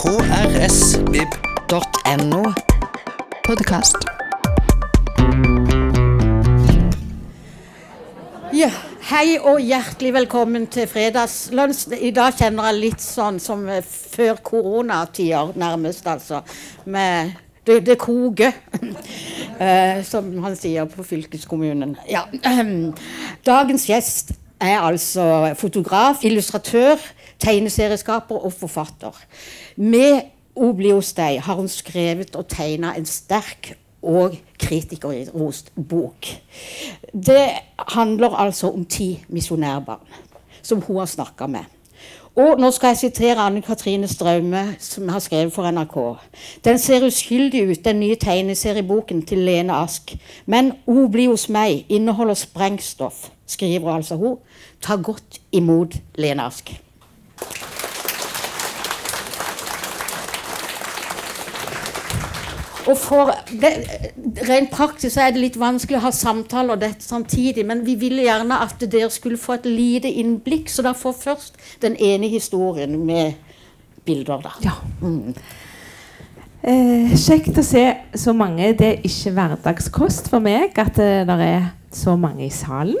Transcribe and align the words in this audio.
krsvib.no. 0.00 1.32
Podkast. 3.44 3.96
Ja, 8.56 8.70
hei 9.10 9.36
og 9.36 9.60
hjertelig 9.60 10.14
velkommen 10.16 10.64
til 10.72 10.88
fredagslunsj. 10.88 11.92
I 12.00 12.14
dag 12.16 12.32
kjenner 12.38 12.70
jeg 12.70 12.80
litt 12.80 13.04
sånn 13.04 13.36
som 13.44 13.68
før 13.84 14.40
koronatider, 14.40 15.52
nærmest, 15.60 16.08
altså. 16.08 16.40
Med 16.88 17.36
det, 17.68 17.84
det 17.90 18.00
koker, 18.00 18.56
eh, 19.60 20.00
som 20.08 20.32
han 20.46 20.56
sier 20.56 20.88
på 20.88 21.04
fylkeskommunen. 21.12 22.00
Ja. 22.08 22.24
Dagens 23.52 23.84
gjest 23.92 24.32
er 24.60 24.80
altså 24.80 25.52
fotograf, 25.60 26.24
illustratør, 26.24 26.96
tegneserieskaper 27.40 28.44
og 28.44 28.52
forfatter. 28.52 29.16
Med 29.76 30.20
Obliostei 30.56 31.36
har 31.36 31.54
hun 31.54 31.68
skrevet 31.68 32.36
og 32.36 32.48
tegna 32.48 32.94
en 32.98 33.06
sterk 33.06 33.74
og 34.02 34.36
kritikerrost 34.58 35.72
bok. 35.88 36.26
Det 37.12 37.48
handler 37.88 38.36
altså 38.36 38.70
om 38.70 38.84
ti 38.84 39.24
misjonærbarn 39.28 40.06
som 40.62 40.80
hun 40.80 40.98
har 40.98 41.06
snakka 41.06 41.46
med. 41.46 41.64
Og 42.36 42.60
nå 42.60 42.70
skal 42.70 42.94
jeg 42.94 42.96
sitere 42.96 43.42
Anne 43.42 43.62
Katrine 43.62 44.08
Straume, 44.08 44.76
som 44.78 45.08
har 45.08 45.18
skrevet 45.18 45.52
for 45.52 45.70
NRK. 45.70 45.96
Den 46.64 46.78
ser 46.78 47.06
uskyldig 47.06 47.64
ut, 47.70 47.84
den 47.84 48.00
nye 48.00 48.16
tegneserieboken 48.16 49.22
til 49.26 49.38
Lene 49.38 49.72
Ask. 49.72 50.14
Men 50.46 50.72
O 50.86 51.08
bli 51.08 51.26
hos 51.26 51.48
meg 51.48 51.86
inneholder 51.88 52.34
sprengstoff, 52.34 53.28
skriver 53.46 53.92
altså 53.94 54.16
hun. 54.16 54.38
Ta 54.80 54.96
godt 54.96 55.40
imot 55.52 55.98
Lene 56.14 56.42
Ask. 56.42 56.70
Og 62.90 62.96
for 62.98 63.30
det, 63.60 63.70
Rent 64.48 64.70
praktisk 64.72 65.20
er 65.20 65.32
det 65.34 65.42
litt 65.42 65.58
vanskelig 65.60 65.98
å 65.98 66.04
ha 66.06 66.12
samtaler 66.14 66.74
og 66.74 66.82
dette 66.82 67.04
samtidig, 67.04 67.64
men 67.66 67.84
vi 67.86 67.96
ville 68.00 68.24
gjerne 68.24 68.60
at 68.64 68.82
dere 68.90 69.10
skulle 69.12 69.40
få 69.40 69.58
et 69.58 69.68
lite 69.68 70.10
innblikk, 70.10 70.70
så 70.72 70.84
da 70.86 70.94
får 70.96 71.16
først 71.20 71.58
den 71.84 71.96
ene 72.00 72.30
historien 72.32 72.96
med 73.06 73.36
bilder. 74.06 74.42
da. 74.42 74.54
Ja. 74.64 74.76
Mm. 75.02 75.34
Eh, 76.60 77.16
kjekt 77.16 77.56
å 77.56 77.64
se 77.64 77.84
så 78.20 78.34
mange. 78.36 78.72
Det 78.76 78.88
er 78.88 79.06
ikke 79.06 79.34
hverdagskost 79.36 80.28
for 80.32 80.44
meg 80.44 80.76
at 80.80 80.98
eh, 81.00 81.24
det 81.28 81.40
er 81.46 81.70
så 81.94 82.16
mange 82.20 82.46
i 82.46 82.52
salen. 82.52 82.98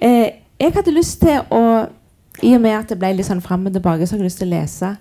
Eh, 0.00 0.42
jeg 0.60 0.72
hadde 0.72 0.94
lyst 0.94 1.20
til 1.24 1.42
å 1.52 1.62
I 2.42 2.54
og 2.54 2.60
med 2.60 2.76
at 2.76 2.90
det 2.92 2.98
ble 3.00 3.14
litt 3.16 3.28
sånn 3.28 3.44
fram 3.44 3.66
og 3.68 3.76
tilbake, 3.76 4.06
så 4.06 4.14
har 4.14 4.22
jeg 4.22 4.30
lyst 4.30 4.42
til 4.42 4.50
å 4.50 4.56
lese 4.56 4.92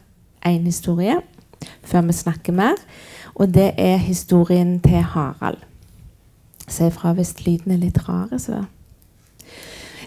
én 0.46 0.64
historie 0.68 1.20
før 1.86 2.06
vi 2.08 2.16
snakker 2.16 2.56
mer. 2.56 2.80
Og 3.36 3.52
det 3.52 3.74
er 3.82 3.98
historien 4.00 4.78
til 4.84 5.04
Harald. 5.04 5.60
Se 6.68 6.88
ifra 6.88 7.14
hvis 7.14 7.36
lyden 7.46 7.76
er 7.76 7.82
litt 7.82 8.00
rar. 8.08 8.32
Så. 8.40 8.64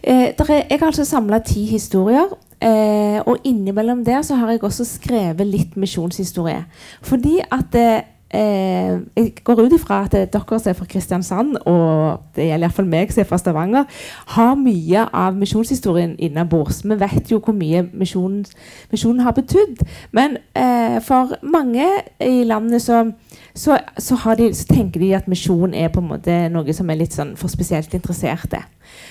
Eh, 0.02 0.32
er, 0.32 0.64
jeg 0.70 0.78
har 0.78 0.86
altså 0.86 1.04
samla 1.04 1.42
ti 1.44 1.66
historier. 1.68 2.30
Eh, 2.58 3.20
og 3.22 3.44
innimellom 3.46 4.04
der 4.04 4.22
så 4.22 4.34
har 4.34 4.50
jeg 4.50 4.64
også 4.64 4.84
skrevet 4.84 5.46
litt 5.46 5.76
misjonshistorie. 5.76 6.64
Fordi 7.02 7.38
at 7.52 7.74
eh, 7.78 8.00
Eh, 8.34 9.00
jeg 9.16 9.32
går 9.44 9.60
ut 9.62 9.72
ifra 9.72 10.02
at 10.04 10.12
dere 10.12 10.58
som 10.60 10.70
er 10.70 10.76
fra 10.76 10.84
Kristiansand, 10.84 11.56
og 11.64 12.20
det 12.36 12.44
gjelder 12.50 12.66
iallfall 12.66 12.88
meg 12.88 13.12
som 13.12 13.22
er 13.22 13.28
fra 13.28 13.38
Stavanger, 13.40 13.86
har 14.34 14.58
mye 14.60 15.06
av 15.16 15.36
misjonshistorien 15.36 16.12
innabords. 16.18 16.82
Vi 16.84 16.98
vet 17.00 17.32
jo 17.32 17.40
hvor 17.40 17.56
mye 17.56 17.86
misjonen, 17.92 18.44
misjonen 18.92 19.24
har 19.24 19.32
betydd. 19.32 19.80
Men 20.12 20.36
eh, 20.54 21.00
for 21.04 21.38
mange 21.42 21.86
i 22.20 22.44
landet 22.44 22.82
så, 22.84 23.06
så, 23.54 23.78
så, 23.98 24.18
de, 24.38 24.52
så, 24.54 24.68
tenker 24.74 25.00
de 25.00 25.14
at 25.16 25.28
misjon 25.28 25.74
er 25.74 25.88
på 25.88 26.04
en 26.04 26.12
måte 26.12 26.36
noe 26.52 26.76
som 26.76 26.90
er 26.90 27.00
litt 27.00 27.16
sånn 27.16 27.32
for 27.36 27.48
spesielt 27.48 27.94
interesserte. 27.96 28.60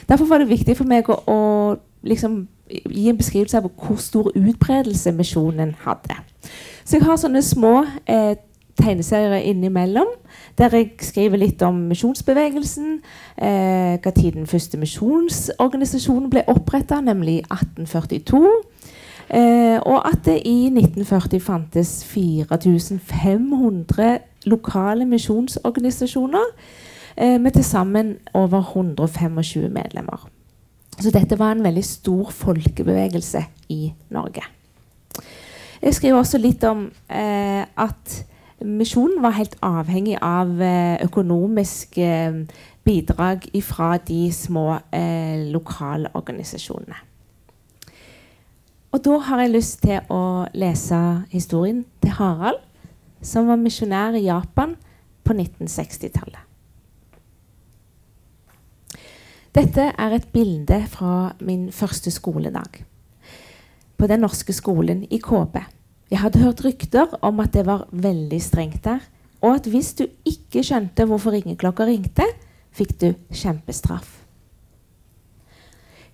Derfor 0.10 0.30
var 0.30 0.44
det 0.44 0.52
viktig 0.54 0.78
for 0.78 0.90
meg 0.90 1.10
å, 1.10 1.18
å 1.26 1.40
liksom, 2.06 2.44
gi 2.70 3.10
en 3.10 3.18
beskrivelse 3.18 3.58
av 3.58 3.70
hvor 3.72 3.98
stor 4.02 4.30
utbredelse 4.36 5.14
misjonen 5.18 5.74
hadde. 5.86 6.22
Så 6.88 6.96
jeg 6.98 7.04
har 7.04 7.18
sånne 7.20 7.42
små 7.44 7.82
eh, 8.08 8.38
tegneserier 8.78 9.42
innimellom. 9.50 10.08
Der 10.58 10.70
jeg 10.74 10.92
skriver 11.02 11.38
litt 11.38 11.62
om 11.66 11.76
misjonsbevegelsen. 11.90 13.02
Eh, 13.38 13.98
hva 14.02 14.12
tid 14.16 14.32
den 14.38 14.48
første 14.48 14.78
misjonsorganisasjonen 14.82 16.30
ble 16.34 16.44
oppretta, 16.48 17.02
nemlig 17.02 17.44
1842. 17.52 18.52
Eh, 19.30 19.80
og 19.84 20.08
at 20.08 20.26
det 20.26 20.42
i 20.48 20.70
1940 20.72 21.40
fantes 21.44 22.06
4500 22.08 24.20
lokale 24.48 25.06
misjonsorganisasjoner 25.06 26.46
eh, 27.18 27.42
med 27.42 27.52
til 27.52 27.64
sammen 27.64 28.18
over 28.34 28.60
125 28.60 29.70
medlemmer. 29.70 30.30
Så 31.00 31.12
dette 31.12 31.40
var 31.40 31.52
en 31.52 31.64
veldig 31.64 31.86
stor 31.86 32.32
folkebevegelse 32.32 33.46
i 33.70 33.94
Norge. 34.10 34.42
Jeg 35.82 35.94
skriver 35.94 36.18
også 36.18 36.38
litt 36.42 36.64
om 36.64 36.88
eh, 37.10 37.66
at 37.78 38.24
Misjonen 38.66 39.22
var 39.22 39.36
helt 39.38 39.58
avhengig 39.62 40.16
av 40.24 40.62
eh, 40.62 40.98
økonomisk 41.06 41.98
eh, 42.02 42.40
bidrag 42.88 43.46
fra 43.62 43.98
de 44.02 44.32
små 44.34 44.66
lokale 44.72 45.52
lokalorganisasjonene. 45.54 47.04
Og 48.96 49.04
da 49.04 49.18
har 49.28 49.44
jeg 49.44 49.54
lyst 49.54 49.82
til 49.84 50.00
å 50.10 50.48
lese 50.58 50.98
historien 51.30 51.84
til 52.02 52.16
Harald, 52.18 52.64
som 53.22 53.50
var 53.52 53.60
misjonær 53.62 54.16
i 54.18 54.26
Japan 54.26 54.74
på 55.28 55.36
1960-tallet. 55.36 56.48
Dette 59.58 59.90
er 59.90 60.14
et 60.14 60.28
bilde 60.34 60.80
fra 60.90 61.34
min 61.42 61.72
første 61.74 62.12
skoledag. 62.14 62.84
På 63.98 64.08
den 64.08 64.22
norske 64.22 64.54
skolen 64.54 65.04
i 65.10 65.18
KB. 65.18 65.58
Jeg 66.08 66.22
hadde 66.24 66.40
hørt 66.40 66.64
rykter 66.64 67.18
om 67.22 67.42
at 67.44 67.52
det 67.54 67.66
var 67.68 67.88
veldig 67.92 68.40
strengt 68.42 68.84
der, 68.86 69.02
og 69.44 69.58
at 69.60 69.68
hvis 69.70 69.92
du 70.00 70.06
ikke 70.26 70.64
skjønte 70.64 71.06
hvorfor 71.06 71.36
ringeklokka 71.36 71.88
ringte, 71.88 72.26
fikk 72.72 72.94
du 73.02 73.10
kjempestraff. 73.34 74.24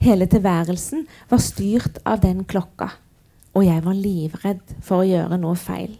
Hele 0.04 0.26
tilværelsen 0.28 1.06
var 1.30 1.40
styrt 1.44 2.02
av 2.10 2.24
den 2.26 2.42
klokka, 2.44 2.90
og 3.54 3.64
jeg 3.68 3.84
var 3.86 3.96
livredd 3.96 4.74
for 4.84 5.04
å 5.04 5.08
gjøre 5.08 5.38
noe 5.40 5.56
feil. 5.60 5.94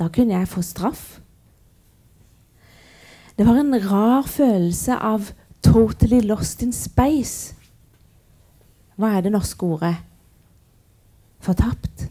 Da 0.00 0.08
kunne 0.08 0.38
jeg 0.38 0.48
få 0.48 0.64
straff. 0.64 1.20
Det 3.36 3.46
var 3.46 3.60
en 3.60 3.76
rar 3.84 4.26
følelse 4.28 4.96
av 4.96 5.32
'totally 5.62 6.20
lost 6.20 6.62
in 6.62 6.72
space'. 6.72 7.54
Hva 8.96 9.16
er 9.16 9.20
det 9.20 9.32
norske 9.32 9.62
ordet? 9.64 9.96
Fortapt. 11.40 12.10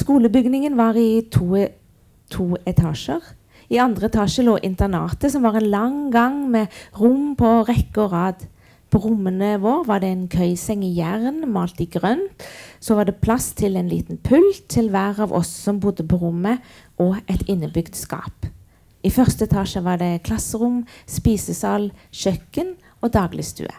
Skolebygningen 0.00 0.76
var 0.78 0.96
i 0.96 1.20
to, 1.28 1.58
to, 2.32 2.54
etasjer. 2.68 3.20
I 3.70 3.78
andre 3.82 4.08
etasje 4.08 4.44
lå 4.46 4.56
internatet, 4.64 5.28
som 5.32 5.44
var 5.44 5.58
en 5.58 5.68
lang 5.70 5.98
gang 6.14 6.38
med 6.50 6.72
rom 6.96 7.34
på 7.36 7.50
rekke 7.68 8.06
og 8.06 8.14
rad. 8.14 8.46
På 8.90 9.02
rommene 9.04 9.52
våre 9.62 9.84
var 9.86 10.00
det 10.02 10.08
en 10.10 10.24
køyseng 10.30 10.80
i 10.86 10.94
jern 10.96 11.44
malt 11.52 11.82
i 11.84 11.86
grønt. 11.90 12.46
Så 12.80 12.96
var 12.96 13.06
det 13.06 13.20
plass 13.20 13.52
til 13.58 13.76
en 13.76 13.90
liten 13.92 14.18
pult 14.24 14.64
til 14.72 14.88
hver 14.90 15.20
av 15.26 15.34
oss 15.36 15.52
som 15.66 15.82
bodde 15.82 16.06
på 16.08 16.18
rommet, 16.22 16.64
og 16.98 17.20
et 17.28 17.44
innebygd 17.46 17.98
skap. 17.98 18.48
I 19.04 19.12
første 19.12 19.46
etasje 19.46 19.84
var 19.84 20.00
det 20.00 20.24
klasserom, 20.24 20.82
spisesal, 21.08 21.90
kjøkken 22.10 22.74
og 23.00 23.12
dagligstue. 23.14 23.72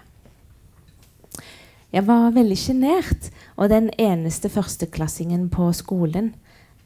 Jeg 1.91 2.07
var 2.07 2.31
veldig 2.31 2.55
sjenert 2.55 3.27
og 3.57 3.67
den 3.71 3.89
eneste 3.99 4.49
førsteklassingen 4.49 5.49
på 5.51 5.67
skolen. 5.75 6.31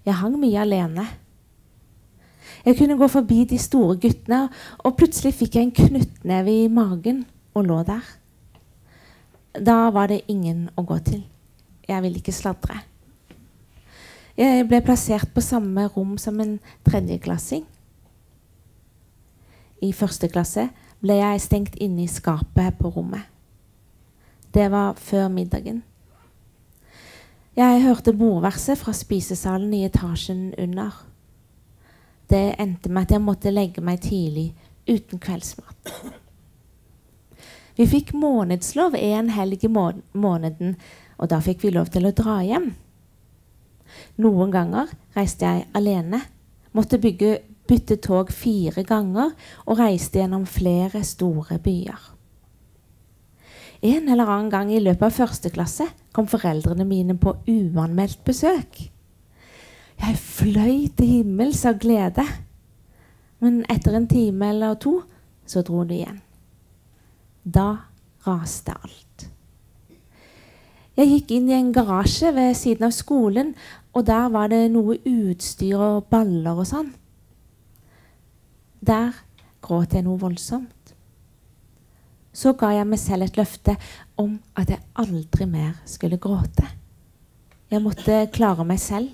Jeg 0.06 0.18
hang 0.18 0.40
mye 0.42 0.64
alene. 0.64 1.06
Jeg 2.66 2.78
kunne 2.80 2.98
gå 2.98 3.08
forbi 3.10 3.44
de 3.46 3.58
store 3.62 4.00
guttene, 4.02 4.48
og 4.82 4.96
plutselig 4.98 5.36
fikk 5.38 5.58
jeg 5.58 5.68
en 5.68 5.76
knyttneve 5.78 6.54
i 6.64 6.68
magen 6.74 7.26
og 7.54 7.68
lå 7.70 7.84
der. 7.86 8.06
Da 9.62 9.92
var 9.94 10.10
det 10.10 10.24
ingen 10.28 10.68
å 10.76 10.84
gå 10.84 10.98
til. 11.06 11.22
Jeg 11.86 12.02
ville 12.02 12.20
ikke 12.20 12.34
sladre. 12.34 12.82
Jeg 14.36 14.66
ble 14.68 14.82
plassert 14.84 15.30
på 15.32 15.44
samme 15.46 15.86
rom 15.94 16.18
som 16.20 16.42
en 16.42 16.58
tredjeklassing. 16.88 17.64
I 19.86 19.94
første 19.94 20.28
klasse 20.34 20.68
ble 21.00 21.22
jeg 21.22 21.46
stengt 21.46 21.78
inne 21.78 22.04
i 22.04 22.12
skapet 22.12 22.82
på 22.82 22.90
rommet. 22.90 23.35
Det 24.56 24.70
var 24.72 24.94
før 24.96 25.28
middagen. 25.28 25.82
Jeg 27.56 27.82
hørte 27.84 28.14
bordverset 28.16 28.80
fra 28.80 28.94
spisesalen 28.96 29.74
i 29.76 29.82
etasjen 29.84 30.54
under. 30.58 30.96
Det 32.30 32.56
endte 32.60 32.90
med 32.90 33.02
at 33.02 33.12
jeg 33.12 33.24
måtte 33.24 33.52
legge 33.52 33.84
meg 33.84 34.00
tidlig 34.08 34.54
uten 34.88 35.20
kveldsmat. 35.20 35.92
Vi 37.76 37.90
fikk 37.92 38.14
månedslov 38.16 38.96
en 38.96 39.34
helg 39.36 39.68
i 39.68 39.74
måneden, 39.76 40.78
og 41.20 41.30
da 41.36 41.42
fikk 41.44 41.68
vi 41.68 41.76
lov 41.76 41.92
til 41.92 42.08
å 42.08 42.16
dra 42.16 42.40
hjem. 42.48 42.72
Noen 44.24 44.56
ganger 44.56 44.96
reiste 45.20 45.52
jeg 45.52 45.68
alene. 45.76 46.24
Måtte 46.72 47.04
bygge, 47.04 47.42
bytte 47.68 48.00
tog 48.00 48.32
fire 48.32 48.88
ganger 48.88 49.36
og 49.66 49.80
reiste 49.84 50.24
gjennom 50.24 50.48
flere 50.48 51.04
store 51.04 51.60
byer. 51.60 52.15
En 53.86 54.10
eller 54.10 54.26
annen 54.26 54.50
gang 54.50 54.72
i 54.74 54.82
løpet 54.82 55.06
av 55.06 55.14
første 55.14 55.52
klasse 55.54 55.86
kom 56.16 56.26
foreldrene 56.32 56.88
mine 56.88 57.18
på 57.22 57.36
uanmeldt 57.52 58.24
besøk. 58.26 58.80
Jeg 60.02 60.18
fløy 60.20 60.88
til 60.98 61.12
himmels 61.20 61.62
av 61.70 61.78
glede. 61.84 62.26
Men 63.44 63.62
etter 63.70 63.94
en 63.94 64.08
time 64.10 64.50
eller 64.50 64.80
to 64.82 64.98
så 65.46 65.62
dro 65.62 65.84
de 65.86 66.00
igjen. 66.00 66.22
Da 67.46 67.70
raste 68.26 68.74
alt. 68.74 69.28
Jeg 70.96 71.12
gikk 71.12 71.34
inn 71.36 71.50
i 71.52 71.58
en 71.58 71.74
garasje 71.76 72.32
ved 72.34 72.56
siden 72.58 72.88
av 72.88 72.94
skolen, 72.96 73.52
og 73.94 74.08
der 74.08 74.30
var 74.32 74.50
det 74.50 74.64
noe 74.72 74.96
utstyr 75.04 75.78
og 75.78 76.08
baller 76.10 76.64
og 76.64 76.70
sånn. 76.70 76.94
Der 78.86 79.12
gråt 79.66 79.94
jeg 79.94 80.08
noe 80.08 80.22
voldsomt. 80.22 80.75
Så 82.36 82.52
ga 82.60 82.74
jeg 82.76 82.88
meg 82.90 83.00
selv 83.00 83.30
et 83.30 83.38
løfte 83.40 83.78
om 84.20 84.36
at 84.60 84.74
jeg 84.74 84.84
aldri 85.00 85.48
mer 85.48 85.78
skulle 85.88 86.20
gråte. 86.20 86.66
Jeg 87.72 87.82
måtte 87.82 88.26
klare 88.36 88.66
meg 88.68 88.82
selv. 88.84 89.14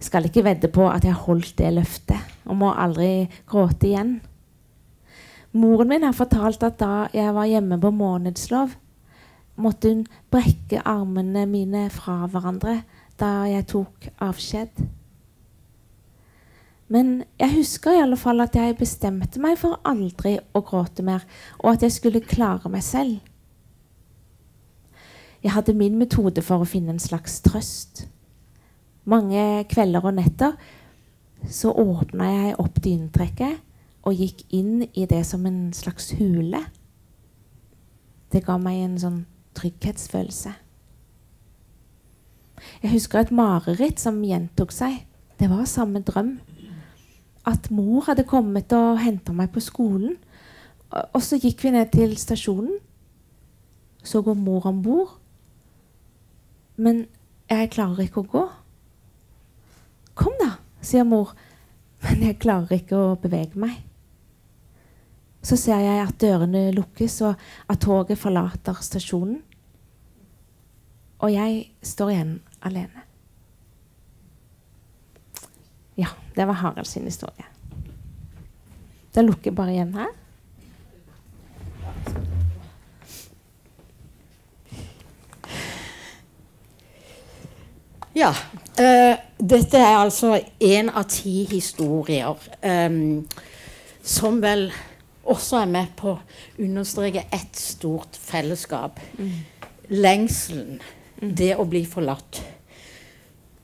Skal 0.00 0.28
ikke 0.28 0.44
vedde 0.44 0.68
på 0.72 0.86
at 0.88 1.04
jeg 1.04 1.16
holdt 1.26 1.56
det 1.58 1.72
løftet 1.76 2.36
og 2.46 2.60
må 2.60 2.70
aldri 2.72 3.28
gråte 3.48 3.88
igjen. 3.88 4.18
Moren 5.56 5.90
min 5.90 6.06
har 6.06 6.14
fortalt 6.14 6.62
at 6.62 6.78
da 6.78 7.08
jeg 7.16 7.34
var 7.34 7.48
hjemme 7.50 7.80
på 7.80 7.90
månedslov, 7.90 8.76
måtte 9.60 9.90
hun 9.90 10.04
brekke 10.32 10.84
armene 10.86 11.42
mine 11.50 11.88
fra 11.92 12.22
hverandre 12.30 12.80
da 13.20 13.32
jeg 13.50 13.66
tok 13.72 14.08
avskjed. 14.22 14.70
Men 16.90 17.20
jeg 17.38 17.54
husker 17.54 17.94
i 17.94 18.02
alle 18.02 18.18
fall 18.18 18.42
at 18.42 18.56
jeg 18.58 18.78
bestemte 18.80 19.38
meg 19.42 19.58
for 19.60 19.78
aldri 19.86 20.36
å 20.56 20.62
gråte 20.66 21.04
mer, 21.06 21.22
og 21.62 21.76
at 21.76 21.84
jeg 21.86 21.94
skulle 21.94 22.24
klare 22.26 22.70
meg 22.72 22.82
selv. 22.82 23.20
Jeg 25.40 25.54
hadde 25.54 25.76
min 25.78 25.96
metode 26.00 26.42
for 26.44 26.60
å 26.60 26.68
finne 26.68 26.96
en 26.96 27.02
slags 27.02 27.38
trøst. 27.46 28.04
Mange 29.08 29.64
kvelder 29.70 30.04
og 30.04 30.18
netter 30.18 30.58
så 31.48 31.72
åpna 31.72 32.26
jeg 32.28 32.58
opp 32.60 32.82
dynetrekket 32.84 33.62
og 34.04 34.18
gikk 34.18 34.42
inn 34.52 34.82
i 34.92 35.06
det 35.08 35.22
som 35.28 35.46
en 35.48 35.70
slags 35.76 36.10
hule. 36.18 36.60
Det 38.34 38.42
ga 38.44 38.58
meg 38.60 38.82
en 38.82 38.98
sånn 39.00 39.22
trygghetsfølelse. 39.56 40.52
Jeg 42.82 42.92
husker 42.92 43.22
et 43.22 43.32
mareritt 43.32 44.02
som 44.02 44.20
gjentok 44.24 44.74
seg. 44.74 45.04
Det 45.40 45.48
var 45.48 45.64
samme 45.68 46.02
drøm. 46.04 46.36
At 47.50 47.70
mor 47.74 48.04
hadde 48.06 48.28
kommet 48.28 48.72
og 48.76 49.00
henta 49.02 49.34
meg 49.34 49.50
på 49.54 49.62
skolen. 49.64 50.14
Og 50.90 51.22
så 51.22 51.38
gikk 51.40 51.64
vi 51.64 51.74
ned 51.74 51.90
til 51.94 52.14
stasjonen. 52.18 52.78
Så 54.06 54.22
går 54.24 54.38
mor 54.38 54.68
om 54.70 54.82
bord. 54.82 55.16
Men 56.80 57.04
jeg 57.50 57.72
klarer 57.74 58.06
ikke 58.06 58.22
å 58.22 58.30
gå. 58.30 58.44
Kom, 60.20 60.34
da, 60.40 60.54
sier 60.84 61.06
mor. 61.08 61.34
Men 62.04 62.24
jeg 62.28 62.38
klarer 62.40 62.78
ikke 62.78 62.96
å 62.98 63.18
bevege 63.20 63.60
meg. 63.60 63.82
Så 65.44 65.56
ser 65.56 65.80
jeg 65.80 66.02
at 66.04 66.18
dørene 66.20 66.68
lukkes, 66.76 67.20
og 67.24 67.70
at 67.72 67.80
toget 67.80 68.20
forlater 68.20 68.80
stasjonen. 68.84 69.40
Og 71.20 71.32
jeg 71.32 71.62
står 71.84 72.12
igjen 72.14 72.34
alene. 72.64 73.06
Ja, 76.00 76.12
det 76.34 76.46
var 76.46 76.60
Harald 76.62 76.86
sin 76.86 77.04
historie. 77.04 77.46
Da 79.14 79.22
lukker 79.22 79.50
bare 79.50 79.74
igjen 79.74 79.94
her. 79.94 80.12
Ja. 88.14 88.30
Uh, 88.80 89.16
dette 89.40 89.78
er 89.78 89.96
altså 89.98 90.36
én 90.60 90.90
av 90.94 91.08
ti 91.10 91.44
historier 91.50 92.36
um, 92.62 93.26
som 94.02 94.40
vel 94.42 94.68
også 95.30 95.60
er 95.60 95.70
med 95.70 95.92
på 95.98 96.14
å 96.14 96.20
understreke 96.60 97.26
ett 97.32 97.58
stort 97.58 98.16
fellesskap. 98.16 99.00
Lengselen. 99.90 100.80
Det 101.20 101.52
å 101.60 101.66
bli 101.68 101.84
forlatt. 101.88 102.40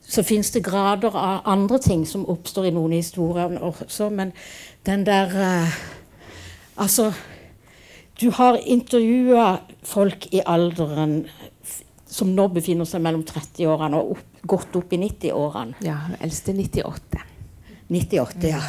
Så 0.07 0.23
fins 0.23 0.51
det 0.51 0.63
grader 0.63 1.15
av 1.15 1.47
andre 1.51 1.79
ting 1.83 2.05
som 2.07 2.23
oppstår 2.31 2.69
i 2.69 2.75
noen 2.75 2.95
historier 2.95 3.57
også, 3.59 4.09
men 4.09 4.31
den 4.87 5.03
der 5.07 5.33
uh, 5.35 5.79
Altså 6.77 7.11
Du 8.21 8.31
har 8.31 8.57
intervjua 8.57 9.57
folk 9.83 10.27
i 10.33 10.41
alderen 10.45 11.25
som 12.07 12.31
nå 12.33 12.47
befinner 12.53 12.85
seg 12.87 13.01
mellom 13.03 13.23
30-årene 13.27 13.99
og 13.99 14.15
opp, 14.15 14.27
godt 14.47 14.77
opp 14.79 14.93
i 14.95 14.99
90-årene. 15.01 15.75
Ja, 15.85 15.97
eldste 16.23 16.55
98. 16.55 17.19
98, 17.93 18.47
ja. 18.47 18.61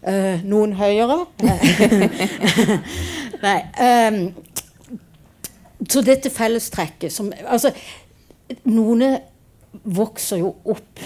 Eh, 0.00 0.40
noen 0.48 0.72
høyere? 0.78 1.18
Nei. 3.44 3.58
Um, 3.78 4.20
så 5.90 6.02
dette 6.04 6.32
fellestrekket 6.32 7.12
som 7.12 7.30
Altså, 7.44 7.72
noen 8.68 9.04
vokser 9.84 10.36
jo 10.42 10.54
opp 10.64 11.00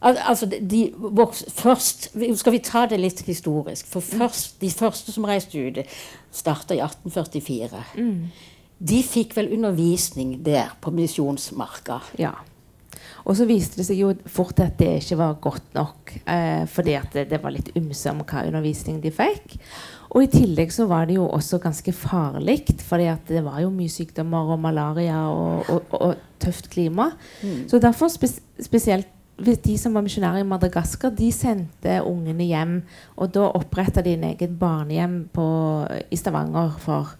Al 0.00 0.14
altså, 0.30 0.46
de- 0.46 0.92
vokser 0.94 1.50
først 1.50 2.08
Skal 2.38 2.52
vi 2.54 2.58
ta 2.62 2.84
det 2.86 3.00
litt 3.00 3.22
historisk? 3.26 3.86
For 3.90 4.00
først, 4.00 4.60
de 4.60 4.70
første 4.70 5.12
som 5.12 5.24
reiste 5.26 5.58
ut, 5.58 5.80
starta 6.30 6.74
i 6.74 6.78
1844. 6.84 7.82
De 8.78 9.02
fikk 9.02 9.34
vel 9.36 9.48
undervisning 9.56 10.36
der, 10.46 10.70
på 10.80 10.92
Misjonsmarka. 10.94 11.98
Ja. 12.18 12.30
Og 13.28 13.36
så 13.36 13.44
viste 13.48 13.76
det 13.76 13.84
seg 13.84 14.00
jo 14.00 14.14
fort 14.32 14.60
at 14.64 14.78
det 14.80 15.02
ikke 15.02 15.18
var 15.20 15.36
godt 15.44 15.74
nok. 15.76 16.14
Eh, 16.24 16.64
fordi 16.72 16.94
at 16.96 17.12
det, 17.12 17.26
det 17.28 17.42
var 17.42 17.52
litt 17.52 17.68
ymse 17.76 18.08
om 18.12 18.22
hva 18.24 18.46
undervisning 18.48 19.02
de 19.04 19.12
fikk. 19.12 19.58
Og 20.16 20.24
i 20.24 20.30
tillegg 20.32 20.72
så 20.72 20.86
var 20.88 21.04
det 21.08 21.18
jo 21.18 21.26
også 21.28 21.60
ganske 21.60 21.92
farlig, 21.92 22.62
fordi 22.88 23.10
at 23.12 23.28
det 23.28 23.42
var 23.44 23.60
jo 23.60 23.68
mye 23.74 23.92
sykdommer 23.92 24.54
og 24.54 24.62
malaria 24.62 25.20
og, 25.28 25.68
og, 25.68 25.92
og, 25.98 26.24
tøft 26.40 26.70
klima. 26.72 27.10
Så 27.68 27.80
derfor 27.82 28.08
spes 28.12 28.38
spesielt 28.62 29.10
de 29.38 29.74
som 29.78 29.94
var 29.94 30.02
misjonærer 30.02 30.42
i 30.42 30.46
Madagaskar, 30.48 31.12
de 31.14 31.28
sendte 31.34 32.00
ungene 32.06 32.46
hjem. 32.48 32.78
Og 33.18 33.30
da 33.34 33.50
oppretta 33.54 34.02
de 34.02 34.16
en 34.16 34.26
egen 34.32 34.56
barnehjem 34.58 35.18
på, 35.34 35.46
i 36.10 36.18
Stavanger 36.18 36.74
for, 36.82 37.12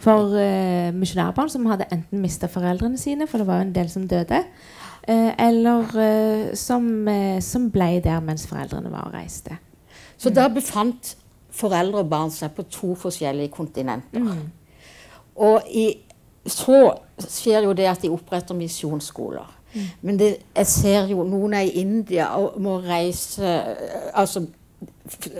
for 0.00 0.36
uh, 0.36 0.94
misjonærbarn 0.96 1.52
som 1.52 1.66
hadde 1.68 1.88
enten 1.92 2.22
mista 2.22 2.48
foreldrene 2.48 3.00
sine, 3.00 3.28
for 3.28 3.40
det 3.40 3.48
var 3.50 3.60
jo 3.60 3.68
en 3.68 3.74
del 3.76 3.90
som 3.92 4.06
døde, 4.08 4.44
eller 5.08 5.94
eh, 6.02 6.54
som, 6.54 7.08
eh, 7.08 7.40
som 7.40 7.70
ble 7.72 7.98
der 8.04 8.20
mens 8.20 8.46
foreldrene 8.48 8.92
var 8.92 9.08
og 9.08 9.16
reiste. 9.16 9.56
Så 10.18 10.30
da 10.34 10.48
befant 10.52 11.14
foreldre 11.54 12.02
og 12.02 12.10
barn 12.10 12.32
seg 12.34 12.52
på 12.56 12.66
to 12.68 12.94
forskjellige 12.98 13.52
kontinenter. 13.54 14.26
Og 15.38 15.62
i, 15.70 15.86
så 16.46 16.98
skjer 17.22 17.64
jo 17.68 17.72
det 17.76 17.86
at 17.88 18.02
de 18.02 18.10
oppretter 18.12 18.58
misjonsskoler. 18.58 19.54
Men 20.00 20.18
det, 20.18 20.28
jeg 20.56 20.66
ser 20.66 21.10
jo 21.12 21.24
noen 21.28 21.54
er 21.58 21.68
i 21.68 21.82
India 21.82 22.30
og 22.40 22.56
må 22.60 22.78
reise 22.82 23.44
eh, 23.44 24.08
altså 24.16 24.46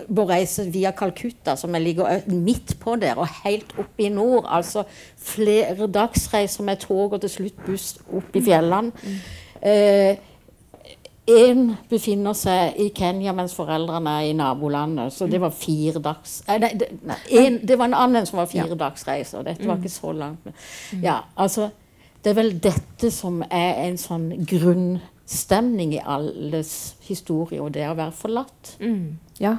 må 0.09 0.25
reise 0.27 0.65
via 0.73 0.91
Calcutta, 0.97 1.53
som 1.55 1.75
ligger 1.79 2.25
midt 2.33 2.73
på 2.81 2.95
der, 2.99 3.19
og 3.21 3.29
helt 3.43 3.69
opp 3.79 4.01
i 4.01 4.09
nord. 4.11 4.47
Altså 4.49 4.83
flere 5.15 5.87
dagsreiser 5.87 6.65
med 6.65 6.81
tog 6.81 7.13
og 7.13 7.21
til 7.21 7.31
slutt 7.35 7.61
buss 7.67 7.93
opp 8.09 8.35
i 8.35 8.43
fjellene. 8.43 8.91
Eh, 9.61 10.17
en 11.29 11.75
befinner 11.91 12.33
seg 12.33 12.79
i 12.81 12.87
Kenya 12.95 13.33
mens 13.37 13.53
foreldrene 13.53 14.09
er 14.21 14.29
i 14.31 14.33
nabolandet. 14.33 15.13
Så 15.13 15.27
det 15.29 15.37
var 15.43 15.51
fire 15.53 16.01
dags... 16.01 16.39
eh, 16.47 16.57
Nei, 16.63 16.71
det, 16.79 16.87
nei 17.05 17.17
en, 17.43 17.59
det 17.69 17.77
var 17.77 17.85
en 17.91 17.93
annen 17.99 18.25
som 18.25 18.39
var 18.41 18.49
fire 18.49 18.75
dagsreiser. 18.79 19.43
Dette 19.45 19.67
var 19.69 19.77
ikke 19.77 19.91
så 19.93 20.11
langt. 20.17 20.41
Men, 20.47 20.55
ja, 21.05 21.19
altså, 21.37 21.69
det 22.23 22.31
er 22.33 22.39
vel 22.41 22.55
dette 22.63 23.11
som 23.13 23.43
er 23.45 23.83
en 23.85 23.97
sånn 24.01 24.31
grunnstemning 24.49 25.93
i 25.93 26.01
alles 26.01 26.95
historie, 27.05 27.61
og 27.61 27.71
det 27.77 27.85
å 27.91 27.95
være 27.99 28.15
forlatt. 28.17 28.73
Ja. 29.39 29.57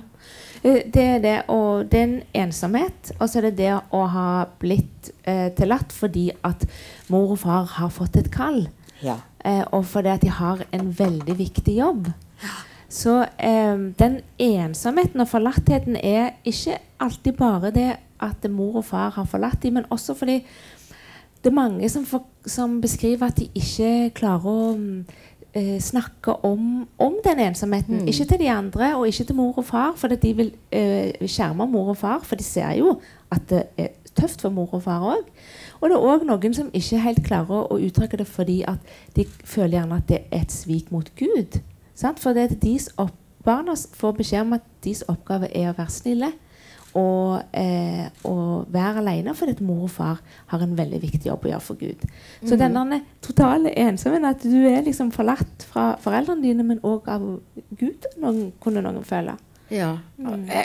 Eh, 0.65 0.83
Det 0.91 1.07
er 1.07 1.19
det, 1.23 1.37
og 1.49 1.87
det 1.89 2.01
er 2.01 2.05
en 2.09 2.23
ensomhet. 2.49 3.13
Og 3.21 3.29
så 3.31 3.39
er 3.39 3.51
det 3.51 3.57
det 3.63 3.73
å 3.95 4.03
ha 4.11 4.29
blitt 4.61 5.13
eh, 5.25 5.53
tillatt 5.57 5.93
fordi 5.95 6.33
at 6.45 6.67
mor 7.09 7.31
og 7.37 7.39
far 7.47 7.65
har 7.79 7.89
fått 7.95 8.17
et 8.17 8.31
kall. 8.35 8.65
Ja. 9.07 9.21
Eh, 9.45 9.63
og 9.73 9.85
fordi 9.89 10.09
at 10.13 10.23
de 10.23 10.31
har 10.31 10.65
en 10.73 10.91
veldig 10.99 11.39
viktig 11.39 11.77
jobb. 11.79 12.11
Så 12.91 13.21
eh, 13.39 13.79
den 13.99 14.21
ensomheten 14.39 15.23
og 15.23 15.29
forlattheten 15.31 15.97
er 15.97 16.31
ikke 16.45 16.79
alltid 17.01 17.33
bare 17.39 17.71
det 17.71 17.91
at 18.21 18.51
mor 18.51 18.81
og 18.83 18.85
far 18.85 19.11
har 19.15 19.25
forlatt 19.25 19.63
dem, 19.63 19.79
men 19.79 19.89
også 19.91 20.15
fordi 20.15 20.43
det 21.41 21.49
er 21.51 21.57
mange 21.57 21.89
som, 21.89 22.05
for, 22.05 22.27
som 22.47 22.81
beskriver 22.81 23.27
at 23.27 23.39
de 23.39 23.47
ikke 23.55 24.11
klarer 24.15 24.49
å 24.51 24.75
mm, 24.77 25.05
eh, 25.57 25.79
snakke 25.81 26.35
om, 26.45 26.83
om 26.99 27.17
den 27.25 27.41
ensomheten. 27.47 28.09
Ikke 28.09 28.27
til 28.29 28.43
de 28.43 28.51
andre, 28.51 28.91
og 28.97 29.07
ikke 29.09 29.25
til 29.25 29.39
mor 29.39 29.57
og 29.57 29.65
far, 29.65 29.95
for 29.97 30.13
de 30.13 30.35
vil 30.37 30.53
eh, 30.73 31.17
skjerme 31.25 31.67
mor 31.71 31.95
og 31.95 31.97
far. 31.97 32.21
For 32.27 32.37
de 32.37 32.45
ser 32.45 32.75
jo 32.83 32.99
at 33.33 33.49
det 33.49 33.63
er 33.79 33.95
tøft 34.19 34.43
for 34.45 34.53
mor 34.53 34.75
og 34.77 34.85
far 34.85 35.07
òg. 35.15 35.25
Og 35.81 35.89
det 35.89 35.97
er 35.97 36.07
òg 36.13 36.27
noen 36.29 36.55
som 36.57 36.69
ikke 36.77 37.01
helt 37.01 37.23
klarer 37.25 37.73
å 37.73 37.79
uttrykke 37.81 38.21
det 38.21 38.29
fordi 38.29 38.61
at 38.69 38.93
de 39.17 39.25
føler 39.45 39.79
gjerne 39.79 40.01
at 40.01 40.09
det 40.11 40.21
er 40.27 40.45
et 40.45 40.53
svik 40.53 40.93
mot 40.93 41.09
Gud. 41.17 41.61
Sant? 41.97 42.21
For 42.21 42.37
det 42.37 42.51
er 42.61 42.93
opp, 43.01 43.17
barna 43.45 43.75
får 43.75 44.17
beskjed 44.21 44.45
om 44.45 44.57
at 44.59 44.67
deres 44.85 45.05
oppgave 45.09 45.49
er 45.57 45.71
å 45.71 45.77
være 45.79 45.93
snille 45.95 46.33
og, 46.99 47.43
eh, 47.55 48.09
og 48.27 48.67
være 48.73 48.99
alene 48.99 49.35
fordi 49.39 49.55
at 49.55 49.63
mor 49.63 49.85
og 49.87 49.93
far 49.95 50.21
har 50.51 50.63
en 50.65 50.77
veldig 50.79 51.01
viktig 51.03 51.29
jobb 51.29 51.47
å 51.47 51.53
gjøre 51.53 51.65
for 51.65 51.79
Gud. 51.79 52.07
Så 52.43 52.57
mm. 52.57 52.61
denne 52.61 53.01
totale 53.23 53.75
ensomheten, 53.79 54.27
at 54.27 54.43
du 54.43 54.59
er 54.67 54.83
liksom 54.87 55.13
forlatt 55.15 55.67
fra 55.71 55.93
foreldrene 56.03 56.43
dine, 56.43 56.67
men 56.67 56.83
òg 56.83 57.09
av 57.13 57.27
Gud, 57.79 58.11
noen, 58.21 58.51
kunne 58.63 58.83
noen 58.85 59.07
føle. 59.07 59.37
Ja. 59.71 59.91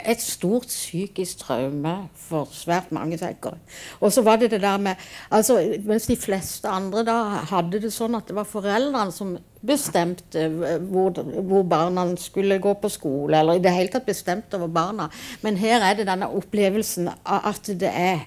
Et 0.02 0.22
stort 0.22 0.66
psykisk 0.66 1.44
traume 1.44 1.94
for 2.18 2.48
svært 2.50 2.90
mange, 2.94 3.18
tenker 3.20 3.54
jeg. 3.54 3.60
Og 4.00 4.12
så 4.12 4.24
var 4.26 4.40
det 4.40 4.50
det 4.50 4.60
der 4.62 4.78
med 4.82 4.94
altså, 5.30 5.60
Mens 5.84 6.06
de 6.06 6.16
fleste 6.16 6.68
andre 6.68 7.04
da 7.06 7.18
hadde 7.50 7.80
det 7.82 7.92
sånn 7.94 8.18
at 8.18 8.26
det 8.28 8.36
var 8.36 8.48
foreldrene 8.50 9.14
som 9.14 9.36
bestemte 9.66 10.46
hvor, 10.90 11.22
hvor 11.42 11.62
barna 11.66 12.06
skulle 12.20 12.58
gå 12.62 12.74
på 12.80 12.90
skole, 12.92 13.38
eller 13.38 13.58
i 13.58 13.62
det 13.62 13.74
hele 13.74 13.90
tatt 13.94 14.06
bestemte 14.06 14.58
over 14.58 14.70
barna. 14.70 15.08
Men 15.42 15.58
her 15.60 15.82
er 15.82 15.98
det 15.98 16.08
denne 16.10 16.30
opplevelsen 16.30 17.10
av 17.10 17.52
at 17.52 17.72
det 17.78 17.92
er 17.92 18.26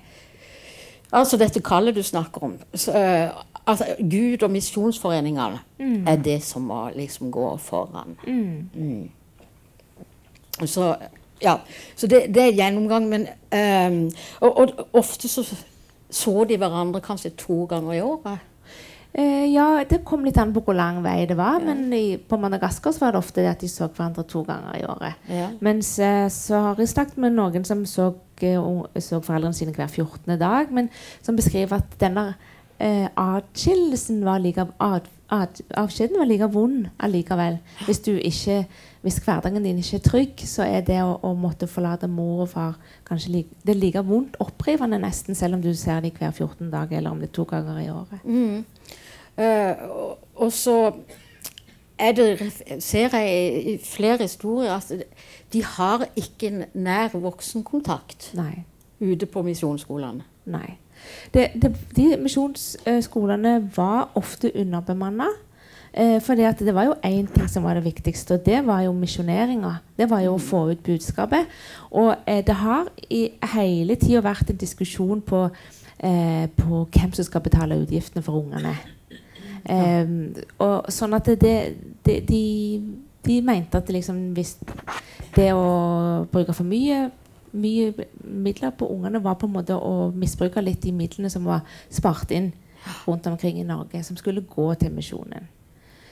Altså 1.09 1.39
dette 1.41 1.57
kallet 1.65 1.95
du 1.97 2.03
snakker 2.05 2.43
om. 2.43 2.51
Så, 2.77 2.91
eh, 2.93 3.31
altså, 3.65 3.95
Gud 3.97 4.43
og 4.45 4.51
misjonsforeningene 4.53 5.57
er 6.05 6.19
det 6.21 6.43
som 6.45 6.67
må 6.69 6.89
liksom 6.93 7.31
gå 7.31 7.57
foran. 7.57 8.17
Mm. 8.27 9.09
Så 10.67 10.95
ja, 11.39 11.55
så 11.95 12.07
det, 12.07 12.25
det 12.35 12.43
er 12.43 12.57
gjennomgang, 12.57 13.05
men 13.07 13.27
um, 13.55 13.99
og, 14.41 14.57
og 14.59 14.99
ofte 14.99 15.29
så 15.31 15.45
så 16.09 16.43
de 16.49 16.57
hverandre 16.57 17.01
kanskje 17.05 17.35
to 17.37 17.63
ganger 17.69 17.93
i 17.93 18.01
året. 18.01 18.45
Uh, 19.09 19.45
ja, 19.49 19.83
det 19.89 20.03
kom 20.05 20.25
litt 20.25 20.37
an 20.37 20.51
på 20.53 20.61
hvor 20.65 20.77
lang 20.77 20.99
vei 21.05 21.23
det 21.29 21.37
var, 21.37 21.63
men 21.65 21.87
i, 21.93 22.17
på 22.17 22.37
Madagaskar 22.37 22.93
var 23.01 23.13
det 23.13 23.21
ofte 23.21 23.41
det 23.41 23.49
at 23.49 23.63
de 23.63 23.69
så 23.71 23.87
hverandre 23.87 24.25
to 24.29 24.43
ganger 24.45 24.77
i 24.77 24.83
året. 24.85 25.23
Ja. 25.29 25.47
Mens 25.65 25.95
eh, 26.01 26.27
så 26.33 26.61
har 26.67 26.81
jeg 26.81 26.91
snakket 26.91 27.17
med 27.21 27.33
noen 27.37 27.65
som 27.65 27.81
så, 27.89 28.11
eh, 28.41 29.01
så 29.01 29.21
foreldrene 29.25 29.57
sine 29.57 29.73
hver 29.73 29.89
14. 29.89 30.37
dag, 30.37 30.69
men 30.73 30.91
som 31.25 31.37
beskriver 31.37 31.81
at 31.81 31.97
denne 32.01 32.31
eh, 32.79 33.07
atskillelsen 33.15 34.21
var 34.25 34.39
like 34.43 34.61
ad, 34.79 35.07
ad, 35.29 35.61
Avskjeden 35.77 36.17
var 36.19 36.25
like 36.29 36.47
vond 36.53 36.87
allikevel. 36.99 37.59
Hvis 37.85 37.99
du 38.05 38.11
ikke 38.17 38.65
hvis 39.01 39.19
hverdagen 39.23 39.63
din 39.63 39.77
ikke 39.79 39.95
er 39.95 40.03
trygg, 40.03 40.41
så 40.43 40.65
er 40.67 40.81
det 40.83 40.97
å, 40.99 41.13
å 41.23 41.29
måtte 41.39 41.69
forlate 41.71 42.09
mor 42.11 42.41
og 42.43 42.49
far 42.51 42.73
kanskje 43.07 43.31
like, 43.31 43.55
det 43.63 43.71
er 43.71 43.79
like 43.79 44.01
vondt 44.03 44.35
opprivende 44.43 44.99
nesten, 44.99 45.37
selv 45.39 45.55
om 45.55 45.61
du 45.63 45.69
ser 45.73 46.01
dem 46.03 46.11
hver 46.17 46.33
14 46.35 46.67
dag, 46.73 46.91
eller 46.91 47.13
om 47.13 47.21
det 47.21 47.29
er 47.29 47.35
to 47.37 47.45
ganger 47.47 47.79
i 47.79 47.87
året. 47.93 48.25
Mm. 48.25 48.65
Uh, 49.39 49.85
og, 49.87 50.17
og 50.35 50.51
så 50.51 50.75
er 51.99 52.11
det, 52.17 52.27
ser 52.83 53.15
jeg 53.15 53.63
i- 53.71 53.77
flere 53.83 54.17
historier 54.25 54.75
at 54.75 54.91
de 55.53 55.63
har 55.63 56.03
ikke 56.19 56.65
nær 56.75 57.15
voksenkontakt 57.15 58.33
Nei. 58.35 58.65
ute 58.99 59.25
på 59.31 59.43
misjonsskolene. 59.47 60.27
Nei. 60.51 60.75
Det, 61.33 61.49
det, 61.61 61.75
de 61.95 62.07
misjonsskolene 62.23 63.59
var 63.75 64.09
ofte 64.19 64.51
underbemanna. 64.55 65.29
Eh, 65.93 66.21
fordi 66.21 66.45
det 66.59 66.75
var 66.75 66.85
jo 66.85 66.93
én 67.05 67.27
ting 67.33 67.49
som 67.49 67.63
var 67.63 67.73
det 67.73 67.83
viktigste, 67.83 68.33
og 68.33 68.45
det 68.45 68.65
var 68.65 68.81
jo 68.81 68.93
misjoneringa. 68.93 69.73
Det 69.97 70.09
var 70.09 70.21
jo 70.21 70.35
å 70.35 70.41
få 70.41 70.69
ut 70.71 70.83
budskapet. 70.83 71.49
Og 71.91 72.15
eh, 72.25 72.43
det 72.45 72.55
har 72.55 72.87
i 73.09 73.29
hele 73.55 73.95
tida 73.95 74.21
vært 74.21 74.49
en 74.49 74.61
diskusjon 74.61 75.21
på, 75.21 75.49
eh, 75.99 76.45
på 76.55 76.85
hvem 76.93 77.13
som 77.13 77.25
skal 77.25 77.41
betale 77.41 77.81
utgiftene 77.81 78.23
for 78.23 78.41
ungene. 78.41 78.75
Eh, 79.65 80.05
og 80.59 80.91
sånn 80.93 81.13
at 81.17 81.25
det, 81.41 81.57
det, 82.05 82.19
de, 82.29 82.43
de 83.25 83.41
mente 83.41 83.77
at 83.77 83.89
liksom 83.89 84.29
hvis 84.37 84.57
det 85.35 85.51
å 85.53 86.25
bruke 86.31 86.53
for 86.53 86.69
mye 86.69 87.09
mye 87.51 88.07
midler 88.23 88.73
på 88.77 88.87
ungene 88.93 89.21
var 89.23 89.37
på 89.39 89.47
en 89.47 89.55
måte 89.55 89.77
å 89.77 90.09
misbruke 90.15 90.63
litt 90.63 90.81
de 90.83 90.93
midlene 90.95 91.31
som 91.31 91.47
var 91.47 91.63
spart 91.89 92.31
inn 92.35 92.51
rundt 93.05 93.27
omkring 93.27 93.59
i 93.59 93.67
Norge, 93.67 94.03
som 94.03 94.17
skulle 94.17 94.45
gå 94.47 94.67
til 94.79 94.93
misjonen. 94.95 95.47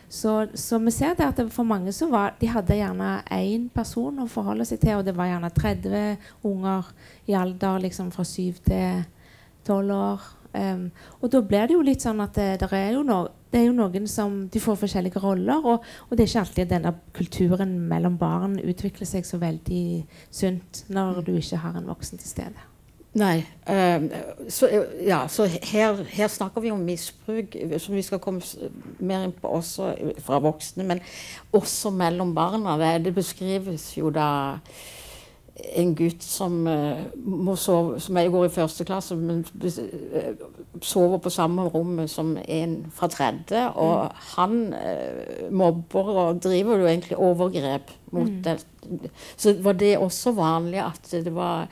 Så, 0.10 0.48
så 0.54 0.78
vi 0.80 0.92
ser 0.92 1.18
det 1.20 1.26
at 1.26 1.40
det 1.40 1.52
for 1.52 1.68
mange 1.68 1.92
så 1.92 2.08
var 2.08 2.38
de 2.40 2.48
hadde 2.48 2.78
gjerne 2.80 3.10
én 3.36 3.68
person 3.74 4.22
å 4.24 4.30
forholde 4.32 4.66
seg 4.68 4.80
til, 4.80 4.96
og 4.96 5.04
det 5.08 5.16
var 5.18 5.28
gjerne 5.28 5.52
30 5.52 6.48
unger 6.48 6.92
i 7.28 7.36
alder 7.36 7.82
liksom 7.84 8.14
fra 8.16 8.24
7 8.24 8.62
til 8.70 9.04
12 9.68 9.92
år. 9.98 10.30
Um, 10.54 10.88
og 11.22 11.32
da 11.34 11.42
blir 11.44 11.68
det 11.68 11.76
jo 11.76 11.84
litt 11.86 12.06
sånn 12.06 12.22
at 12.24 12.38
det, 12.38 12.70
er 12.72 12.94
jo 12.96 13.04
no, 13.06 13.20
det 13.52 13.60
er 13.60 13.68
jo 13.68 13.76
noen 13.76 14.08
som 14.10 14.40
De 14.52 14.62
får 14.64 14.80
forskjellige 14.84 15.22
roller, 15.24 15.60
og, 15.60 15.86
og 16.08 16.16
det 16.16 16.24
er 16.24 16.32
ikke 16.32 16.46
alltid 16.46 16.72
denne 16.72 16.94
kulturen 17.18 17.76
mellom 17.90 18.18
barn 18.22 18.58
utvikler 18.64 19.10
seg 19.10 19.28
så 19.28 19.42
veldig 19.42 19.84
sunt 20.32 20.86
når 20.94 21.22
du 21.28 21.36
ikke 21.38 21.62
har 21.62 21.78
en 21.78 21.92
voksen 21.92 22.24
til 22.24 22.32
stede. 22.32 22.68
Nei. 23.18 23.42
Um, 23.66 24.10
så 24.50 24.70
ja, 25.02 25.24
så 25.32 25.48
her, 25.48 26.04
her 26.12 26.28
snakker 26.30 26.62
vi 26.62 26.72
om 26.72 26.84
misbruk, 26.86 27.56
som 27.82 27.96
vi 27.96 28.04
skal 28.06 28.22
komme 28.22 28.44
mer 29.00 29.26
inn 29.26 29.34
på 29.34 29.50
også 29.58 29.94
fra 30.26 30.38
voksne, 30.44 30.86
men 30.86 31.02
også 31.56 31.90
mellom 31.96 32.36
barna. 32.38 32.78
Det, 32.78 33.08
det 33.08 33.16
beskrives 33.18 33.90
jo 33.98 34.12
da 34.14 34.28
en 35.58 35.96
gutt 35.96 36.24
som 36.24 36.68
eh, 36.70 37.00
sove, 37.58 38.00
som 38.02 38.18
jeg 38.20 38.32
går 38.34 38.46
i 38.46 38.54
første 38.54 38.86
klasse, 38.86 39.16
men 39.18 39.44
eh, 39.64 40.34
sover 40.86 41.22
på 41.24 41.32
samme 41.34 41.66
rom 41.74 42.04
som 42.08 42.36
en 42.38 42.76
fra 42.94 43.10
tredje. 43.12 43.64
Og 43.74 44.12
han 44.36 44.74
eh, 44.78 45.48
mobber 45.52 46.12
og 46.14 46.42
driver 46.44 46.84
jo 46.84 46.90
egentlig 46.92 47.18
overgrep 47.18 47.94
mot 48.12 48.30
det. 48.46 48.60
Så 49.38 49.58
var 49.64 49.80
det 49.80 49.98
også 49.98 50.36
vanlig 50.38 50.84
at 50.86 51.10
det 51.12 51.34
var 51.36 51.68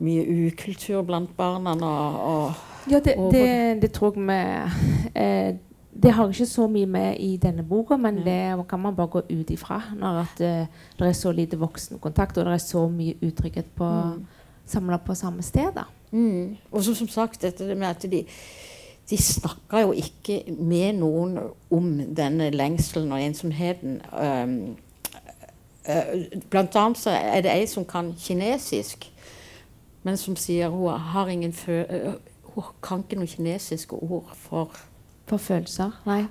mye 0.00 0.50
ukultur 0.50 1.04
blant 1.06 1.36
barna. 1.36 1.76
Og, 1.78 2.20
og 2.34 2.90
Ja, 2.90 2.98
det, 3.04 3.14
det, 3.32 3.82
det 3.82 3.92
tror 3.92 4.16
jeg 4.16 4.24
vi 4.24 5.69
Det 5.90 6.12
har 6.12 6.28
ikke 6.30 6.46
så 6.46 6.68
mye 6.70 6.86
med 6.86 7.16
i 7.18 7.36
denne 7.36 7.62
boka, 7.66 7.96
men 7.96 8.20
det 8.24 8.68
kan 8.68 8.80
man 8.80 8.96
bare 8.96 9.10
gå 9.10 9.22
ut 9.30 9.50
ifra 9.50 9.80
når 9.98 10.20
at, 10.20 10.40
uh, 10.40 10.66
det 10.98 11.08
er 11.08 11.12
så 11.12 11.32
lite 11.32 11.58
voksenkontakt, 11.58 12.38
og 12.38 12.46
det 12.46 12.52
er 12.52 12.58
så 12.62 12.88
mye 12.88 13.14
utrygghet 13.22 13.66
på, 13.76 13.84
Mm. 13.84 14.26
samla 14.66 14.96
på 14.96 15.14
samme 15.14 15.42
sted. 15.42 15.72
Da. 15.74 15.82
Mm. 16.10 16.56
Og 16.72 16.84
så, 16.84 16.94
som 16.94 17.08
sagt, 17.08 17.42
dette 17.42 17.74
med 17.74 17.86
at 17.86 18.02
de, 18.02 18.24
de 19.10 19.16
snakker 19.16 19.80
jo 19.80 19.92
ikke 19.92 20.44
med 20.58 20.92
noen 20.92 21.38
om 21.70 22.00
denne 22.16 22.50
lengselen 22.50 23.12
og 23.12 23.22
ensomheten. 23.22 24.00
Um, 24.12 24.76
uh, 25.88 26.38
blant 26.50 26.76
annet 26.76 26.98
så 26.98 27.10
er 27.10 27.40
det 27.40 27.50
ei 27.50 27.66
som 27.66 27.84
kan 27.84 28.14
kinesisk, 28.18 29.10
men 30.02 30.16
som 30.16 30.36
sier 30.36 30.68
hun 30.68 30.98
har 30.98 31.26
ingen 31.26 31.52
fø 31.52 31.82
uh, 31.82 32.12
Hun 32.50 32.64
kan 32.82 32.98
ikke 33.04 33.16
noe 33.16 33.30
kinesiske 33.30 33.94
ord 33.94 34.32
for 34.34 34.70
For 35.30 35.38
følelser? 35.38 35.92
Nei. 36.08 36.24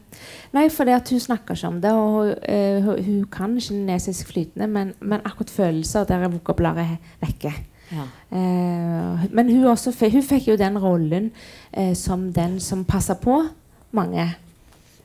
Nei, 0.51 0.65
for 0.74 0.89
hun 0.89 1.20
snakker 1.24 1.56
ikke 1.56 1.68
om 1.68 1.79
det. 1.82 1.91
Og 1.96 2.34
uh, 2.50 2.84
hun, 2.84 3.03
hun 3.06 3.24
kan 3.32 3.60
kinesisk 3.60 4.34
flytende, 4.34 4.68
men, 4.68 4.94
men 5.00 5.22
akkurat 5.25 5.50
følelser, 5.50 6.03
der 6.03 6.25
er 6.25 6.34
vokabularet 6.34 6.98
vekke. 7.22 7.53
ja. 7.91 8.06
Uh, 8.32 9.25
men 9.32 9.51
hun, 9.51 9.63
også, 9.72 9.96
hun 10.12 10.24
fikk 10.24 10.48
jo 10.48 10.58
den 10.60 10.77
rollen 10.77 11.32
uh, 11.77 11.94
som 11.96 12.34
den 12.34 12.60
som 12.60 12.86
passer 12.86 13.13
på 13.13 13.44
mange. 13.91 14.36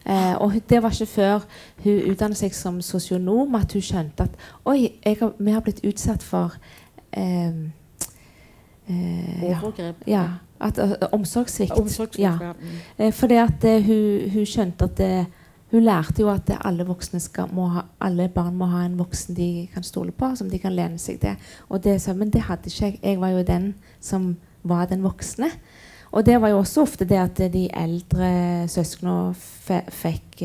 Og 0.05 0.53
det 0.69 0.83
var 0.83 0.93
ikke 0.93 1.07
før 1.07 1.45
hun 1.85 2.11
utdannet 2.11 2.37
seg 2.37 2.53
som 2.53 2.83
sosionom 2.85 3.55
at 3.57 3.73
hun 3.73 3.81
skjønte 3.81 4.27
at 4.27 4.35
oi, 4.69 4.91
har, 5.07 5.31
vi 5.39 5.55
har 5.55 5.63
blitt 5.65 5.81
utsatt 5.81 6.23
for 6.23 6.53
eh, 7.17 7.57
ja, 9.41 9.61
ja, 10.07 10.25
at, 10.61 10.79
uh, 10.79 10.93
omsorgssvikt. 11.13 11.73
Omsorgssvikt, 11.73 12.19
Ja. 12.19 12.39
ja. 12.41 12.53
Mm. 12.53 12.79
Eh, 12.99 13.13
fordi 13.13 13.35
at 13.35 13.65
eh, 13.65 13.83
hun, 13.83 14.31
hun 14.31 14.45
skjønte 14.47 14.85
at 14.85 14.97
det, 14.97 15.27
Hun 15.75 15.83
lærte 15.83 16.21
jo 16.23 16.29
at 16.31 16.51
alle 16.65 16.85
skal, 17.19 17.49
må 17.53 17.67
ha, 17.69 17.81
alle 18.01 18.29
barn 18.29 18.55
må 18.55 18.65
ha 18.67 18.85
en 18.85 18.97
voksen 18.99 19.35
de 19.35 19.69
kan 19.75 19.83
stole 19.83 20.13
på, 20.13 20.37
som 20.37 20.49
de 20.49 20.59
kan 20.59 20.73
lene 20.73 20.99
seg 20.99 21.19
til. 21.21 21.35
Og 21.69 21.83
det, 21.83 22.01
sa- 22.01 22.13
men 22.15 22.31
det 22.31 22.43
hadde 22.43 22.67
ikke 22.71 22.85
jeg. 22.85 22.99
Jeg 23.03 23.19
var 23.21 23.29
jo 23.31 23.43
den 23.43 23.75
som 24.01 24.37
var 24.63 24.87
den 24.87 25.03
voksne. 25.03 25.51
Og 26.13 26.25
det 26.27 26.41
var 26.41 26.49
jo 26.49 26.59
også 26.59 26.83
ofte 26.83 27.05
det 27.05 27.19
at 27.19 27.53
de 27.53 27.69
eldre 27.75 28.69
søsknene 28.69 29.35
fikk 29.91 30.43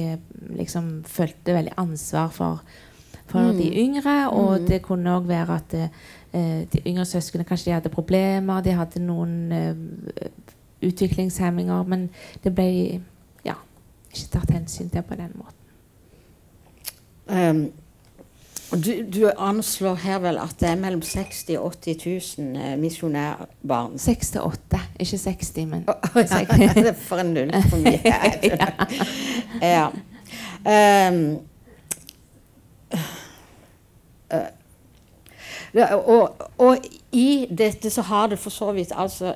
liksom 0.57 1.03
følte 1.05 1.53
veldig 1.53 1.73
ansvar 1.77 2.29
for, 2.33 2.61
for 3.27 3.39
Mm. 3.51 3.57
de 3.57 3.69
yngre. 3.83 4.29
Og 4.31 4.59
Mm. 4.61 4.65
det 4.67 4.81
kunne 4.81 5.09
òg 5.17 5.27
være 5.27 5.55
at 5.55 5.89
de 6.33 6.81
yngre 6.85 7.05
søsknene 7.09 7.47
kanskje 7.47 7.69
de 7.69 7.75
hadde 7.77 7.89
problemer. 7.93 8.61
De 8.61 8.75
hadde 8.77 9.01
noen 9.01 9.51
eh, 9.55 10.29
utviklingshemminger, 10.85 11.83
men 11.89 12.09
det 12.43 12.53
ble 12.55 12.69
ja, 13.45 13.57
ikke 14.11 14.31
tatt 14.37 14.53
hensyn 14.53 14.91
til 14.93 15.05
på 15.05 15.17
den 15.19 15.31
måten. 15.35 15.55
Um, 17.29 17.71
du, 18.69 18.91
du 19.13 19.31
anslår 19.37 19.95
her 20.03 20.19
vel 20.21 20.37
at 20.37 20.53
det 20.61 20.69
er 20.69 20.75
mellom 20.77 21.01
60 21.01 21.49
000 21.49 21.57
og 21.63 21.73
80 21.81 22.37
000 22.37 22.57
eh, 22.61 22.75
misjonærbarn. 22.77 23.97
Seks 23.99 24.29
til 24.35 24.45
åtte, 24.45 24.79
ikke 24.99 25.17
60, 25.17 25.65
men 25.65 25.83
oh, 25.89 25.95
ja, 26.15 26.43
det 26.75 26.87
er 26.91 26.93
for 26.93 27.23
en 27.23 27.33
null 27.33 27.53
for 27.69 27.81
mye. 27.81 27.99
ja. 29.75 29.87
Um, 30.59 31.39
eh, 34.29 34.37
ja, 34.37 34.45
og, 35.75 36.35
og 36.57 36.77
i 37.11 37.47
dette 37.51 37.89
så 37.89 38.01
har 38.01 38.27
det 38.27 38.39
for 38.39 38.49
så 38.53 38.71
vidt 38.73 38.91
altså 38.95 39.35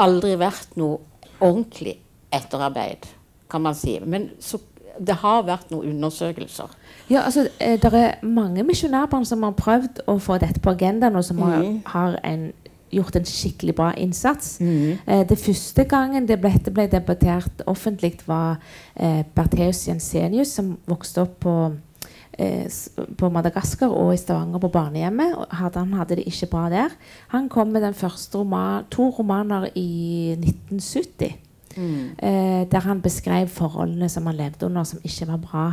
aldri 0.00 0.36
vært 0.40 0.76
noe 0.80 0.98
ordentlig 1.42 1.96
etterarbeid, 2.32 3.06
kan 3.50 3.62
man 3.62 3.74
si. 3.76 3.98
Men 4.06 4.30
så, 4.40 4.58
det 5.00 5.16
har 5.22 5.42
vært 5.48 5.70
noen 5.72 5.90
undersøkelser. 5.96 6.70
Ja, 7.10 7.24
altså, 7.26 7.48
eh, 7.60 7.78
Det 7.80 7.92
er 7.94 8.14
mange 8.24 8.62
misjonærbarn 8.64 9.24
som 9.26 9.42
har 9.42 9.52
prøvd 9.52 10.04
å 10.08 10.18
få 10.20 10.38
dette 10.40 10.60
på 10.60 10.70
agendaen, 10.70 11.16
og 11.16 11.24
som 11.24 11.38
har, 11.38 11.58
Mhm. 11.62 11.82
har 11.86 12.18
en, 12.24 12.52
gjort 12.92 13.16
en 13.16 13.24
skikkelig 13.24 13.74
bra 13.74 13.92
innsats. 13.96 14.60
Eh, 14.60 15.24
det 15.24 15.38
første 15.38 15.84
gangen 15.84 16.26
det 16.28 16.40
ble, 16.40 16.50
dette 16.50 16.70
ble 16.70 16.86
debattert 16.86 17.62
offentlig, 17.66 18.20
var 18.26 18.58
eh, 18.96 19.22
Bertheus 19.34 19.86
Jensenius, 19.88 20.48
som 20.48 20.78
vokste 20.86 21.22
opp 21.22 21.40
på, 21.40 21.72
på 23.18 23.28
Madagaskar 23.28 23.92
og 23.92 24.14
i 24.14 24.20
Stavanger 24.20 24.62
på 24.62 24.70
barnehjemmet. 24.72 25.34
Hadde, 25.58 25.84
han 25.84 25.92
hadde 25.98 26.16
det 26.16 26.26
ikke 26.30 26.50
bra 26.54 26.66
der. 26.72 26.94
Han 27.34 27.48
kom 27.52 27.74
med 27.74 27.84
den 27.84 27.94
første 27.94 28.38
roman, 28.38 28.88
to 28.90 29.10
romaner 29.10 29.68
i 29.74 30.36
1970. 30.38 31.36
Eh, 31.78 32.66
der 32.72 32.78
han 32.78 33.00
beskrev 33.00 33.48
forholdene 33.48 34.08
som 34.08 34.26
han 34.26 34.36
levde 34.36 34.66
under, 34.66 34.84
som 34.84 35.00
ikke 35.04 35.26
var 35.28 35.36
bra. 35.36 35.64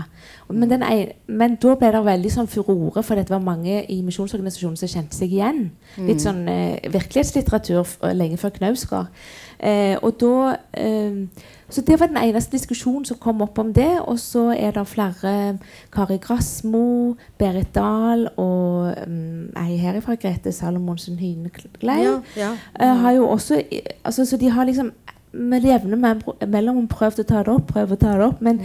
Men, 0.50 0.70
den 0.70 0.84
ene, 0.84 1.12
men 1.28 1.56
da 1.56 1.75
ble 1.75 1.92
det 1.92 2.04
veldig 2.06 2.32
sånn 2.34 2.48
furore, 2.51 3.04
for 3.04 3.20
det 3.20 3.30
var 3.30 3.44
mange 3.44 3.82
i 3.92 4.00
misjonsorganisasjonen 4.06 4.80
som 4.80 4.92
kjente 4.92 5.18
seg 5.18 5.36
igjen. 5.36 5.70
Litt 5.98 6.24
sånn 6.24 6.46
eh, 6.51 6.80
virkelighetslitteratur 6.92 8.13
lenge 8.16 8.39
før 8.39 8.56
Knausgård. 8.60 9.12
Eh, 9.60 9.98
og 10.01 10.16
da 10.22 10.56
eh, 10.74 11.28
Så 11.70 11.82
det 11.86 12.00
var 12.00 12.08
den 12.08 12.18
eneste 12.18 12.51
diskusjonen 12.51 13.06
som 13.06 13.18
kom 13.18 13.42
opp 13.42 13.60
om 13.60 13.74
det. 13.74 14.00
Og 14.01 14.20
så 14.20 14.50
er 14.58 14.72
det 14.72 14.88
flere 14.88 15.58
Kari 15.94 16.18
Grasmo, 16.18 17.16
Berit 17.38 17.75
Dahl 17.75 18.28
og 18.38 18.96
um, 19.08 19.51
ei 19.58 19.78
herifra, 19.78 20.16
Grete 20.16 20.51
Salomonsen 20.51 21.20
Hyneklein. 21.20 22.04
Ja, 22.04 22.16
ja. 22.36 22.51
Eh, 22.80 22.96
har 23.01 23.12
jo 23.12 23.28
også 23.28 23.62
altså, 24.04 24.25
Så 24.25 24.38
de 24.38 24.50
har 24.50 24.63
liksom 24.63 24.92
med 25.32 25.62
jevne 25.62 26.16
mellomrom 26.48 26.88
prøvd 26.88 27.20
å 27.20 27.24
ta 27.24 27.44
det 27.46 27.54
opp, 27.54 27.68
prøvd 27.70 27.94
å 27.94 28.01
ta 28.01 28.18
det 28.18 28.25
opp, 28.25 28.42
men 28.42 28.60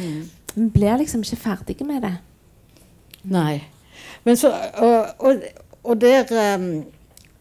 vi 0.55 0.69
blir 0.73 0.97
liksom 0.97 1.21
ikke 1.21 1.37
ferdige 1.37 1.85
med 1.85 2.03
det. 2.03 2.15
Nei. 3.25 3.61
Men 4.25 4.37
så, 4.37 4.49
og, 4.81 5.07
og, 5.19 5.43
og 5.85 6.01
der 6.01 6.57
um, 6.57 6.85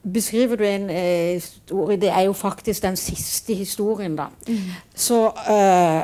beskriver 0.04 0.56
du 0.56 0.64
en 0.68 0.90
eh, 0.90 1.34
historie 1.34 1.98
Det 1.98 2.10
er 2.10 2.22
jo 2.22 2.34
faktisk 2.34 2.82
den 2.84 2.96
siste 2.96 3.54
historien, 3.54 4.16
da. 4.16 4.26
Så, 4.96 5.26
eh, 5.28 6.04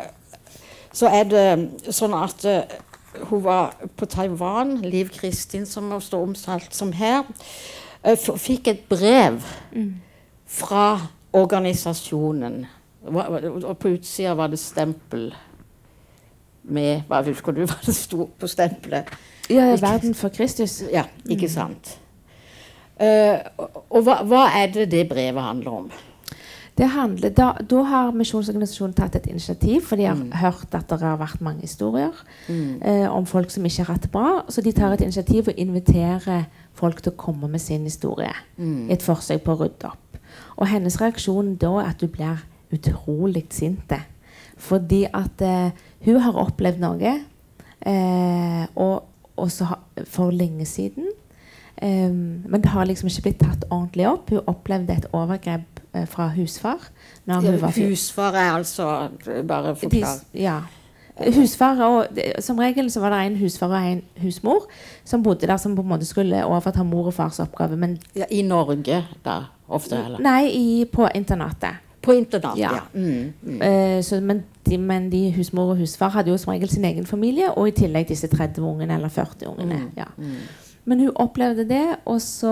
så 0.94 1.08
er 1.08 1.24
det 1.24 1.94
sånn 1.96 2.14
at 2.14 2.46
eh, 2.46 2.80
hun 3.30 3.44
var 3.44 3.76
på 3.98 4.06
Taiwan, 4.06 4.78
Liv 4.82 5.10
Kristin, 5.10 5.66
som 5.66 5.92
står 6.02 6.24
omtalt 6.24 6.76
som 6.76 6.92
her, 6.94 7.24
eh, 8.04 8.18
fikk 8.18 8.68
et 8.68 8.90
brev 8.90 9.42
fra 10.46 11.00
organisasjonen. 11.34 12.66
Og 13.06 13.78
på 13.80 13.96
utsida 13.96 14.34
var 14.34 14.48
det 14.48 14.60
stempel 14.60 15.34
med 16.64 17.02
Hva 17.08 17.24
husker 17.26 17.56
du 17.56 17.64
hva 17.70 17.78
det 17.86 17.96
sto 17.96 18.30
på 18.40 18.48
stempelet? 18.48 19.10
Ja, 19.50 19.72
Verden 19.82 20.14
for 20.14 20.30
Kristus. 20.30 20.84
Ja, 20.94 21.08
ikke 21.26 21.50
sant. 21.50 21.98
Eh, 23.00 23.40
og 23.90 24.04
hva, 24.04 24.22
hva 24.28 24.46
er 24.60 24.72
det 24.76 24.90
det 24.92 25.08
brevet 25.10 25.44
handler 25.44 25.82
om? 25.84 25.90
Det 26.80 26.88
handler, 26.88 27.32
da, 27.36 27.50
da 27.60 27.82
har 27.84 28.14
Misjonsorganisasjonen 28.16 28.94
tatt 28.96 29.18
et 29.18 29.26
initiativ, 29.28 29.82
for 29.90 30.00
de 30.00 30.06
har 30.08 30.22
hørt 30.40 30.76
at 30.78 30.88
det 30.88 31.02
har 31.02 31.18
vært 31.20 31.42
mange 31.44 31.66
historier 31.68 32.16
eh, 32.48 33.08
om 33.12 33.26
folk 33.28 33.52
som 33.52 33.66
ikke 33.68 33.84
har 33.84 33.98
hatt 33.98 34.06
det 34.06 34.12
bra. 34.14 34.46
Så 34.48 34.64
de 34.64 34.72
tar 34.72 34.96
et 34.96 35.04
initiativ 35.04 35.50
og 35.52 35.60
inviterer 35.60 36.46
folk 36.80 37.02
til 37.04 37.12
å 37.12 37.20
komme 37.20 37.50
med 37.52 37.60
sin 37.60 37.84
historie. 37.84 38.32
I 38.88 38.96
et 38.96 39.04
forsøk 39.04 39.44
på 39.44 39.58
å 39.58 39.60
rydde 39.66 39.92
opp. 39.92 40.22
Og 40.56 40.70
hennes 40.72 40.96
reaksjon 41.02 41.58
da 41.60 41.74
er 41.82 41.92
at 41.92 42.00
du 42.00 42.08
blir 42.08 42.40
utrolig 42.72 43.46
sint. 43.52 43.92
Fordi 44.60 45.06
at 45.12 45.44
eh, 45.44 45.76
hun 46.06 46.20
har 46.24 46.40
opplevd 46.48 46.80
noe 46.80 47.12
eh, 47.12 48.64
og, 48.76 49.04
og 49.36 49.52
så 49.52 49.74
ha, 49.74 49.82
for 50.08 50.32
lenge 50.32 50.68
siden. 50.68 51.12
Um, 51.82 52.44
men 52.50 52.62
det 52.62 52.70
har 52.74 52.86
liksom 52.86 53.08
ikke 53.08 53.22
blitt 53.30 53.40
tatt 53.40 53.64
ordentlig 53.72 54.08
opp. 54.10 54.30
Hun 54.34 54.42
opplevde 54.52 54.98
et 54.98 55.06
overgrep 55.16 55.80
uh, 55.96 56.06
fra 56.12 56.28
husfar. 56.36 56.90
Når 57.26 57.46
hun 57.46 57.62
var. 57.62 57.72
Husfar 57.78 58.36
er 58.36 58.52
altså 58.58 59.10
Bare 59.48 59.70
De, 59.70 59.76
forklar. 59.76 60.20
ja. 60.34 60.58
Husfar 61.36 61.80
og, 61.84 62.20
Som 62.40 62.60
regel 62.60 62.88
så 62.92 63.00
var 63.04 63.12
det 63.12 63.18
en 63.28 63.36
husfar 63.42 63.68
og 63.76 63.88
en 63.92 64.02
husmor 64.24 64.68
som 65.04 65.24
bodde 65.24 65.48
der, 65.48 65.58
som 65.58 65.76
på 65.76 65.82
en 65.84 65.88
måte 65.90 66.06
skulle 66.08 66.46
overta 66.46 66.84
mor 66.84 67.10
og 67.12 67.14
fars 67.14 67.40
oppgave. 67.40 67.76
Men 67.78 67.98
Ja, 68.16 68.26
I 68.32 68.42
Norge, 68.42 69.02
da? 69.26 69.40
Ofte, 69.68 69.96
eller? 70.06 70.20
nei, 70.20 70.48
i, 70.56 70.86
på 70.86 71.08
internatet. 71.16 71.76
På 72.02 72.14
internat, 72.16 72.58
Ja. 72.58 72.72
ja. 72.74 72.80
Mm, 72.94 73.34
mm. 73.44 73.62
Eh, 73.62 74.02
så, 74.04 74.22
men, 74.22 74.44
de, 74.66 74.78
men 74.78 75.10
de 75.12 75.32
husmor 75.36 75.72
og 75.74 75.78
husfar 75.78 76.10
hadde 76.10 76.32
jo 76.32 76.38
som 76.38 76.54
regel 76.54 76.70
sin 76.70 76.86
egen 76.86 77.06
familie, 77.06 77.52
og 77.52 77.68
i 77.68 77.72
tillegg 77.72 78.08
disse 78.08 78.28
30 78.32 78.64
ungene 78.64 78.96
eller 78.96 79.10
40 79.10 79.48
ungene. 79.52 79.76
Mm, 79.76 79.92
Ja. 79.98 80.06
Men 80.90 81.06
hun 81.06 81.14
opplevde 81.22 81.68
det, 81.70 81.86
og 82.10 82.18
så 82.24 82.52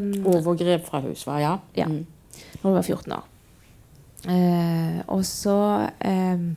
um, 0.00 0.10
Overgrep 0.26 0.86
fra 0.88 1.00
husfar, 1.04 1.38
ja. 1.42 1.56
Ja. 1.78 1.86
Mm. 1.86 2.06
når 2.62 2.70
hun 2.70 2.74
var 2.74 2.82
14 2.82 3.12
år. 3.12 3.24
Uh, 4.26 5.00
og 5.14 5.22
så 5.28 5.86
um, 6.02 6.56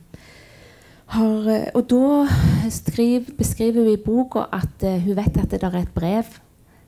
har 1.10 1.50
eh, 1.50 1.66
Og 1.74 1.84
da 1.90 2.26
skriv, 2.70 3.28
beskriver 3.38 3.84
hun 3.84 3.92
i 3.92 4.00
boka 4.00 4.46
at 4.52 4.82
uh, 4.82 4.96
hun 5.04 5.16
vet 5.16 5.38
at 5.38 5.50
det 5.50 5.62
er 5.62 5.78
et 5.78 5.94
brev 5.94 6.24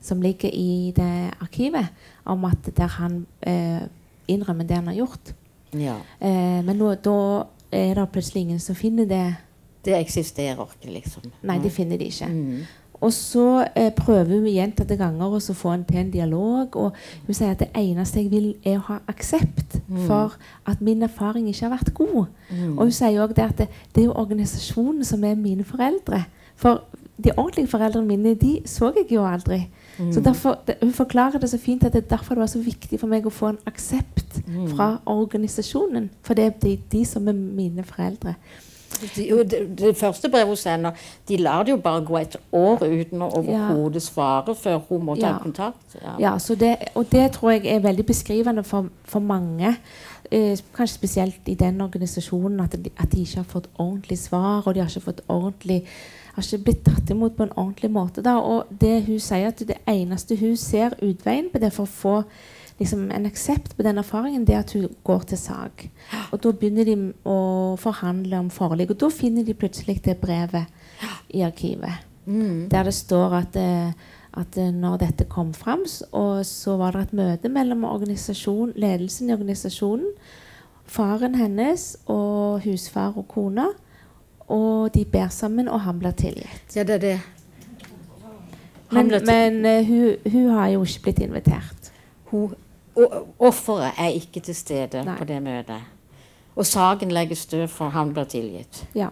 som 0.03 0.21
ligger 0.21 0.49
i 0.51 0.91
det 0.95 1.31
arkivet, 1.39 1.87
om 2.25 2.43
at 2.45 2.67
der 2.75 2.87
han 2.99 3.25
uh, 3.47 3.87
innrømmer 4.27 4.67
det 4.67 4.75
han 4.75 4.87
har 4.87 4.99
gjort. 4.99 5.33
ja. 5.73 5.95
Uh, 6.19 6.65
men 6.65 6.75
nå, 6.75 6.95
da 6.95 7.45
er 7.71 7.95
det 7.95 8.09
plutselig 8.11 8.41
ingen 8.41 8.59
som 8.59 8.75
finner 8.75 9.05
det. 9.05 9.35
Det 9.85 9.95
eksisterer 9.95 10.59
ikke, 10.59 10.91
liksom. 10.91 11.31
Nei, 11.43 11.59
det 11.63 11.71
finner 11.71 11.97
de 11.97 12.11
ikke. 12.11 12.27
Mm. 12.27 12.82
Og 13.03 13.11
så 13.13 13.65
eh, 13.75 13.91
prøver 13.95 14.31
hun 14.31 14.47
gjentatte 14.47 14.97
ganger 14.99 15.35
å 15.35 15.55
få 15.57 15.73
en 15.75 15.85
pen 15.87 16.11
dialog. 16.13 16.77
Og 16.79 16.95
hun 17.27 17.35
sier 17.35 17.53
at 17.53 17.61
det 17.63 17.71
eneste 17.77 18.23
jeg 18.23 18.31
vil, 18.31 18.49
er 18.63 18.79
å 18.79 18.87
ha 18.87 18.99
aksept 19.11 19.79
for 20.07 20.37
at 20.69 20.81
min 20.81 21.03
erfaring 21.03 21.49
ikke 21.51 21.67
har 21.67 21.75
vært 21.75 21.93
god. 21.97 22.25
Mm. 22.49 22.77
Og 22.77 22.87
hun 22.87 22.95
sier 22.95 23.33
det 23.35 23.45
at 23.45 23.59
det, 23.59 23.69
det 23.93 24.03
er 24.03 24.09
jo 24.09 24.17
organisasjonen 24.23 25.03
som 25.07 25.23
er 25.27 25.39
mine 25.39 25.67
foreldre. 25.67 26.23
For 26.55 26.85
de 27.23 27.31
ordentlige 27.37 27.69
foreldrene 27.69 28.07
mine 28.07 28.35
de 28.39 28.55
så 28.65 28.91
jeg 28.95 29.11
jo 29.11 29.25
aldri. 29.27 29.67
Så 30.11 30.21
derfor, 30.25 30.57
det, 30.67 30.75
Hun 30.81 30.93
forklarer 30.93 31.39
det 31.39 31.49
så 31.49 31.57
fint 31.57 31.83
at 31.83 31.93
det 31.93 32.03
er 32.03 32.15
derfor 32.15 32.35
det 32.35 32.41
var 32.41 32.47
så 32.47 32.59
viktig 32.59 32.99
for 32.99 33.07
meg 33.07 33.25
å 33.25 33.33
få 33.33 33.51
en 33.53 33.59
aksept 33.69 34.39
fra 34.73 34.97
organisasjonen. 35.05 36.09
For 36.25 36.33
det 36.33 36.45
er 36.45 36.55
de, 36.63 36.77
de 36.91 37.05
som 37.05 37.27
er 37.27 37.37
mine 37.37 37.83
foreldre. 37.85 38.33
Jo, 39.17 39.43
det, 39.43 39.61
det 39.79 39.95
første 39.97 40.29
brevet 40.29 40.47
hun 40.47 40.55
sender, 40.59 40.91
de 41.27 41.37
lar 41.37 41.63
det 41.63 41.71
jo 41.71 41.77
bare 41.83 42.05
gå 42.05 42.17
et 42.21 42.35
år 42.51 42.83
uten 42.85 43.21
å 43.25 43.29
overhodet 43.39 44.01
svare 44.05 44.55
før 44.55 44.79
hun 44.89 45.05
må 45.05 45.15
ta 45.19 45.27
Ja. 45.27 45.37
kontakt. 45.43 45.97
Ja. 46.01 46.15
Ja, 46.19 46.33
så 46.39 46.55
det, 46.55 46.77
og 46.95 47.05
det 47.11 47.31
tror 47.37 47.51
jeg 47.51 47.65
er 47.75 47.79
veldig 47.79 48.05
beskrivende 48.05 48.63
for, 48.63 48.89
for 49.03 49.19
mange. 49.19 49.75
Eh, 50.31 50.57
kanskje 50.73 50.95
spesielt 50.95 51.47
i 51.51 51.53
den 51.55 51.81
organisasjonen. 51.81 52.59
At 52.59 52.77
de, 52.83 52.89
at 52.97 53.11
de 53.11 53.21
ikke 53.21 53.35
har 53.43 53.49
fått 53.49 53.69
ordentlig 53.77 54.17
svar, 54.19 54.63
og 54.65 54.73
de 54.75 54.79
har 54.79 54.89
ikke 54.89 55.07
fått 55.11 55.21
ordentlig 55.27 55.83
har 56.33 56.43
ikke 56.43 56.63
blitt 56.65 56.83
tatt 56.85 57.09
imot 57.13 57.35
på 57.37 57.43
en 57.45 57.51
ordentlig 57.61 57.91
måte. 57.93 58.21
Da. 58.25 58.37
Og 58.41 58.65
det 58.81 59.03
hun 59.05 59.19
sier 59.21 59.51
at 59.51 59.59
det 59.69 59.77
eneste 59.87 60.35
hun 60.39 60.55
ser 60.57 60.95
utveien 61.01 61.51
på 61.53 61.59
det 61.61 61.69
for 61.75 61.85
å 61.85 61.93
få 61.99 62.15
liksom, 62.83 63.07
en 63.11 63.25
aksept 63.29 63.75
på 63.77 63.83
den 63.87 63.97
erfaringen, 64.01 64.45
det 64.45 64.59
at 64.59 64.73
hun 64.75 64.87
går 65.07 65.25
til 65.31 65.39
sak. 65.39 65.87
Og 66.31 66.41
da 66.43 66.51
begynner 66.51 66.87
de 66.87 66.97
å 67.25 67.37
forhandle 67.81 68.39
om 68.43 68.49
forlik, 68.53 68.93
og 68.93 68.99
da 69.01 69.09
finner 69.13 69.47
de 69.47 69.55
plutselig 69.57 70.01
det 70.05 70.19
brevet 70.21 70.67
i 71.33 71.43
arkivet. 71.45 72.03
Der 72.71 72.83
det 72.83 72.93
står 72.93 73.33
at, 73.35 73.55
eh, 73.59 73.91
at 74.33 74.57
eh, 74.57 74.71
når 74.71 74.97
dette 75.01 75.25
kom 75.29 75.53
fram, 75.53 75.83
og 76.11 76.45
så 76.45 76.77
var 76.79 76.95
det 76.95 77.01
et 77.01 77.13
møte 77.19 77.49
mellom 77.51 77.83
ledelsen 78.75 79.29
i 79.29 79.33
organisasjonen, 79.33 80.07
faren 80.85 81.35
hennes 81.35 81.97
og 82.07 82.61
husfar 82.63 83.17
og 83.17 83.27
kona, 83.27 83.67
og 84.47 84.93
de 84.93 85.05
ber 85.05 85.27
sammen, 85.31 85.67
og 85.67 85.81
han 85.81 85.99
blir 85.99 86.11
tilgitt. 86.11 86.75
ja, 86.75 86.83
det 86.83 86.95
er 86.95 86.99
det. 86.99 87.19
Men, 88.93 89.09
men 89.25 89.65
uh, 89.65 89.87
hun, 89.87 90.15
hun 90.31 90.49
har 90.49 90.67
jo 90.69 90.83
ikke 90.83 91.01
blitt 91.07 91.19
invitert. 91.19 91.91
Hun- 92.31 92.55
Offeret 92.95 93.97
er 93.97 94.13
ikke 94.13 94.43
til 94.45 94.55
stede 94.55 95.03
Nei. 95.05 95.17
på 95.17 95.25
det 95.25 95.41
møtet. 95.43 95.81
Og 96.55 96.65
saken 96.69 97.11
legges 97.11 97.45
død, 97.49 97.67
for 97.67 97.89
han 97.89 98.13
blir 98.13 98.27
tilgitt. 98.29 98.83
Ja. 98.95 99.09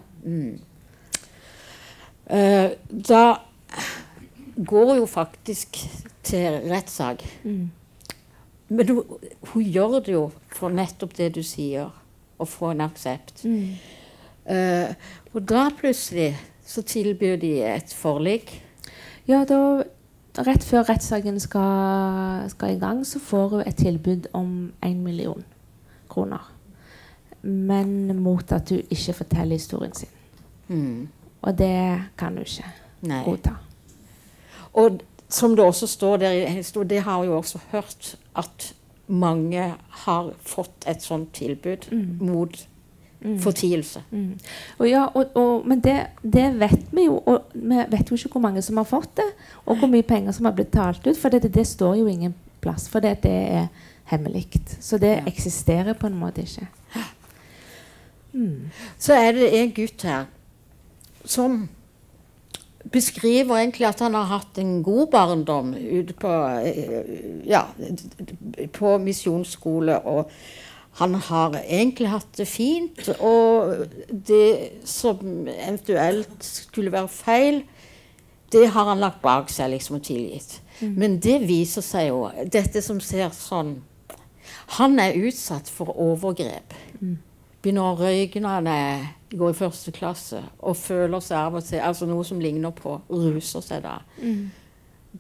Eh, 2.30 2.72
da 3.10 3.24
går 4.66 4.94
hun 5.00 5.08
faktisk 5.08 5.80
til 6.24 6.62
rettssak. 6.70 7.26
Men 8.68 8.90
hun, 8.90 9.04
hun 9.54 9.64
gjør 9.64 10.00
det 10.00 10.14
jo 10.14 10.28
for 10.54 10.70
nettopp 10.70 11.18
det 11.18 11.32
du 11.36 11.42
sier, 11.44 11.90
å 12.42 12.46
få 12.46 12.72
en 12.72 12.86
aksept. 12.86 13.44
Eh, 14.46 14.94
og 15.34 15.42
da 15.50 15.68
plutselig 15.78 16.36
så 16.66 16.82
tilbyr 16.86 17.36
de 17.42 17.52
et 17.68 17.94
forlik. 17.94 18.54
Ja, 19.28 19.44
da 19.46 19.84
Rett 20.38 20.64
før 20.64 20.86
rettssaken 20.88 21.40
skal, 21.44 22.50
skal 22.50 22.76
i 22.76 22.80
gang, 22.80 23.04
så 23.08 23.20
får 23.20 23.48
hun 23.50 23.64
et 23.68 23.76
tilbud 23.76 24.30
om 24.34 24.72
én 24.86 25.02
million 25.04 25.44
kroner. 26.10 26.52
Men 27.42 28.16
mot 28.22 28.52
at 28.52 28.70
hun 28.70 28.86
ikke 28.90 29.14
forteller 29.14 29.60
historien 29.60 29.94
sin. 29.94 30.10
Mm. 30.68 31.10
Og 31.42 31.58
det 31.58 32.02
kan 32.18 32.38
hun 32.38 32.46
ikke 32.46 32.70
Nei. 33.02 33.24
godta. 33.26 33.58
Og 34.74 35.02
som 35.30 35.56
det 35.56 35.66
også 35.66 35.88
står 35.88 36.18
der 36.18 36.32
i 36.32 36.46
historien, 36.46 36.90
det 36.90 37.02
har 37.02 37.24
jeg 37.24 37.28
jo 37.28 37.38
også 37.38 37.60
hørt, 37.72 38.16
at 38.36 38.74
mange 39.08 39.74
har 39.90 40.34
fått 40.40 40.88
et 40.88 41.04
sånt 41.04 41.34
tilbud 41.34 41.92
mot 42.20 42.68
fortielse. 43.42 44.02
Mm. 44.12 44.40
Og 44.80 44.88
ja, 44.90 45.04
og, 45.14 45.36
og, 45.38 45.68
men 45.68 45.80
det, 45.80 46.08
det 46.24 46.60
vet 46.60 46.88
vi 46.92 47.06
jo. 47.06 47.20
Og 47.26 47.52
vi 47.54 47.84
vet 47.92 48.10
jo 48.10 48.16
ikke 48.18 48.32
hvor 48.36 48.42
mange 48.48 48.62
som 48.66 48.78
har 48.82 48.88
fått 48.90 49.16
det, 49.18 49.28
og 49.66 49.78
hvor 49.78 49.88
mye 49.92 50.06
penger 50.08 50.32
som 50.32 50.46
har 50.50 50.56
blitt 50.58 50.72
talt 50.74 51.06
ut. 51.08 51.18
For 51.18 51.30
det, 51.30 51.54
det 51.54 51.68
står 51.68 51.96
jo 52.02 52.08
ingen 52.10 52.34
plass, 52.62 52.90
for 52.90 53.00
det, 53.04 53.20
det 53.24 53.32
er 53.32 53.68
hemmelig. 54.12 54.48
Så 54.80 54.98
det 54.98 55.16
Ja. 55.18 55.24
eksisterer 55.28 55.94
på 55.94 56.08
en 56.08 56.18
måte 56.20 56.42
ikke. 56.42 56.68
Så 58.98 59.14
er 59.14 59.32
det 59.36 59.50
en 59.60 59.72
gutt 59.76 60.04
her 60.08 60.26
som 61.26 61.70
beskriver 62.92 63.60
egentlig 63.60 63.86
at 63.88 64.00
han 64.02 64.16
har 64.18 64.30
hatt 64.32 64.58
en 64.58 64.80
god 64.84 65.08
barndom 65.12 65.74
ute 65.76 66.14
på, 66.18 66.32
eh, 66.66 67.46
ja, 67.46 67.66
på 68.74 68.98
misjonsskole. 68.98 70.00
Og 70.00 70.32
han 71.00 71.16
har 71.16 71.56
egentlig 71.62 72.10
hatt 72.12 72.32
det 72.38 72.48
fint. 72.50 73.00
Og 73.20 73.86
det 74.12 74.82
som 74.86 75.48
eventuelt 75.48 76.44
skulle 76.44 76.92
være 76.92 77.12
feil, 77.12 77.64
det 78.52 78.68
har 78.74 78.90
han 78.92 79.00
lagt 79.00 79.22
bak 79.24 79.50
seg 79.50 79.72
liksom 79.76 80.02
og 80.02 80.06
tilgitt. 80.06 80.60
Men 80.82 81.20
det 81.24 81.40
viser 81.48 81.86
seg 81.86 82.10
jo, 82.10 82.26
dette 82.52 82.82
som 82.82 83.00
ser 83.04 83.30
sånn 83.38 83.76
Han 84.80 84.98
er 85.00 85.20
utsatt 85.28 85.70
for 85.70 85.92
overgrep 86.00 86.74
begynner 87.62 87.92
å 87.92 87.98
røyke 88.00 88.42
når 88.42 88.58
han 88.58 88.70
er, 88.72 89.04
går 89.38 89.54
i 89.54 89.58
første 89.58 89.94
klasse, 89.96 90.42
og 90.60 90.80
føler 90.80 91.22
seg 91.24 91.38
av 91.38 91.60
og 91.60 91.66
til 91.66 91.84
altså 91.84 92.08
noe 92.10 92.26
som 92.28 92.42
ligner 92.42 92.74
på 92.76 92.98
ruser 93.10 93.64
seg 93.66 93.86
da. 93.86 94.00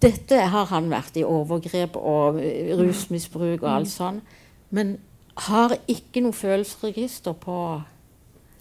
Dette 0.02 0.40
har 0.54 0.70
han 0.72 0.90
vært 0.92 1.20
i 1.20 1.28
overgrep 1.28 1.98
og 2.00 2.40
eh, 2.42 2.72
rusmisbruk 2.80 3.62
og 3.62 3.70
alt 3.70 3.92
sånn, 3.92 4.22
men 4.72 4.96
har 5.48 5.74
ikke 5.90 6.22
noe 6.26 6.34
følelsesregister 6.38 7.34
på 7.42 7.56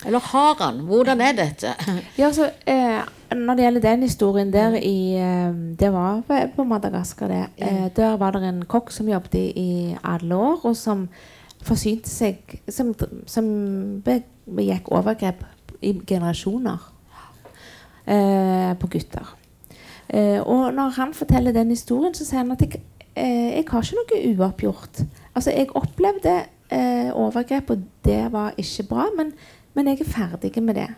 Eller 0.06 0.18
har 0.30 0.54
han? 0.62 0.78
Hvordan 0.88 1.20
er 1.20 1.32
dette? 1.36 1.74
Ja, 2.20 2.30
så, 2.32 2.46
eh, 2.66 3.02
når 3.36 3.54
det 3.58 3.64
gjelder 3.66 3.80
den 3.84 4.02
historien 4.06 4.52
der 4.52 4.76
i 4.80 5.14
eh, 5.20 5.52
Det 5.80 5.90
var 5.92 6.22
på- 6.56 6.64
Madagaskar, 6.64 7.28
det. 7.28 7.42
Eh, 7.58 7.88
der 7.96 8.16
var 8.16 8.30
det 8.32 8.42
en 8.48 8.62
kokk 8.64 8.90
som 8.90 9.08
jobbet 9.08 9.34
i, 9.34 9.44
i 9.60 9.96
alle 10.04 10.34
år, 10.36 10.60
og 10.64 10.76
som 10.76 11.08
forsynte 11.62 12.08
seg 12.08 12.60
Som, 12.68 12.94
som 13.26 13.44
begikk 14.04 14.88
overgrep 14.92 15.44
i 15.82 15.92
generasjoner 16.06 16.78
eh, 18.06 18.72
på 18.80 18.88
gutter. 18.92 19.34
Eh, 20.08 20.40
og 20.42 20.72
når 20.74 20.96
han 20.96 21.12
forteller 21.14 21.52
den 21.54 21.70
historien, 21.70 22.14
så 22.14 22.24
sier 22.26 22.42
han 22.42 22.52
at 22.52 22.60
jeg, 22.64 22.80
eh, 23.14 23.56
jeg 23.60 23.64
har 23.70 23.82
ikke 23.84 24.00
noe 24.00 24.34
uoppgjort. 24.34 25.02
Altså, 25.34 25.50
jeg 25.54 25.70
opplevde 25.78 26.34
eh, 26.70 27.10
overgrep, 27.14 27.70
og 27.70 27.86
det 28.04 28.32
var 28.32 28.54
ikke 28.56 28.88
bra, 28.88 29.06
men, 29.16 29.32
men 29.74 29.88
jeg 29.88 30.00
er 30.00 30.12
ferdig 30.12 30.62
med 30.62 30.74
det. 30.74 30.88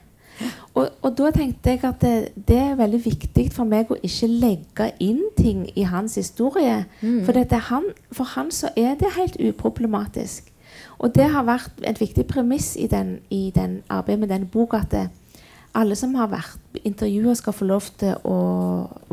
Og, 0.74 0.88
og 1.02 1.18
da 1.18 1.30
tenkte 1.34 1.74
jeg 1.74 1.82
at 1.84 2.00
det, 2.00 2.28
det 2.48 2.56
er 2.56 2.78
veldig 2.78 3.00
viktig 3.04 3.44
for 3.52 3.68
meg 3.68 3.90
å 3.92 3.98
ikke 4.02 4.28
legge 4.30 4.88
inn 5.04 5.20
ting 5.36 5.66
i 5.76 5.84
hans 5.86 6.16
historie. 6.18 6.84
For, 7.26 7.36
dette, 7.36 7.58
er 7.58 7.68
han, 7.68 7.90
for 8.12 8.32
han 8.32 8.50
så 8.54 8.72
er 8.76 8.96
det 9.00 9.12
helt 9.18 9.36
uproblematisk. 9.40 10.48
Og 11.02 11.12
det 11.14 11.28
har 11.34 11.44
vært 11.44 11.82
et 11.86 12.00
viktig 12.00 12.24
premiss 12.30 12.72
i, 12.80 12.86
den, 12.88 13.18
i 13.30 13.50
den 13.54 13.82
arbeidet 13.90 14.22
med 14.22 14.32
denne 14.32 14.48
boka. 14.48 14.80
at 14.86 14.90
det, 14.94 15.08
alle 15.74 15.96
som 15.96 16.14
har 16.14 16.28
vært 16.32 16.80
intervjua, 16.84 17.34
skal 17.34 17.56
få 17.56 17.68
lov 17.68 17.88
til 18.00 18.16
å 18.28 18.38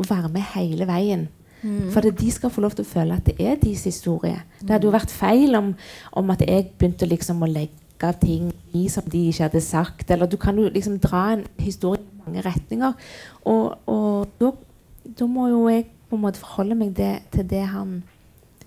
være 0.08 0.28
med 0.32 0.44
hele 0.54 0.88
veien. 0.88 1.28
For 1.92 2.00
det, 2.04 2.14
de 2.20 2.30
skal 2.32 2.52
få 2.52 2.62
lov 2.64 2.72
til 2.76 2.86
å 2.86 2.88
føle 2.88 3.16
at 3.16 3.26
det 3.28 3.36
er 3.38 3.58
deres 3.60 3.84
historie. 3.84 4.38
Det 4.60 4.70
hadde 4.70 4.88
jo 4.88 4.94
vært 4.94 5.12
feil 5.12 5.58
om, 5.58 5.74
om 6.16 6.32
at 6.32 6.44
jeg 6.46 6.70
begynte 6.78 7.08
liksom 7.08 7.42
å 7.44 7.50
legge 7.50 8.08
av 8.08 8.16
ting 8.20 8.48
i 8.72 8.86
som 8.88 9.04
de 9.12 9.26
ikke 9.28 9.48
hadde 9.48 9.60
sagt. 9.64 10.10
Eller 10.10 10.30
du 10.30 10.38
kan 10.40 10.56
jo 10.58 10.70
liksom 10.72 10.98
dra 11.02 11.26
en 11.34 11.44
historie 11.60 12.00
i 12.00 12.22
mange 12.24 12.44
retninger. 12.46 12.96
Og, 13.44 13.76
og 13.90 14.32
da, 14.40 14.52
da 15.20 15.28
må 15.28 15.50
jo 15.52 15.66
jeg 15.68 15.86
på 16.10 16.16
en 16.16 16.24
måte 16.24 16.42
forholde 16.42 16.78
meg 16.80 16.94
det, 16.96 17.12
til, 17.34 17.46
det 17.50 17.62
han, 17.70 18.00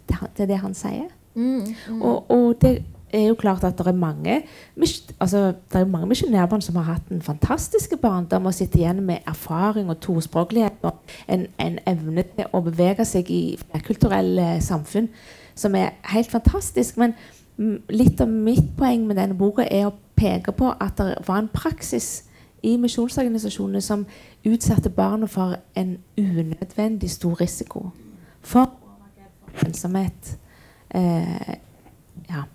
til, 0.08 0.47
det 0.47 0.62
han 0.62 0.77
sier. 0.77 1.10
Og, 1.97 2.29
og 2.29 2.62
det 2.62 2.77
er 3.13 3.28
jo 3.28 3.36
klart 3.39 3.63
at 3.63 3.78
det 3.78 3.88
er 3.88 3.97
mange 3.97 4.41
altså, 5.19 5.54
det 5.71 5.80
er 5.82 5.86
mange 5.86 6.08
misjonærbarn 6.08 6.62
som 6.62 6.76
har 6.76 6.95
hatt 6.95 7.12
en 7.12 7.21
fantastisk 7.21 7.93
barndom 8.02 8.45
og 8.45 8.54
sitter 8.54 8.80
igjen 8.80 9.04
med 9.06 9.28
erfaring 9.28 9.89
og 9.89 9.99
tospråklighet 9.99 10.84
og 10.84 10.99
en, 11.28 11.47
en 11.60 11.80
evne 11.88 12.26
til 12.36 12.49
å 12.52 12.62
bevege 12.65 13.06
seg 13.06 13.30
i 13.32 13.43
flerkulturelle 13.62 14.58
samfunn 14.62 15.10
som 15.56 15.76
er 15.76 15.93
helt 16.13 16.32
fantastisk. 16.32 16.97
Men 16.97 17.13
litt 17.89 18.21
av 18.21 18.30
mitt 18.30 18.73
poeng 18.78 19.08
med 19.08 19.19
denne 19.21 19.38
boka 19.38 19.65
er 19.69 19.88
å 19.88 19.97
peke 20.17 20.54
på 20.56 20.71
at 20.82 20.97
det 20.97 21.17
var 21.28 21.43
en 21.43 21.52
praksis 21.54 22.23
i 22.63 22.78
misjonsorganisasjonene 22.80 23.82
som 23.84 24.06
utsatte 24.47 24.89
barna 24.89 25.28
for 25.28 25.58
en 25.76 25.97
unødvendig 26.17 27.12
stor 27.12 27.41
risiko. 27.41 27.89
For 28.41 28.71
overgrep, 28.88 29.65
ensomhet. 29.67 30.38
Eh, 30.95 31.56
ja. 32.30 32.45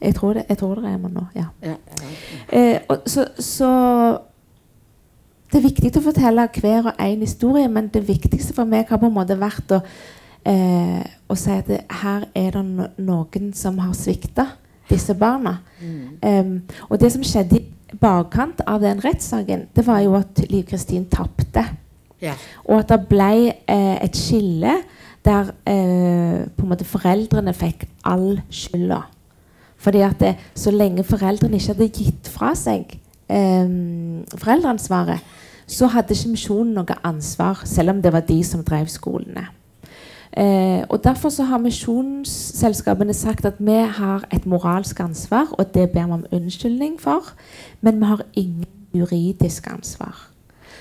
Jeg 0.00 0.14
tror, 0.16 0.34
det, 0.34 0.44
jeg 0.48 0.58
tror 0.58 0.74
det 0.74 0.90
er 0.90 0.98
med 0.98 1.12
nå. 1.12 1.26
Ja. 1.34 1.44
Ja. 1.62 1.74
Eh, 2.52 2.80
og, 2.88 3.02
så, 3.06 3.26
så 3.38 3.70
Det 5.50 5.58
er 5.58 5.66
viktig 5.66 5.90
å 5.98 6.04
fortelle 6.04 6.46
hver 6.60 6.92
og 6.92 7.02
en 7.02 7.24
historie, 7.24 7.68
men 7.68 7.88
det 7.90 8.04
viktigste 8.06 8.54
for 8.54 8.68
meg 8.70 8.88
har 8.88 9.00
på 9.02 9.08
en 9.10 9.16
måte 9.16 9.34
vært 9.38 9.72
å, 9.74 9.80
eh, 10.46 11.02
å 11.26 11.36
si 11.36 11.50
at 11.50 11.66
det, 11.66 11.80
her 12.02 12.28
er 12.38 12.54
det 12.54 12.62
no 12.64 12.86
noen 12.96 13.50
som 13.52 13.80
har 13.82 13.90
svikta 13.98 14.46
disse 14.90 15.14
barna. 15.18 15.58
Em, 16.22 16.62
og 16.88 17.00
det 17.02 17.10
som 17.12 17.26
skjedde 17.26 17.58
i 17.58 17.98
bakkant 18.00 18.62
av 18.66 18.80
den 18.82 19.02
rettssaken, 19.02 19.66
det 19.74 19.86
var 19.86 20.00
jo 20.04 20.14
at 20.18 20.38
Liv 20.50 20.68
Kristin 20.70 21.08
tapte. 21.10 21.66
Ja. 22.22 22.34
Og 22.68 22.84
at 22.84 22.92
det 22.92 23.00
ble 23.10 23.32
eh, 23.50 23.96
et 24.04 24.16
skille 24.16 24.76
der 25.26 25.50
eh, 25.68 26.84
foreldrene 26.88 27.54
fikk 27.56 27.86
all 28.08 28.38
skylda. 28.52 29.02
Fordi 29.80 30.02
at 30.04 30.18
det, 30.20 30.34
så 30.54 30.72
lenge 30.74 31.04
foreldrene 31.08 31.56
ikke 31.56 31.72
hadde 31.74 31.88
gitt 31.88 32.28
fra 32.28 32.52
seg 32.58 32.98
eh, 33.32 33.70
foreldreansvaret, 34.36 35.24
så 35.70 35.86
hadde 35.86 36.16
ikke 36.16 36.34
misjonen 36.34 36.74
noe 36.76 36.98
ansvar, 37.06 37.62
selv 37.64 37.94
om 37.94 38.02
det 38.02 38.12
var 38.12 38.26
de 38.26 38.40
som 38.44 38.64
drev 38.66 38.90
skolene. 38.90 39.46
Eh, 40.36 40.82
og 40.88 41.04
Derfor 41.04 41.28
så 41.28 41.46
har 41.48 41.62
misjonsselskapene 41.62 43.14
sagt 43.14 43.44
at 43.44 43.58
vi 43.58 43.78
har 43.98 44.26
et 44.34 44.46
moralsk 44.46 45.00
ansvar, 45.00 45.46
og 45.58 45.74
det 45.74 45.90
ber 45.90 46.06
vi 46.06 46.18
om 46.18 46.26
unnskyldning 46.32 47.00
for, 47.00 47.32
men 47.80 48.00
vi 48.00 48.04
har 48.04 48.22
ingen 48.34 48.66
juridisk 48.94 49.66
ansvar. 49.70 50.26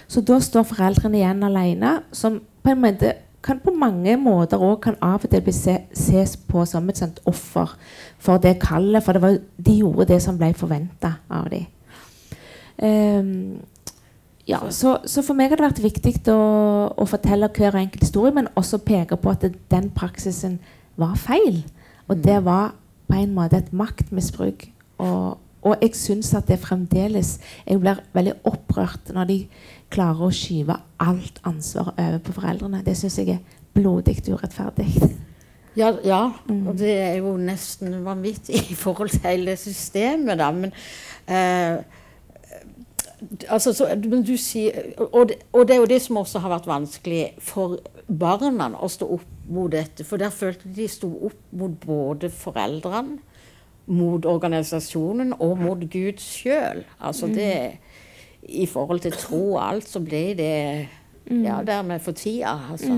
Så 0.07 0.21
da 0.21 0.39
står 0.39 0.63
foreldrene 0.63 1.17
igjen 1.17 1.43
alene, 1.43 1.99
som 2.11 2.41
på 2.63 2.73
en 2.73 2.81
måte 2.81 3.13
kan 3.45 3.59
på 3.63 3.71
mange 3.71 4.17
måter 4.19 4.61
kan 4.83 4.97
av 5.01 5.23
og 5.23 5.31
til 5.31 5.43
bli 5.43 5.53
se, 5.55 5.77
ses 5.95 6.35
på 6.37 6.65
som 6.67 6.89
et 6.89 6.99
sånt 6.99 7.19
offer 7.29 7.75
for 8.19 8.37
det 8.37 8.59
kallet. 8.59 9.03
For 9.03 9.15
det 9.15 9.21
var, 9.23 9.37
de 9.57 9.75
gjorde 9.79 10.09
det 10.13 10.21
som 10.23 10.37
ble 10.37 10.53
forventa 10.57 11.15
av 11.29 11.49
dem. 11.53 11.67
Um, 12.79 13.59
ja, 14.47 14.59
så, 14.73 14.97
så 15.05 15.21
for 15.21 15.37
meg 15.37 15.51
har 15.51 15.59
det 15.59 15.67
vært 15.67 15.83
viktig 15.83 16.15
å, 16.33 16.39
å 16.95 17.05
fortelle 17.07 17.51
hver 17.53 17.75
enkelt 17.77 18.05
historie, 18.07 18.33
men 18.33 18.49
også 18.59 18.81
peke 18.81 19.19
på 19.19 19.33
at 19.33 19.43
det, 19.45 19.53
den 19.71 19.91
praksisen 19.95 20.57
var 20.99 21.15
feil. 21.19 21.61
Og 22.09 22.23
det 22.23 22.39
var 22.47 22.73
på 23.09 23.19
en 23.19 23.35
måte 23.35 23.59
et 23.59 23.71
maktmisbruk. 23.75 24.65
Og, 24.99 25.37
og 25.61 25.75
jeg 25.81 25.95
syns 25.99 26.31
at 26.37 26.47
det 26.47 26.59
fremdeles 26.63 27.39
Jeg 27.67 27.81
blir 27.81 27.99
veldig 28.13 28.35
opprørt 28.47 29.11
når 29.13 29.29
de 29.29 29.39
klarer 29.91 30.29
å 30.29 30.33
skyve 30.33 30.77
alt 31.01 31.41
ansvar 31.43 31.93
over 31.95 32.19
på 32.23 32.35
foreldrene. 32.37 32.83
Det 32.85 32.95
syns 32.97 33.17
jeg 33.19 33.33
er 33.33 33.57
blodig 33.73 34.19
urettferdig. 34.29 34.89
Ja, 35.77 35.93
ja. 36.03 36.23
og 36.49 36.73
det 36.79 36.91
er 36.91 37.15
jo 37.21 37.35
nesten 37.37 37.93
vanvittig 38.05 38.63
i 38.71 38.75
forhold 38.75 39.13
til 39.13 39.25
hele 39.27 39.55
systemet, 39.57 40.39
da. 40.41 40.49
Men 40.51 40.73
eh, 41.29 41.79
altså, 43.47 43.73
så, 43.73 43.87
men 44.03 44.23
du 44.25 44.35
sier, 44.37 44.91
og, 44.97 45.29
det, 45.29 45.39
og 45.53 45.67
det 45.67 45.75
er 45.75 45.81
jo 45.83 45.89
det 45.89 46.01
som 46.03 46.19
også 46.21 46.41
har 46.43 46.53
vært 46.55 46.69
vanskelig 46.69 47.23
for 47.43 47.79
barna 48.07 48.71
å 48.79 48.89
stå 48.91 49.07
opp 49.19 49.27
mot 49.49 49.71
dette. 49.71 50.05
For 50.07 50.21
der 50.21 50.33
følte 50.33 50.71
de 50.75 50.87
sto 50.91 51.09
opp 51.29 51.39
mot 51.55 51.75
både 51.85 52.31
foreldrene, 52.33 53.19
mot 53.89 54.25
organisasjonen 54.29 55.33
og 55.39 55.57
mot 55.59 55.81
Gud 55.91 56.21
sjøl. 56.21 56.83
Altså 56.99 57.27
det 57.27 57.53
I 58.43 58.65
forhold 58.69 59.03
til 59.03 59.11
tro 59.17 59.41
og 59.55 59.63
alt, 59.65 59.89
så 59.89 59.99
ble 59.99 60.23
det 60.37 60.53
ja, 61.29 61.59
dermed 61.65 61.99
for 62.01 62.11
tida, 62.17 62.55
altså. 62.71 62.95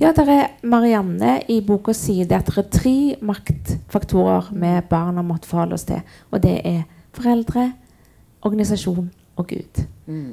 Ja, 0.00 0.12
der 0.16 0.30
er 0.30 0.46
Marianne 0.62 1.42
i 1.52 1.60
boka 1.60 1.92
sier 1.92 2.28
det 2.28 2.38
at 2.38 2.48
det 2.48 2.62
er 2.62 2.70
tre 2.72 2.96
maktfaktorer 3.20 4.52
vi 4.52 4.70
barna 4.88 5.24
måtte 5.26 5.50
forholde 5.50 5.76
oss 5.76 5.84
til. 5.88 6.00
Og 6.30 6.42
det 6.42 6.60
er 6.64 6.84
foreldre, 7.12 7.72
organisasjon 8.42 9.10
og 9.36 9.46
Gud. 9.48 9.84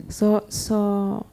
Så, 0.09 0.39
så 0.49 0.79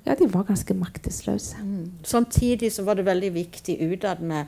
ja, 0.07 0.15
de 0.15 0.29
var 0.33 0.45
ganske 0.49 0.75
maktesløse. 0.75 1.57
Samtidig 2.05 2.73
så 2.73 2.85
var 2.85 2.99
det 2.99 3.07
veldig 3.07 3.33
viktig 3.35 3.79
utad 3.93 4.21
med 4.21 4.45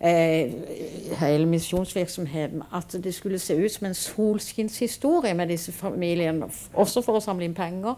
hele 0.00 1.46
misjonsvirksomheten 1.46 2.62
at 2.74 2.96
det 3.04 3.14
skulle 3.14 3.38
se 3.38 3.54
ut 3.56 3.72
som 3.72 3.86
en 3.86 3.94
solskinnshistorie 3.94 5.34
med 5.34 5.48
disse 5.48 5.72
familiene, 5.72 6.50
også 6.74 7.02
for 7.02 7.16
å 7.16 7.24
samle 7.24 7.48
inn 7.48 7.56
penger. 7.56 7.96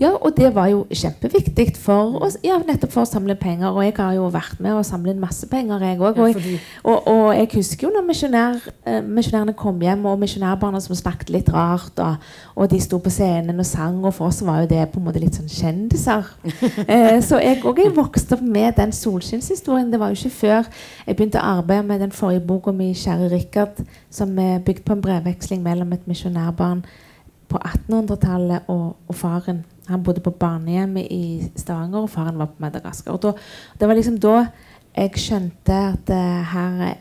Ja, 0.00 0.12
og 0.14 0.36
det 0.36 0.54
var 0.54 0.68
jo 0.70 0.84
kjempeviktig 0.90 1.76
for 1.80 2.16
oss, 2.24 2.36
ja, 2.44 2.56
nettopp 2.66 2.94
for 2.94 3.04
å 3.04 3.08
samle 3.08 3.36
penger. 3.38 3.70
Og 3.70 3.84
jeg 3.84 3.94
har 3.98 4.14
jo 4.16 4.28
vært 4.32 4.60
med 4.62 4.76
å 4.76 4.84
samle 4.86 5.12
inn 5.12 5.20
masse 5.22 5.46
penger, 5.50 5.82
jeg 5.84 6.00
òg. 6.00 6.20
Og, 6.22 6.38
og, 6.84 7.08
og 7.12 7.26
jeg 7.36 7.50
husker 7.56 7.86
jo 7.88 7.92
når 7.94 8.06
misjonær, 8.08 8.60
eh, 8.88 9.00
misjonærene 9.04 9.54
kom 9.58 9.80
hjem, 9.82 10.06
og 10.08 10.20
misjonærbarna 10.22 10.80
som 10.82 10.96
snakket 10.98 11.32
litt 11.34 11.52
rart, 11.52 12.00
og, 12.02 12.32
og 12.56 12.70
de 12.72 12.80
sto 12.82 13.00
på 13.02 13.12
scenen 13.12 13.60
og 13.62 13.68
sang, 13.68 14.00
og 14.04 14.16
for 14.16 14.30
oss 14.30 14.42
var 14.46 14.62
jo 14.62 14.70
det 14.72 14.86
på 14.92 15.00
en 15.00 15.06
måte 15.08 15.22
litt 15.22 15.38
sånn 15.38 15.50
kjendiser. 15.52 16.32
eh, 16.86 17.18
så 17.24 17.40
jeg 17.42 17.62
òg 17.68 17.84
vokste 17.96 18.38
opp 18.38 18.44
med 18.44 18.76
den 18.80 18.94
solskinnshistorien. 18.96 19.90
Det 19.92 20.00
var 20.00 20.12
jo 20.12 20.20
ikke 20.20 20.38
før 20.42 20.70
jeg 21.06 21.16
begynte 21.16 21.40
å 21.40 21.58
arbeide 21.58 21.88
med 21.88 22.04
den 22.06 22.14
forrige 22.14 22.46
boka 22.46 22.72
mi, 22.72 22.92
'Kjære 22.92 23.30
Rikard', 23.32 23.84
som 24.10 24.38
er 24.38 24.60
bygd 24.64 24.84
på 24.86 24.96
en 24.96 25.02
brevveksling 25.02 25.62
mellom 25.62 25.92
et 25.92 26.06
misjonærbarn 26.08 26.84
på 27.48 27.58
1800-tallet 27.58 28.68
og, 28.72 28.96
og 29.08 29.14
faren. 29.14 29.64
Han 29.88 30.02
bodde 30.02 30.22
på 30.22 30.30
barnehjemmet 30.30 31.08
i 31.10 31.50
Stavanger, 31.56 32.04
og 32.04 32.10
faren 32.10 32.38
var 32.38 32.52
på 32.52 32.62
Madagaskar. 32.62 33.16
Og 33.16 33.22
da, 33.22 33.32
det 33.80 33.88
var 33.88 33.98
liksom 33.98 34.20
da 34.22 34.36
jeg 34.92 35.16
skjønte 35.16 35.72
at 35.72 36.10
uh, 36.12 36.52
her 36.52 36.82
er, 36.90 36.96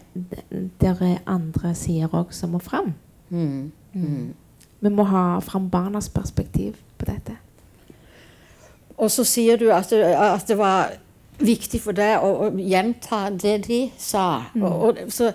det 0.80 0.90
er 0.90 1.18
andre 1.28 1.74
sider 1.76 2.14
òg 2.16 2.32
som 2.34 2.56
må 2.56 2.62
fram. 2.64 2.94
Mm. 3.30 3.72
Mm. 3.94 4.34
Vi 4.82 4.90
må 4.90 5.04
ha 5.04 5.40
fram 5.44 5.70
barnas 5.70 6.10
perspektiv 6.10 6.80
på 6.98 7.06
dette. 7.10 7.36
Og 8.98 9.12
så 9.12 9.26
sier 9.28 9.58
du 9.58 9.70
at 9.74 9.90
det, 9.90 10.04
at 10.04 10.48
det 10.48 10.58
var 10.58 10.94
viktig 11.42 11.82
for 11.82 11.98
deg 11.98 12.22
å, 12.22 12.48
å 12.48 12.50
gjenta 12.56 13.26
det 13.34 13.58
de 13.68 13.82
sa. 14.00 14.46
Og, 14.62 14.72
og, 14.88 15.04
så, 15.10 15.32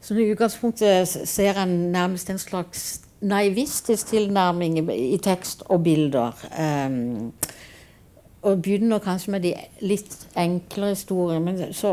så 0.00 0.16
i 0.16 0.30
utgangspunktet 0.32 1.08
ser 1.08 1.60
en 1.60 1.74
nærmest 1.92 2.30
en 2.32 2.40
slags 2.40 3.01
naivistisk 3.22 4.06
tilnærming 4.06 4.78
i, 4.92 5.16
tekst 5.22 5.62
og 5.70 5.82
bilder. 5.84 6.32
Um, 6.86 7.32
og 8.42 8.62
begynner 8.62 8.98
kanskje 8.98 9.30
med 9.30 9.44
de 9.46 9.54
litt 9.86 10.16
enklere 10.38 10.96
historiene, 10.96 11.68
så, 11.74 11.92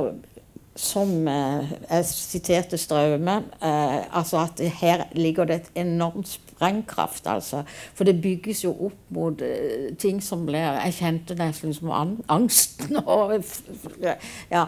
som 0.75 1.11
uh, 1.27 1.69
jeg 1.89 2.05
siterte 2.09 2.77
Straume, 2.77 3.43
Uh, 3.61 4.17
altså 4.17 4.37
at 4.45 4.61
her 4.79 5.03
ligger 5.11 5.45
det 5.45 5.55
et 5.55 5.83
enormt 5.83 6.27
sprengkraft, 6.27 7.27
altså. 7.27 7.63
For 7.93 8.03
det 8.03 8.21
bygges 8.21 8.63
jo 8.63 8.71
opp 8.87 8.99
mot 9.09 9.41
uh, 9.41 9.91
ting 9.99 10.23
som 10.23 10.45
blir 10.45 10.79
Jeg 10.79 10.93
kjente 10.93 11.35
nesten 11.35 11.73
som 11.73 11.91
an, 11.91 12.17
angsten 12.27 12.97
og 13.05 13.37
Ja. 14.51 14.65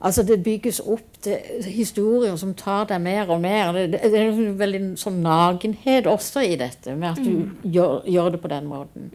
Altså 0.00 0.22
Det 0.22 0.42
bygges 0.42 0.80
opp 0.80 1.18
til 1.20 1.36
historier 1.66 2.36
som 2.40 2.54
tar 2.56 2.86
deg 2.88 3.02
mer 3.04 3.28
og 3.28 3.40
mer. 3.42 3.72
Det, 3.76 3.90
det, 3.92 4.00
det 4.12 4.20
er 4.20 4.30
en 4.32 4.54
veldig 4.58 4.80
sånn 5.00 5.20
nakenhet 5.20 6.08
også 6.08 6.44
i 6.48 6.56
dette, 6.56 6.94
med 6.96 7.10
at 7.10 7.20
du 7.20 7.68
gjør, 7.68 8.00
gjør 8.08 8.30
det 8.32 8.40
på 8.40 8.48
den 8.48 8.70
måten. 8.70 9.10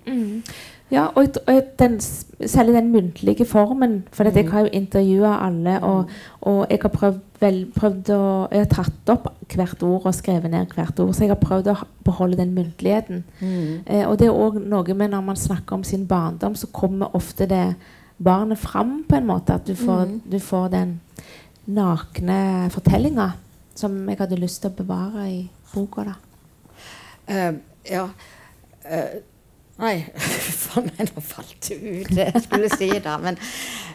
Ja, 0.94 1.08
og, 1.18 1.40
og 1.50 1.64
den, 1.80 1.98
særlig 2.46 2.76
den 2.76 2.92
muntlige 2.94 3.46
formen. 3.50 4.04
For 4.14 4.30
jeg 4.30 4.52
har 4.52 4.68
jo 4.68 4.70
intervjua 4.78 5.34
alle, 5.48 5.80
og, 5.82 6.14
og 6.42 6.68
jeg 6.70 6.80
har 6.82 6.94
prøvd, 6.94 7.20
vel, 7.42 7.60
prøvd 7.74 8.14
å 8.14 8.22
Jeg 8.52 8.68
har 8.68 8.72
tatt 8.76 9.14
opp 9.16 9.32
hvert 9.56 9.84
ord 9.84 10.06
og 10.06 10.16
skrevet 10.16 10.54
ned 10.54 10.78
hvert 10.78 11.00
ord, 11.02 11.14
så 11.18 11.26
jeg 11.26 11.34
har 11.34 11.42
prøvd 11.42 11.74
å 11.74 11.78
beholde 12.06 12.38
den 12.38 12.54
muntligheten. 12.54 13.26
Eh, 13.42 14.06
og 14.06 14.20
det 14.22 14.30
er 14.30 14.38
òg 14.38 14.62
noe 14.62 14.94
med 14.94 15.16
når 15.18 15.30
man 15.34 15.40
snakker 15.40 15.80
om 15.80 15.84
sin 15.84 16.06
barndom, 16.08 16.54
så 16.56 16.70
kommer 16.70 17.18
ofte 17.18 17.50
det 17.50 17.66
barnet 18.18 18.60
fram 18.60 19.04
på 19.10 19.16
en 19.16 19.28
måte. 19.28 19.54
At 19.54 19.68
du 19.68 19.76
får, 19.76 20.20
du 20.32 20.40
får 20.40 20.70
den 20.74 21.00
nakne 21.66 22.70
fortellinga 22.74 23.32
som 23.76 23.98
jeg 24.10 24.20
hadde 24.20 24.40
lyst 24.40 24.62
til 24.64 24.72
å 24.72 24.78
bevare 24.78 25.28
i 25.32 25.40
boka. 25.74 26.06
da. 26.08 26.18
Uh, 27.26 27.56
ja 27.90 28.04
uh, 28.06 29.16
Nei, 29.76 30.06
for 30.64 30.86
meg 30.86 31.10
nå 31.10 31.22
falt 31.26 31.68
det 31.68 31.76
ut 31.82 32.12
det 32.16 32.30
jeg 32.30 32.44
skulle 32.46 32.70
si 32.72 32.88
da. 33.04 33.18
Men, 33.20 33.36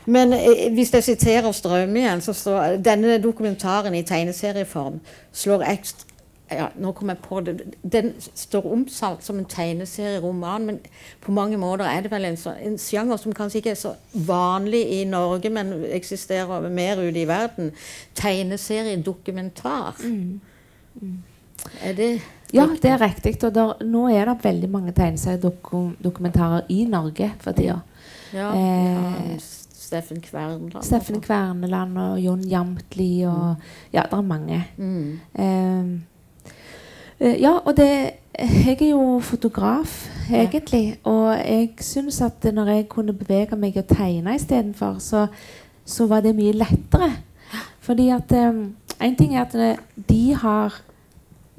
men 0.04 0.34
eh, 0.36 0.66
hvis 0.74 0.92
jeg 0.92 1.06
siterer 1.06 1.54
Strøm 1.56 1.94
igjen, 1.96 2.20
så 2.20 2.34
står 2.36 2.76
denne 2.84 3.16
dokumentaren 3.22 3.96
i 3.96 4.02
tegneserieform 4.04 4.98
slår 5.32 5.64
ekstra 5.70 6.09
ja, 6.50 6.66
nå 6.76 6.92
kom 6.92 7.08
jeg 7.12 7.18
på 7.22 7.40
det. 7.46 7.54
Den 7.82 8.12
står 8.18 8.66
omsalt 8.72 9.24
som 9.24 9.38
en 9.38 9.46
tegneserieroman, 9.48 10.66
men 10.66 10.78
på 11.22 11.32
mange 11.32 11.58
måter 11.60 11.84
er 11.86 12.02
det 12.02 12.10
vel 12.12 12.24
en, 12.24 12.38
en 12.66 12.78
sjanger 12.78 13.20
som 13.22 13.34
kanskje 13.36 13.60
ikke 13.62 13.70
er 13.74 13.78
så 13.80 13.94
vanlig 14.26 14.82
i 15.00 15.04
Norge, 15.08 15.50
men 15.50 15.72
eksisterer 15.94 16.68
mer 16.68 17.00
ute 17.02 17.22
i 17.22 17.28
verden. 17.28 17.70
Tegneseriedokumentar. 18.18 19.94
Er 21.84 21.92
det 21.94 22.10
Ja, 22.52 22.66
det 22.82 22.90
er 22.90 22.98
riktig. 22.98 23.36
Og 23.44 23.54
der, 23.54 23.74
nå 23.86 24.08
er 24.10 24.24
det 24.26 24.40
veldig 24.44 24.70
mange 24.70 24.92
tegneseriedokumentarer 24.92 26.66
i 26.68 26.84
Norge 26.90 27.32
for 27.40 27.52
tida. 27.52 27.80
Ja, 28.34 28.52
Eh, 28.54 29.32
ja, 29.32 29.38
Steffen 29.90 30.20
Kverneland. 30.20 30.84
Steffen 30.84 31.20
Kverneland 31.20 31.98
og 31.98 32.18
Jon 32.20 32.42
Jamtli 32.46 33.24
og 33.26 33.56
Ja, 33.92 34.02
det 34.02 34.12
er 34.18 34.22
mange. 34.22 34.64
Mm. 34.76 35.20
Eh, 35.34 36.00
ja, 37.20 37.58
og 37.64 37.76
det 37.76 37.90
Jeg 38.40 38.78
er 38.80 38.90
jo 38.90 39.18
fotograf, 39.20 40.08
egentlig. 40.32 40.96
Og 41.04 41.34
jeg 41.36 41.68
syns 41.80 42.20
at 42.20 42.54
når 42.54 42.66
jeg 42.66 42.88
kunne 42.88 43.12
bevege 43.12 43.56
meg 43.56 43.76
og 43.76 43.88
tegne 43.88 44.34
istedenfor, 44.34 44.96
så, 44.98 45.26
så 45.84 46.06
var 46.06 46.20
det 46.20 46.36
mye 46.36 46.52
lettere. 46.52 47.12
Fordi 47.80 48.08
at 48.08 48.32
En 49.00 49.16
ting 49.16 49.36
er 49.36 49.46
at 49.46 49.54
eh, 49.56 49.76
de 50.08 50.34
har 50.34 50.82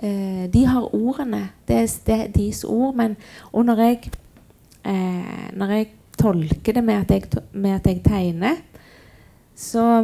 uh, 0.04 0.54
De 0.54 0.65
har 0.65 0.95
ordene. 0.95 1.50
Det 1.67 1.76
er, 1.76 1.88
det 2.06 2.15
er 2.15 2.28
deres 2.28 2.63
ord. 2.63 2.95
Men 2.95 3.17
og 3.52 3.65
når 3.65 3.82
jeg 3.82 4.12
uh, 4.86 5.58
Når 5.58 5.65
jeg 5.65 5.88
tolker 6.17 6.74
det 6.74 6.84
med 6.84 6.93
at 6.93 7.12
jeg, 7.12 7.24
med 7.52 7.71
at 7.71 7.88
jeg 7.88 8.02
tegner, 8.04 8.56
så, 9.56 10.04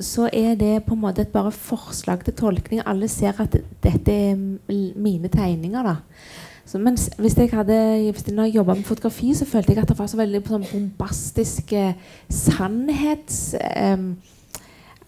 så 0.00 0.28
er 0.32 0.54
det 0.58 0.84
på 0.86 0.94
en 0.96 1.02
måte 1.02 1.22
et 1.22 1.32
bare 1.32 1.52
forslag 1.52 2.24
til 2.24 2.34
tolkning. 2.34 2.82
Alle 2.86 3.08
ser 3.08 3.40
at 3.40 3.56
dette 3.82 4.12
er 4.12 4.36
mine 4.96 5.28
tegninger. 5.28 5.82
da. 5.82 5.96
Så, 6.64 6.78
men 6.78 6.98
hvis 7.18 7.36
jeg 7.36 7.50
hadde 7.52 8.12
når 8.32 8.44
jobba 8.44 8.74
med 8.74 8.84
fotografi, 8.84 9.34
så 9.34 9.44
følte 9.44 9.72
jeg 9.72 9.82
at 9.82 9.88
det 9.88 9.98
var 9.98 10.06
så 10.06 10.20
veldig 10.20 10.42
sånn 10.46 10.68
bombastisk 10.72 11.74
sannhets... 12.28 13.54
Um, 13.76 14.12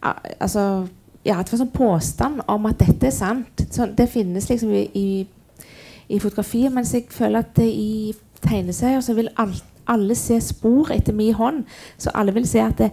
altså 0.02 0.88
ja, 1.22 1.36
det 1.38 1.52
var 1.52 1.60
sånn 1.60 1.74
påstand 1.74 2.40
om 2.50 2.66
at 2.66 2.80
dette 2.82 3.06
er 3.06 3.14
sant. 3.14 3.62
Så 3.70 3.86
det 3.86 4.08
finnes 4.10 4.48
liksom 4.50 4.72
i, 4.74 4.88
i, 4.98 5.66
i 6.10 6.18
fotografiet, 6.18 6.72
mens 6.74 6.94
jeg 6.96 7.06
føler 7.14 7.44
at 7.44 7.52
det 7.56 7.68
i 7.70 8.14
tegneserier 8.42 9.04
så 9.04 9.14
vil 9.14 9.30
alt, 9.38 9.62
alle 9.86 10.16
se 10.18 10.40
spor 10.42 10.90
etter 10.94 11.14
min 11.14 11.36
hånd. 11.38 11.62
Så 11.94 12.10
alle 12.14 12.34
vil 12.34 12.48
se 12.48 12.62
at 12.64 12.82
det, 12.82 12.90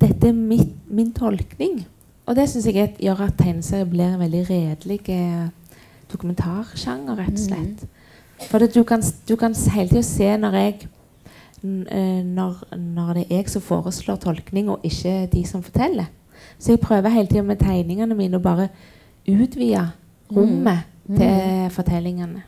dette 0.00 0.28
er 0.28 0.36
mitt, 0.36 0.74
min 0.90 1.12
tolkning. 1.12 1.80
Og 2.26 2.36
det 2.36 2.46
syns 2.50 2.68
jeg 2.68 2.94
gjør 3.00 3.24
at 3.26 3.38
tegneserier 3.40 3.88
blir 3.90 4.12
en 4.12 4.20
veldig 4.20 4.42
redelig 4.50 5.00
eh, 5.10 5.48
dokumentarsjanger, 6.12 7.18
rett 7.18 7.34
og 7.34 7.42
slett. 7.42 7.84
For 8.48 8.62
du, 8.64 8.82
kan, 8.88 9.02
du 9.28 9.34
kan 9.36 9.56
hele 9.74 9.90
tida 9.90 10.04
se 10.06 10.28
når 10.40 10.56
jeg 10.60 10.76
eh, 11.64 12.22
når, 12.24 12.62
når 12.76 13.12
det 13.14 13.24
er 13.26 13.36
jeg 13.36 13.50
som 13.52 13.64
foreslår 13.64 14.20
tolkning, 14.22 14.70
og 14.70 14.84
ikke 14.86 15.26
de 15.32 15.44
som 15.46 15.62
forteller. 15.62 16.08
Så 16.58 16.72
jeg 16.72 16.80
prøver 16.80 17.08
hele 17.08 17.28
tida 17.28 17.42
med 17.42 17.60
tegningene 17.60 18.16
mine 18.16 18.38
å 18.38 18.44
bare 18.44 18.68
utvide 19.28 19.88
rommet 20.30 20.86
til 21.10 21.68
fortellingene. 21.74 22.44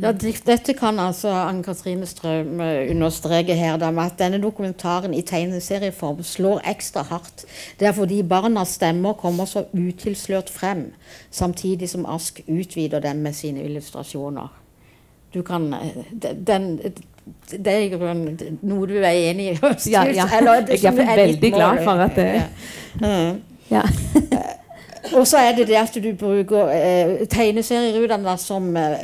Ja, 0.00 0.12
Dette 0.12 0.72
kan 0.78 0.98
altså 1.02 1.28
Anne 1.28 1.62
Katrine 1.62 2.06
Strøm 2.06 2.60
eh, 2.64 2.90
understreke 2.90 3.54
her, 3.54 3.76
da, 3.76 3.90
med 3.92 4.02
at 4.08 4.18
denne 4.18 4.38
dokumentaren 4.40 5.12
i 5.14 5.20
tegneserieform 5.22 6.22
slår 6.24 6.62
ekstra 6.70 7.02
hardt. 7.10 7.44
Det 7.80 7.88
er 7.90 7.92
fordi 7.92 8.22
barnas 8.22 8.76
stemmer 8.78 9.12
kommer 9.20 9.44
så 9.44 9.64
utilslørt 9.74 10.50
frem, 10.50 10.86
samtidig 11.30 11.90
som 11.92 12.06
Ask 12.08 12.40
utvider 12.48 13.00
dem 13.04 13.16
med 13.26 13.32
sine 13.36 13.62
illustrasjoner. 13.68 14.48
Du 15.34 15.42
kan 15.42 15.74
eh, 15.74 16.32
den, 16.46 16.78
Det 17.52 17.66
er 17.66 17.78
i 17.84 17.88
grunnen 17.92 18.58
noe 18.62 18.86
du 18.88 18.96
er 18.98 19.12
enig 19.12 19.52
i? 19.52 19.58
Ja, 19.92 20.04
ja. 20.08 20.24
Eller 20.38 20.64
det 20.66 20.80
Jeg 20.82 20.94
er 20.98 21.16
veldig 21.16 21.52
glad 21.52 21.84
for 21.84 22.00
at 22.08 22.16
det- 22.16 22.32
Ja. 23.00 23.30
Mm. 23.30 23.40
Ja. 23.70 23.82
Og 25.16 25.26
så 25.26 25.36
er 25.38 25.52
det 25.56 25.66
det 25.68 25.76
at 25.76 25.94
du 26.04 26.12
bruker 26.16 26.68
eh, 26.72 27.26
tegneserierutene 27.28 28.36
som 28.38 28.76
eh, 28.76 28.94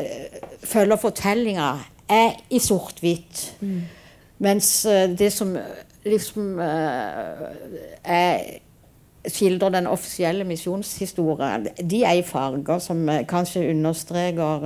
følger 0.68 1.00
fortellinga, 1.00 1.72
er 2.08 2.38
i 2.50 2.60
sort-hvitt. 2.62 3.42
Mens 4.38 4.86
eh, 4.86 5.10
det 5.18 5.32
som 5.34 5.56
eh, 5.56 5.84
liksom 6.08 6.58
eh, 6.62 7.44
er 8.04 8.42
skildrer 9.28 9.74
den 9.74 9.88
offisielle 9.90 10.44
misjonshistorien, 10.46 11.66
de 11.90 12.04
er 12.06 12.20
i 12.20 12.24
farger 12.24 12.78
som 12.80 13.02
kanskje 13.28 13.66
understreker 13.74 14.62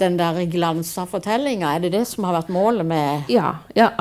den 0.00 0.16
der 0.18 0.40
glansa 0.50 1.04
fortellinga. 1.06 1.74
Er 1.76 1.84
det 1.84 1.92
det 1.92 2.02
som 2.08 2.24
har 2.24 2.34
vært 2.40 2.50
målet 2.50 2.88
med 2.88 3.30
Ja, 3.30 3.52
ja 3.76 3.92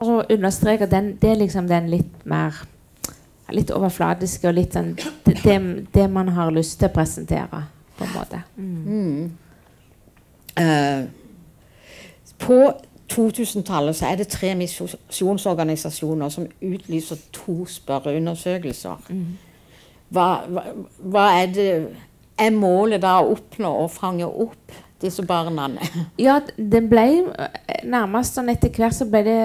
og 0.00 0.32
understreke 0.32 0.88
den 0.90 1.12
Det 1.20 1.30
er 1.30 1.38
liksom 1.44 1.68
den 1.68 1.90
litt 1.92 2.24
mer 2.24 2.64
Litt 3.54 3.70
overfladiske 3.70 4.48
og 4.48 4.56
litt 4.56 4.74
sånn 4.74 4.96
det, 5.22 5.60
det, 5.94 6.08
man 6.10 6.32
har 6.34 6.50
lyst 6.50 6.80
til 6.80 6.88
å 6.88 6.94
presentere, 6.96 7.60
på 7.94 8.02
en 8.02 8.14
måte. 8.16 8.40
Mm. 8.56 9.28
Eh, 10.56 11.04
på 12.38 12.58
2000-tallet 13.12 13.96
så 13.96 14.06
er 14.10 14.16
det 14.20 14.28
tre 14.32 14.54
misjonsorganisasjoner 14.58 16.32
som 16.32 16.46
utlyser 16.62 17.20
to 17.34 17.64
spørreundersøkelser. 17.70 19.12
Hva, 20.08 20.26
hva, 20.48 20.66
hva 21.02 21.30
er 21.40 21.54
det 21.54 21.70
Er 22.36 22.52
målet 22.52 23.00
da 23.00 23.14
å 23.24 23.30
oppnå 23.32 23.70
og 23.80 23.90
fange 23.90 24.26
opp 24.28 24.74
disse 25.00 25.22
barna? 25.24 25.70
Ja, 26.26 26.40
det 26.56 26.82
ble 26.90 27.06
nærmest 27.88 28.36
sånn 28.36 28.52
etter 28.52 28.74
hvert 28.76 28.92
så 28.92 29.06
ble 29.08 29.22
det, 29.24 29.38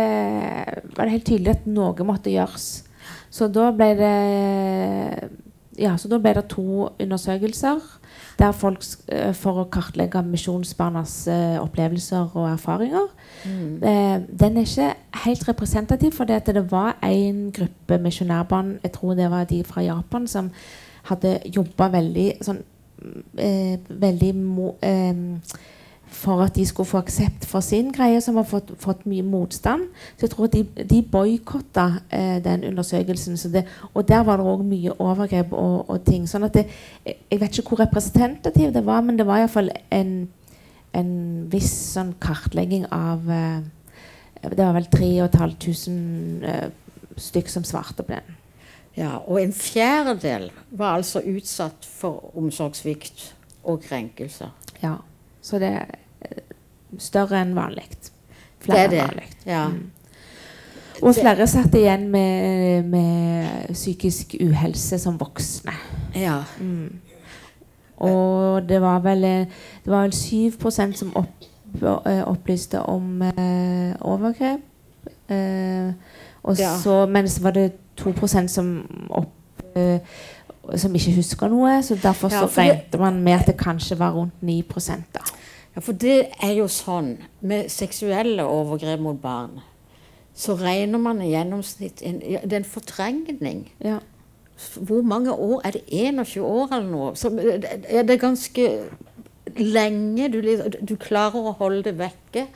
var 0.97 1.07
det 1.07 1.13
helt 1.13 1.27
tydelig 1.29 1.53
at 1.55 1.69
noe 1.71 2.07
måtte 2.07 2.33
gjøres. 2.33 2.83
Så 3.31 3.47
da 3.47 3.69
ble 3.71 3.93
det 3.95 4.17
ja, 5.79 5.95
så 5.95 6.11
da 6.11 6.19
ble 6.19 6.35
det 6.35 6.49
to 6.51 6.89
undersøkelser 6.99 7.79
der 8.41 8.51
folk, 8.57 8.83
eh, 9.07 9.31
for 9.37 9.61
å 9.61 9.67
kartlegge 9.71 10.23
misjonsbarnas 10.25 11.15
eh, 11.31 11.57
opplevelser 11.61 12.33
og 12.33 12.49
erfaringer. 12.49 13.07
Eh, 13.45 14.17
den 14.27 14.57
er 14.57 14.67
ikke 14.67 14.91
helt 15.25 15.47
representativ, 15.47 16.11
for 16.17 16.25
det, 16.25 16.71
var 16.71 16.97
en 17.03 17.51
gruppe 17.55 17.97
misjonærbarn, 18.01 18.79
jeg 18.83 18.91
tror 18.97 19.13
det 19.13 19.31
var 19.31 19.45
de 19.49 19.63
fra 19.63 19.81
Japan, 19.85 20.27
som 20.27 20.51
hadde 21.09 21.39
jobba 21.49 21.89
veldig 21.93 22.27
sånn 22.45 22.61
eh, 23.37 23.77
veldig 23.89 24.33
mo, 24.35 24.75
eh, 24.81 25.13
for 26.11 26.43
at 26.43 26.55
de 26.55 26.65
skulle 26.67 26.89
få 26.89 26.99
aksept 26.99 27.45
for 27.47 27.63
sin 27.63 27.91
greie, 27.95 28.19
som 28.21 28.35
har 28.35 28.43
fått, 28.43 28.73
fått 28.79 29.05
mye 29.07 29.23
motstand. 29.23 29.87
Så 30.17 30.25
jeg 30.25 30.33
tror 30.33 30.49
at 30.49 30.55
de, 30.57 30.85
de 30.89 30.99
boikotta 31.11 31.85
eh, 32.11 32.37
den 32.43 32.65
undersøkelsen. 32.67 33.37
Så 33.37 33.49
det, 33.49 33.63
og 33.93 34.07
der 34.07 34.25
var 34.27 34.41
det 34.41 34.47
òg 34.51 34.65
mye 34.67 34.95
overgrep 34.99 35.53
og, 35.55 35.89
og 35.89 36.03
ting. 36.05 36.27
sånn 36.27 36.47
at 36.47 36.57
det, 36.59 36.65
jeg 37.05 37.39
vet 37.39 37.57
ikke 37.57 37.75
hvor 37.75 37.83
representativ 37.85 38.73
det 38.75 38.83
var, 38.85 39.01
men 39.07 39.19
det 39.19 39.27
var 39.27 39.41
iallfall 39.41 39.71
en, 39.91 40.11
en 40.97 41.13
viss 41.51 41.71
sånn 41.95 42.13
kartlegging 42.21 42.89
av 42.91 43.31
eh, 43.31 43.61
Det 44.41 44.57
var 44.57 44.73
vel 44.75 44.89
3500 44.91 46.47
eh, 46.49 46.69
stykk 47.21 47.49
som 47.53 47.63
svarte 47.67 48.03
på 48.03 48.15
den. 48.17 48.37
Ja, 48.97 49.21
og 49.23 49.39
en 49.39 49.53
fjerdedel 49.55 50.49
var 50.75 50.97
altså 50.97 51.21
utsatt 51.23 51.85
for 51.87 52.33
omsorgssvikt 52.35 53.29
og 53.63 53.85
krenkelser. 53.85 54.51
Ja. 54.81 54.97
Så 55.41 55.59
det 55.59 55.71
er 55.73 55.85
eh, 56.21 56.41
større 56.99 57.41
enn 57.41 57.55
vanlig. 57.57 57.87
Det 58.65 58.75
er 58.77 58.87
det. 58.91 58.99
enn 58.99 59.07
vanlig. 59.07 59.29
Ja. 59.45 59.65
Og 61.01 61.15
flere 61.17 61.47
satt 61.49 61.73
igjen 61.73 62.03
med, 62.13 62.83
med 62.85 63.71
psykisk 63.73 64.35
uhelse 64.41 64.99
som 65.01 65.17
voksne. 65.19 65.73
ja. 66.15 66.43
Og 68.01 68.63
det 68.69 68.79
var 68.81 68.99
vel, 69.05 69.23
eh, 69.23 69.45
det 69.85 69.91
var 69.91 70.01
vel 70.07 70.11
7% 70.13 70.95
som 70.97 71.11
opp, 71.15 71.43
eh, 72.05 72.23
opplyste 72.27 72.79
om 72.81 73.21
eh, 73.21 73.93
overgrep. 74.01 74.61
Eh, 75.29 75.93
og 76.43 76.57
Ja. 76.57 76.77
så, 76.83 77.05
mens 77.05 77.43
var 77.43 77.51
det 77.51 77.71
2% 77.97 78.47
som, 78.49 78.71
opp, 79.09 79.29
eh, 79.75 79.99
som 80.77 80.95
ikke 80.95 81.15
husker 81.15 81.49
noe. 81.51 81.79
Så 81.83 81.95
derfor 81.95 82.31
Ja, 82.31 82.41
så 82.41 82.47
for 82.47 82.61
regnet 82.61 82.99
man 82.99 83.21
med 83.23 83.39
at 83.39 83.45
det 83.47 83.57
kanskje 83.57 83.97
var 83.99 84.13
rundt 84.15 84.41
9 84.41 84.61
da. 85.13 85.21
Ja, 85.75 85.81
for 85.81 85.93
det 85.93 86.27
er 86.43 86.53
jo 86.53 86.67
sånn 86.67 87.17
med 87.41 87.69
seksuelle 87.71 88.43
overgrep 88.43 88.99
mot 88.99 89.21
barn. 89.21 89.61
Så 90.35 90.55
regner 90.59 90.99
man 90.99 91.21
i 91.21 91.31
gjennomsnitt 91.31 92.01
en, 92.01 92.21
ja, 92.29 92.39
Det 92.43 92.53
er 92.53 92.57
en 92.57 92.63
fortrengning. 92.63 93.69
Ja. 93.83 93.99
Hvor 94.75 95.01
mange 95.01 95.31
år? 95.31 95.61
Er 95.65 95.71
det 95.71 95.81
21 95.87 96.43
år 96.45 96.67
eller 96.71 96.89
noe? 96.91 97.15
Så, 97.15 97.29
ja, 97.91 98.03
det 98.03 98.11
er 98.11 98.17
ganske 98.27 98.67
lenge 99.57 100.29
du, 100.31 100.41
liksom- 100.41 100.85
du 100.85 100.95
klarer 100.95 101.41
å 101.41 101.55
holde 101.57 101.83
det 101.83 101.97
vekke. 101.97 102.47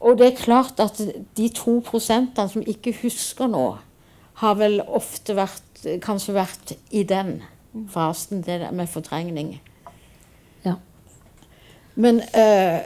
Og 0.00 0.18
det 0.18 0.26
er 0.32 0.36
klart 0.44 0.80
at 0.80 1.00
de 1.36 1.48
to 1.48 1.80
prosentene 1.80 2.48
som 2.50 2.62
ikke 2.62 2.92
husker 3.02 3.48
nå, 3.48 3.78
har 4.34 4.54
vel 4.54 4.80
ofte 4.86 5.34
vært 5.34 5.62
Kanskje 6.02 6.34
vært 6.34 6.72
i 6.90 7.02
den 7.06 7.42
fasen, 7.92 8.42
det 8.42 8.60
der 8.60 8.70
med 8.70 8.86
fortrengning. 8.86 9.62
Ja. 10.64 10.74
Men, 11.94 12.20
eh, 12.20 12.80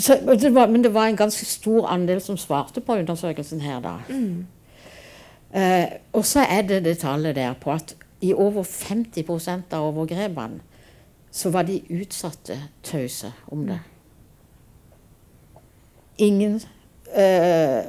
så, 0.00 0.36
det 0.40 0.54
var, 0.54 0.66
men 0.66 0.84
det 0.84 0.94
var 0.94 1.06
en 1.06 1.16
ganske 1.16 1.46
stor 1.46 1.86
andel 1.86 2.20
som 2.20 2.36
svarte 2.36 2.80
på 2.80 2.92
undersøkelsen 2.92 3.60
her, 3.60 3.80
da. 3.80 3.98
Eh, 5.54 5.88
og 6.12 6.24
så 6.24 6.40
er 6.40 6.62
det 6.62 6.84
det 6.84 6.98
tallet 6.98 7.36
der 7.36 7.54
på 7.54 7.72
at 7.72 7.96
i 8.20 8.34
over 8.34 8.62
50% 8.62 9.72
av 9.72 9.86
overgrepene 9.86 10.60
så 11.30 11.50
var 11.50 11.62
de 11.62 11.82
utsatte 11.90 12.56
tause 12.82 13.32
om 13.46 13.66
det. 13.66 13.78
Ingen 16.18 16.60
uh, 17.16 17.82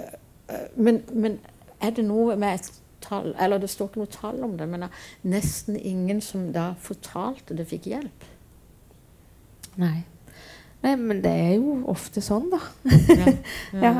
men, 0.75 1.01
men 1.13 1.39
er 1.81 1.89
det 1.89 2.05
noe 2.05 2.35
med 2.35 2.59
et 2.59 2.71
tall 3.03 3.33
Eller 3.39 3.62
det 3.62 3.69
står 3.71 3.89
ikke 3.89 4.03
noe 4.03 4.13
tall 4.13 4.43
om 4.45 4.55
det, 4.59 4.67
men 4.69 4.88
nesten 5.27 5.77
ingen 5.79 6.21
som 6.21 6.49
da 6.55 6.73
fortalte 6.83 7.57
det, 7.57 7.67
fikk 7.69 7.89
hjelp. 7.91 8.29
Nei. 9.79 10.03
Nei, 10.83 10.95
men 10.95 11.19
det 11.23 11.31
er 11.31 11.53
jo 11.57 11.81
ofte 11.91 12.23
sånn, 12.23 12.49
da. 12.53 12.63
Ja. 13.09 13.35
Ja. 13.89 13.93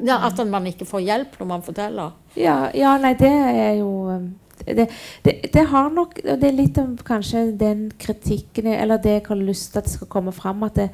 Ja, 0.00 0.16
At 0.24 0.38
man 0.48 0.64
ikke 0.64 0.86
får 0.88 1.02
hjelp 1.04 1.34
når 1.40 1.48
man 1.50 1.64
forteller. 1.64 2.14
Ja, 2.38 2.70
ja, 2.76 2.94
nei, 3.00 3.12
det 3.20 3.28
er 3.30 3.74
jo 3.80 3.90
um, 4.08 4.30
det, 4.64 4.86
det, 5.24 5.34
det 5.52 5.64
har 5.70 5.90
nok 5.92 6.18
Det 6.20 6.46
er 6.46 6.56
litt 6.56 6.78
om 6.80 6.94
kanskje 6.96 7.46
den 7.56 7.86
kritikken 8.00 8.68
Eller 8.74 9.00
det 9.00 9.14
jeg 9.14 9.24
har 9.28 9.40
lyst 9.40 9.72
til 9.72 9.80
at 9.80 9.88
det 9.88 9.94
skal 9.94 10.10
komme 10.12 10.32
fram, 10.36 10.62
at 10.66 10.76
det, 10.76 10.88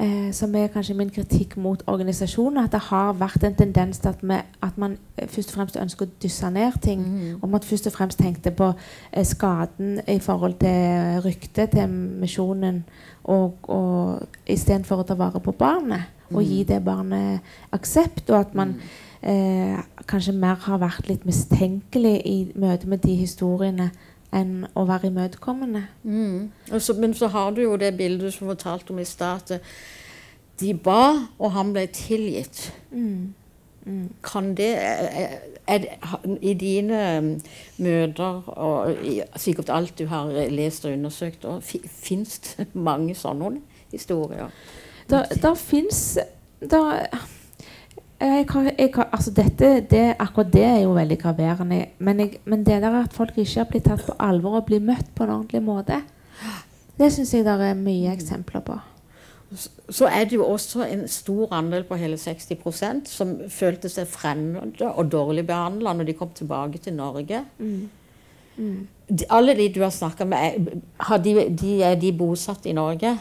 eh, 0.00 0.32
som 0.32 0.54
er 0.54 0.70
kanskje 0.72 0.96
min 0.96 1.10
kritikk 1.10 1.56
mot 1.56 1.82
organisasjonen, 1.86 2.64
at 2.64 2.72
det 2.72 2.80
har 2.88 3.12
vært 3.18 3.44
en 3.44 3.54
tendens 3.54 3.98
til 3.98 4.08
at, 4.08 4.22
vi, 4.22 4.38
at 4.62 4.78
man 4.78 4.96
eh, 5.16 5.28
først 5.28 5.52
og 5.52 5.58
fremst 5.58 5.80
ønsker 5.80 6.06
å 6.06 6.16
dysse 6.22 6.50
ned 6.50 6.80
ting. 6.82 7.04
Og 7.42 7.48
man 7.48 7.64
først 7.64 7.90
og 7.90 7.96
fremst 7.96 8.18
tenkte 8.18 8.50
på 8.50 8.72
eh, 9.12 9.24
skaden 9.26 10.00
i 10.08 10.18
forhold 10.18 10.58
til 10.62 11.20
ryktet 11.26 11.74
til 11.76 11.88
misjonen, 12.22 12.84
og, 13.24 13.58
og 13.68 14.38
istedenfor 14.46 15.02
å 15.02 15.08
ta 15.08 15.18
vare 15.18 15.40
på 15.44 15.52
barnet 15.52 16.14
og 16.32 16.44
gi 16.44 16.62
det 16.68 16.80
barnet 16.84 17.44
aksept, 17.72 18.30
og 18.30 18.40
at 18.40 18.54
man 18.56 18.74
eh, 19.22 19.78
kanskje 20.08 20.36
mer 20.36 20.60
har 20.66 20.80
vært 20.82 21.08
litt 21.08 21.24
mistenkelig 21.28 22.16
i 22.24 22.36
møte 22.58 22.88
med 22.88 23.02
de 23.04 23.16
historiene 23.16 23.90
enn 24.34 24.66
å 24.76 24.84
være 24.88 25.08
imøtekommende. 25.08 25.86
Mm. 26.04 26.50
Men 26.98 27.14
så 27.14 27.30
har 27.32 27.50
du 27.56 27.62
jo 27.62 27.76
det 27.80 27.96
bildet 27.96 28.34
som 28.34 28.48
fortalte 28.50 28.90
om 28.92 28.98
i 28.98 29.04
stad, 29.08 29.50
at 29.52 29.60
de 30.60 30.74
ba, 30.74 31.28
og 31.38 31.52
han 31.54 31.72
ble 31.72 31.86
tilgitt. 31.94 32.72
Kan 34.22 34.50
det 34.58 34.74
er, 34.76 35.38
er, 35.66 35.78
det- 35.78 36.38
I 36.42 36.54
dine 36.54 37.18
um, 37.18 37.40
møter, 37.78 38.42
og 38.58 38.96
sikkert 39.36 39.70
alt 39.70 39.98
du 39.98 40.06
har 40.06 40.28
lest 40.50 40.84
og 40.84 40.92
undersøkt, 40.92 41.46
fins 41.86 42.38
det 42.38 42.66
mange 42.74 43.14
sånne 43.14 43.60
historier? 43.92 44.50
Da, 45.10 45.22
da 45.42 45.54
fins 45.56 46.18
da, 46.60 46.82
jeg, 48.20 48.46
kan- 48.48 48.70
jeg, 48.78 48.92
kan- 48.92 49.06
altså 49.12 49.30
dette, 49.30 49.80
det, 49.90 50.14
Akkurat 50.18 50.52
det 50.52 50.64
er 50.64 50.80
jo 50.82 50.92
veldig 50.96 51.18
graverende. 51.18 51.86
Men, 51.98 52.20
jeg, 52.20 52.38
men 52.44 52.64
det 52.66 52.82
der 52.82 53.02
at 53.04 53.12
folk 53.12 53.36
ikke 53.38 53.58
har 53.60 53.64
blitt 53.70 53.84
tatt 53.84 54.02
på 54.06 54.14
alvor 54.20 54.56
og 54.60 54.66
blir 54.66 54.80
møtt 54.80 55.14
på 55.14 55.24
en 55.24 55.30
ordentlig 55.30 55.62
måte, 55.62 56.00
det 56.98 57.12
syns 57.14 57.34
jeg 57.34 57.44
det 57.46 57.52
er 57.62 57.74
mye 57.78 58.12
eksempler 58.12 58.60
på. 58.66 58.78
så 59.90 60.06
er 60.12 60.24
det 60.24 60.32
jo 60.36 60.44
også 60.44 60.82
en 60.92 61.06
stor 61.08 61.52
andel 61.56 61.84
på 61.88 61.94
hele 61.96 62.16
60% 62.20 63.06
som 63.08 63.30
følte 63.48 63.88
seg 63.88 64.06
fremmede 64.06 64.90
og 64.90 65.08
dårlig 65.12 65.46
behandla 65.46 65.92
når 65.96 66.04
de 66.04 66.12
kom 66.18 66.28
tilbake 66.34 66.78
til 66.78 66.92
Norge. 66.98 67.40
De, 69.08 69.24
alle 69.30 69.54
de 69.56 69.68
du 69.74 69.80
har 69.82 69.90
snakka 69.94 70.24
med, 70.24 70.38
er- 70.38 70.80
har 71.00 71.16
de, 71.18 71.34
de, 71.60 71.82
er 71.82 71.94
de 71.94 72.12
bosatt 72.12 72.66
i 72.66 72.72
Norge? 72.72 73.14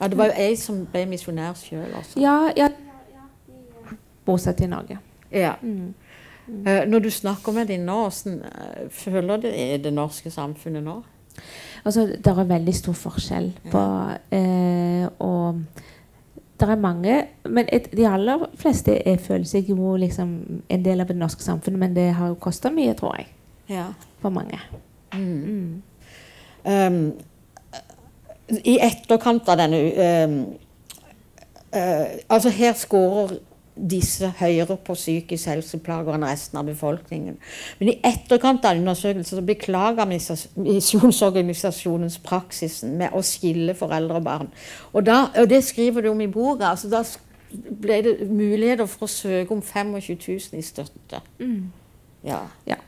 Ja, 0.00 0.08
det 0.08 0.18
var 0.18 0.26
jo 0.26 0.32
ei 0.36 0.54
som 0.56 0.84
ble 0.92 1.06
misjonær 1.06 1.54
sjøl 1.58 1.90
også. 1.98 2.20
Ja, 2.20 2.50
ja, 2.56 2.68
bosatt 4.26 4.60
i 4.60 4.66
Norge. 4.70 4.98
Ja. 5.32 5.54
Eh, 6.66 6.88
Når 6.88 6.98
du 6.98 7.10
snakker 7.10 7.52
med 7.52 7.66
dem 7.70 7.86
nå, 7.86 7.96
hvordan 8.08 8.42
eh, 8.44 8.88
føler 8.90 9.36
du 9.36 9.48
i 9.48 9.76
det 9.78 9.92
norske 9.94 10.30
samfunnet 10.30 10.82
nå? 10.84 11.02
Altså, 11.84 12.06
det 12.06 12.26
er 12.26 12.44
veldig 12.44 12.74
stor 12.74 12.94
forskjell 12.94 13.52
på 13.72 13.82
eh, 14.36 15.06
Og 15.18 15.62
det 16.60 16.68
er 16.68 16.76
mange 16.78 17.14
Men 17.44 17.66
et, 17.72 17.88
de 17.96 18.04
aller 18.06 18.44
fleste 18.60 18.94
er, 19.08 19.16
føler 19.18 19.44
seg 19.48 19.70
jo 19.72 19.96
liksom 19.96 20.62
en 20.68 20.84
del 20.84 21.00
av 21.00 21.08
det 21.08 21.16
norske 21.16 21.42
samfunnet, 21.42 21.78
men 21.80 21.96
det 21.96 22.10
har 22.14 22.28
jo 22.28 22.34
kosta 22.34 22.70
mye, 22.70 22.94
tror 22.94 23.16
jeg, 23.18 23.26
Ja. 23.68 23.86
for 24.20 24.30
mange. 24.30 24.58
Mm. 25.14 25.82
Um, 26.64 27.12
I 28.64 28.78
etterkant 28.84 29.48
av 29.48 29.58
denne 29.58 29.80
um, 30.26 30.36
uh, 31.74 32.06
Altså, 32.28 32.50
her 32.50 32.72
skårer 32.78 33.38
disse 33.76 34.28
høyere 34.38 34.76
på 34.76 34.94
psykisk 34.94 35.48
helseplager 35.48 36.14
enn 36.14 36.26
resten 36.26 36.58
av 36.60 36.66
befolkningen. 36.68 37.38
Men 37.78 37.88
i 37.88 37.98
etterkant 38.04 38.64
av 38.68 38.76
undersøkelsen 38.76 39.38
så 39.38 39.44
beklager 39.46 40.08
mis- 40.08 40.48
Misjonsorganisasjonens 40.56 42.18
praksisen 42.24 42.98
med 43.00 43.16
å 43.16 43.22
skille 43.24 43.74
foreldre 43.74 44.20
og 44.20 44.24
barn. 44.28 44.50
Og, 44.92 45.06
da, 45.06 45.24
og 45.40 45.48
det 45.48 45.62
skriver 45.64 46.04
du 46.04 46.12
om 46.12 46.20
i 46.20 46.28
boka. 46.30 46.74
altså 46.74 46.88
Da 46.92 47.02
ble 47.82 48.02
det 48.02 48.30
muligheter 48.30 48.86
for 48.86 49.06
å 49.08 49.12
søke 49.12 49.52
om 49.52 49.62
25 49.62 50.18
000 50.28 50.58
i 50.60 50.62
støtte. 50.62 51.22
Ja. 52.68 52.78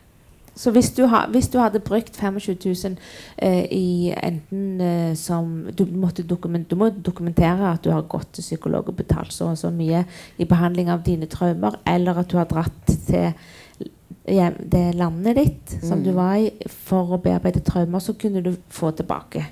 Så 0.55 0.71
hvis 0.71 0.93
du, 0.95 1.03
ha, 1.11 1.25
hvis 1.35 1.49
du 1.51 1.59
hadde 1.59 1.83
brukt 1.83 2.17
25 2.17 2.57
000 2.65 2.97
eh, 3.43 3.65
i 3.75 4.15
enten 4.15 4.81
eh, 4.81 5.15
som 5.19 5.67
du, 5.75 5.85
dokument, 6.23 6.71
du 6.71 6.77
må 6.79 6.91
dokumentere 6.95 7.73
at 7.73 7.83
du 7.83 7.91
har 7.91 8.07
gått 8.07 8.37
til 8.37 8.47
psykolog 8.47 8.89
og 8.89 8.97
betalt 9.01 9.35
så 9.35 9.51
og 9.51 9.59
så 9.59 9.73
mye 9.75 10.05
i 10.39 10.47
behandling 10.47 10.93
av 10.95 11.03
dine 11.07 11.27
traumer, 11.27 11.81
eller 11.87 12.23
at 12.23 12.31
du 12.31 12.39
har 12.39 12.47
dratt 12.51 12.95
til 13.09 13.33
hjem, 14.31 14.57
det 14.71 14.85
landet 14.95 15.37
ditt 15.37 15.75
som 15.83 16.05
du 16.05 16.13
var 16.15 16.39
i 16.39 16.53
for 16.87 17.17
å 17.17 17.21
bearbeide 17.23 17.65
traumer, 17.67 18.01
så 18.01 18.15
kunne 18.15 18.45
du 18.45 18.55
få 18.73 18.95
tilbake 18.95 19.43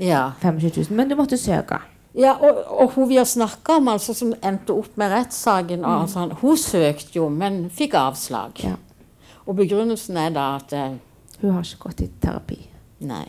ja. 0.00 0.32
25 0.42 0.70
000. 0.90 0.96
Men 0.96 1.08
du 1.08 1.16
måtte 1.18 1.38
søke. 1.38 1.78
Ja, 2.18 2.34
og, 2.42 2.64
og 2.66 2.94
hun 2.96 3.08
vi 3.08 3.20
har 3.20 3.28
snakka 3.28 3.78
om, 3.78 3.88
altså, 3.92 4.14
som 4.18 4.32
endte 4.42 4.74
opp 4.74 4.96
med 4.98 5.12
rettssaken, 5.12 5.84
mm. 5.84 5.90
altså, 5.94 6.26
hun 6.40 6.58
søkte 6.58 7.20
jo, 7.20 7.28
men 7.30 7.68
fikk 7.70 7.94
avslag. 8.00 8.64
Ja. 8.66 8.74
Og 9.46 9.56
begrunnelsen 9.56 10.16
er 10.16 10.34
da 10.34 10.56
at 10.56 10.72
eh, 10.72 10.98
Hun 11.40 11.50
har 11.56 11.64
ikke 11.64 11.88
gått 11.88 12.00
i 12.04 12.10
terapi. 12.20 12.58
Nei. 13.00 13.24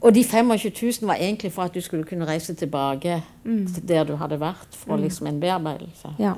Og 0.00 0.14
de 0.14 0.24
25 0.24 0.72
000 1.02 1.06
var 1.08 1.14
egentlig 1.14 1.52
for 1.52 1.62
at 1.62 1.74
du 1.74 1.80
skulle 1.80 2.04
kunne 2.04 2.26
reise 2.26 2.54
tilbake 2.54 3.22
til 3.44 3.88
der 3.88 4.04
du 4.04 4.16
hadde 4.16 4.40
vært, 4.40 4.74
for 4.74 4.96
liksom 4.96 5.26
en 5.26 5.40
bearbeidelse. 5.40 6.08
Ja. 6.18 6.32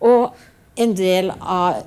Og 0.00 0.34
en 0.76 0.96
del 0.96 1.32
av 1.40 1.82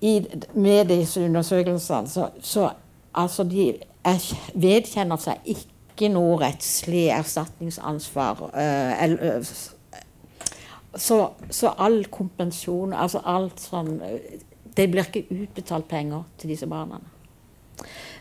i, 0.00 0.26
Med 0.54 0.84
disse 0.88 1.20
undersøkelsene, 1.20 2.08
så, 2.08 2.28
så 2.40 2.70
altså 3.14 3.44
de 3.44 3.74
er, 4.04 4.20
vedkjenner 4.54 5.20
seg 5.20 5.44
ikke 5.44 6.08
noe 6.08 6.38
rettslig 6.40 7.10
erstatningsansvar. 7.12 8.50
eh, 8.54 9.02
eller, 9.04 9.44
så, 10.96 11.30
så 11.50 11.70
all 11.78 12.04
kompensjon, 12.10 12.92
altså 12.92 13.20
alt 13.24 13.60
sånn 13.62 14.00
eh, 14.02 14.40
Det 14.74 14.88
blir 14.90 15.06
ikke 15.06 15.26
utbetalt 15.44 15.86
penger 15.90 16.22
til 16.38 16.50
disse 16.52 16.66
barna. 16.70 16.98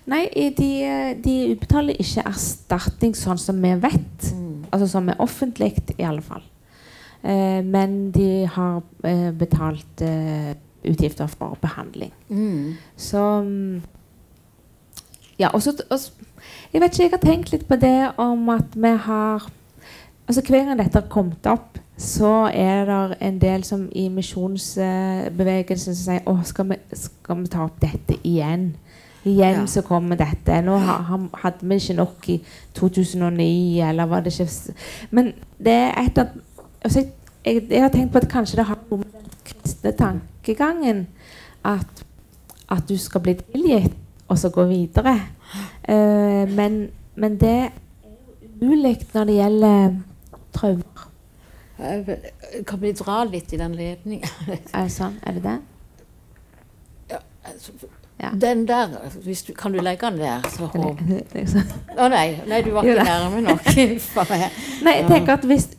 Nei, 0.10 0.24
de, 0.58 0.70
eh, 0.84 1.12
de 1.22 1.36
utbetaler 1.54 1.98
ikke 2.02 2.24
erstatning 2.30 3.14
sånn 3.18 3.38
som 3.42 3.60
vi 3.62 3.74
vet. 3.84 4.30
Altså 4.72 4.88
som 4.90 5.10
er 5.10 5.20
offentlig, 5.22 5.76
i 5.98 6.04
alle 6.06 6.22
fall. 6.26 6.44
Eh, 7.24 7.62
men 7.66 8.12
de 8.16 8.46
har 8.48 8.82
eh, 9.04 9.30
betalt 9.36 10.02
eh, 10.06 10.54
utgifter 10.88 11.28
for 11.28 11.58
behandling. 11.62 12.12
Så 12.98 13.24
mm, 13.44 13.82
Ja, 15.40 15.50
og 15.54 15.62
så- 15.64 15.76
Jeg 16.74 16.82
vet 16.82 16.92
ikke, 16.94 17.04
jeg 17.04 17.12
har 17.12 17.18
tenkt 17.24 17.52
litt 17.52 17.68
på 17.68 17.76
det 17.80 18.12
om 18.18 18.50
at 18.50 18.76
vi 18.76 18.88
har 18.98 19.50
Altså 20.28 20.42
Hver 20.46 20.66
gang 20.66 20.78
dette 20.78 21.00
har 21.02 21.08
kommet 21.10 21.46
opp, 21.48 21.80
så 22.00 22.48
er 22.56 22.86
det 22.88 23.18
en 23.28 23.40
del 23.42 23.64
som 23.68 23.90
i 23.92 24.06
misjonsbevegelsen 24.10 25.96
som 25.96 26.06
sier 26.06 26.30
at 26.32 26.48
skal 26.48 26.72
skal 26.96 27.42
vi 27.42 27.52
ta 27.52 27.66
opp 27.66 27.82
dette 27.82 28.16
igjen? 28.24 28.70
Igjen 29.28 29.60
Ja. 29.60 29.66
så 29.68 29.82
kommer 29.84 30.16
dette. 30.16 30.62
Nå 30.64 30.78
ha, 30.80 30.94
ha- 31.04 31.40
hadde 31.44 31.68
vi 31.68 31.76
ikke 31.76 31.94
nok 31.98 32.30
i 32.30 32.38
2009, 32.74 33.82
eller 33.90 34.06
var 34.06 34.22
det 34.24 34.32
ikke 34.40 34.74
Men 35.12 35.34
det 35.60 35.74
er 35.74 35.92
et 36.06 36.18
av 36.18 36.28
altså 36.84 37.00
jeg, 37.00 37.12
jeg, 37.46 37.68
jeg 37.70 37.82
har 37.82 37.90
tenkt 37.90 38.12
på 38.14 38.18
at 38.18 38.30
kanskje 38.32 38.56
det 38.58 38.66
har 38.66 38.78
noe 38.90 38.98
med 38.98 39.12
den 39.14 39.32
kristne 39.44 39.92
tankegangen 39.92 41.08
at, 41.66 42.06
at 42.70 42.90
du 42.90 42.98
skal 42.98 43.22
bli 43.22 43.34
tilgitt, 43.34 43.94
og 44.28 44.38
så 44.40 44.50
gå 44.50 44.64
videre. 44.70 45.18
Uh, 45.90 46.48
men, 46.56 46.90
men 47.16 47.36
det 47.40 47.50
er 47.50 47.70
jo 48.62 48.72
ulikt 48.72 49.14
når 49.14 49.24
det 49.26 49.36
gjelder 49.36 49.96
traumer. 50.54 51.09
Eh, 51.80 52.64
Kan 52.68 52.82
vi 52.82 52.92
dra 52.92 53.24
litt 53.24 53.54
i 53.54 53.58
den 53.58 53.76
ledningen? 53.76 54.28
Er 54.74 54.84
det 54.88 54.92
sånn? 54.92 55.16
Er 55.26 55.38
det 55.40 55.44
det? 55.44 55.58
Altså, 57.46 57.72
Ja. 58.20 58.30
Den 58.36 58.66
der, 58.68 58.88
hvis 59.24 59.44
du, 59.48 59.54
kan 59.56 59.72
du 59.72 59.80
legge 59.80 60.10
den 60.10 60.18
der? 60.20 60.42
Så 60.52 60.66
håp. 60.68 61.00
Eller- 61.02 61.22
liksom. 61.38 61.62
Å 61.96 62.08
nei, 62.12 62.42
nei, 62.52 62.58
du 62.66 62.74
var 62.76 62.84
ikke 62.84 63.06
nærme 63.08 63.42
nok. 63.46 63.62
Nei, 64.84 64.96
jeg 64.98 65.06
tenker 65.08 65.38
at 65.38 65.46
hvis 65.48 65.70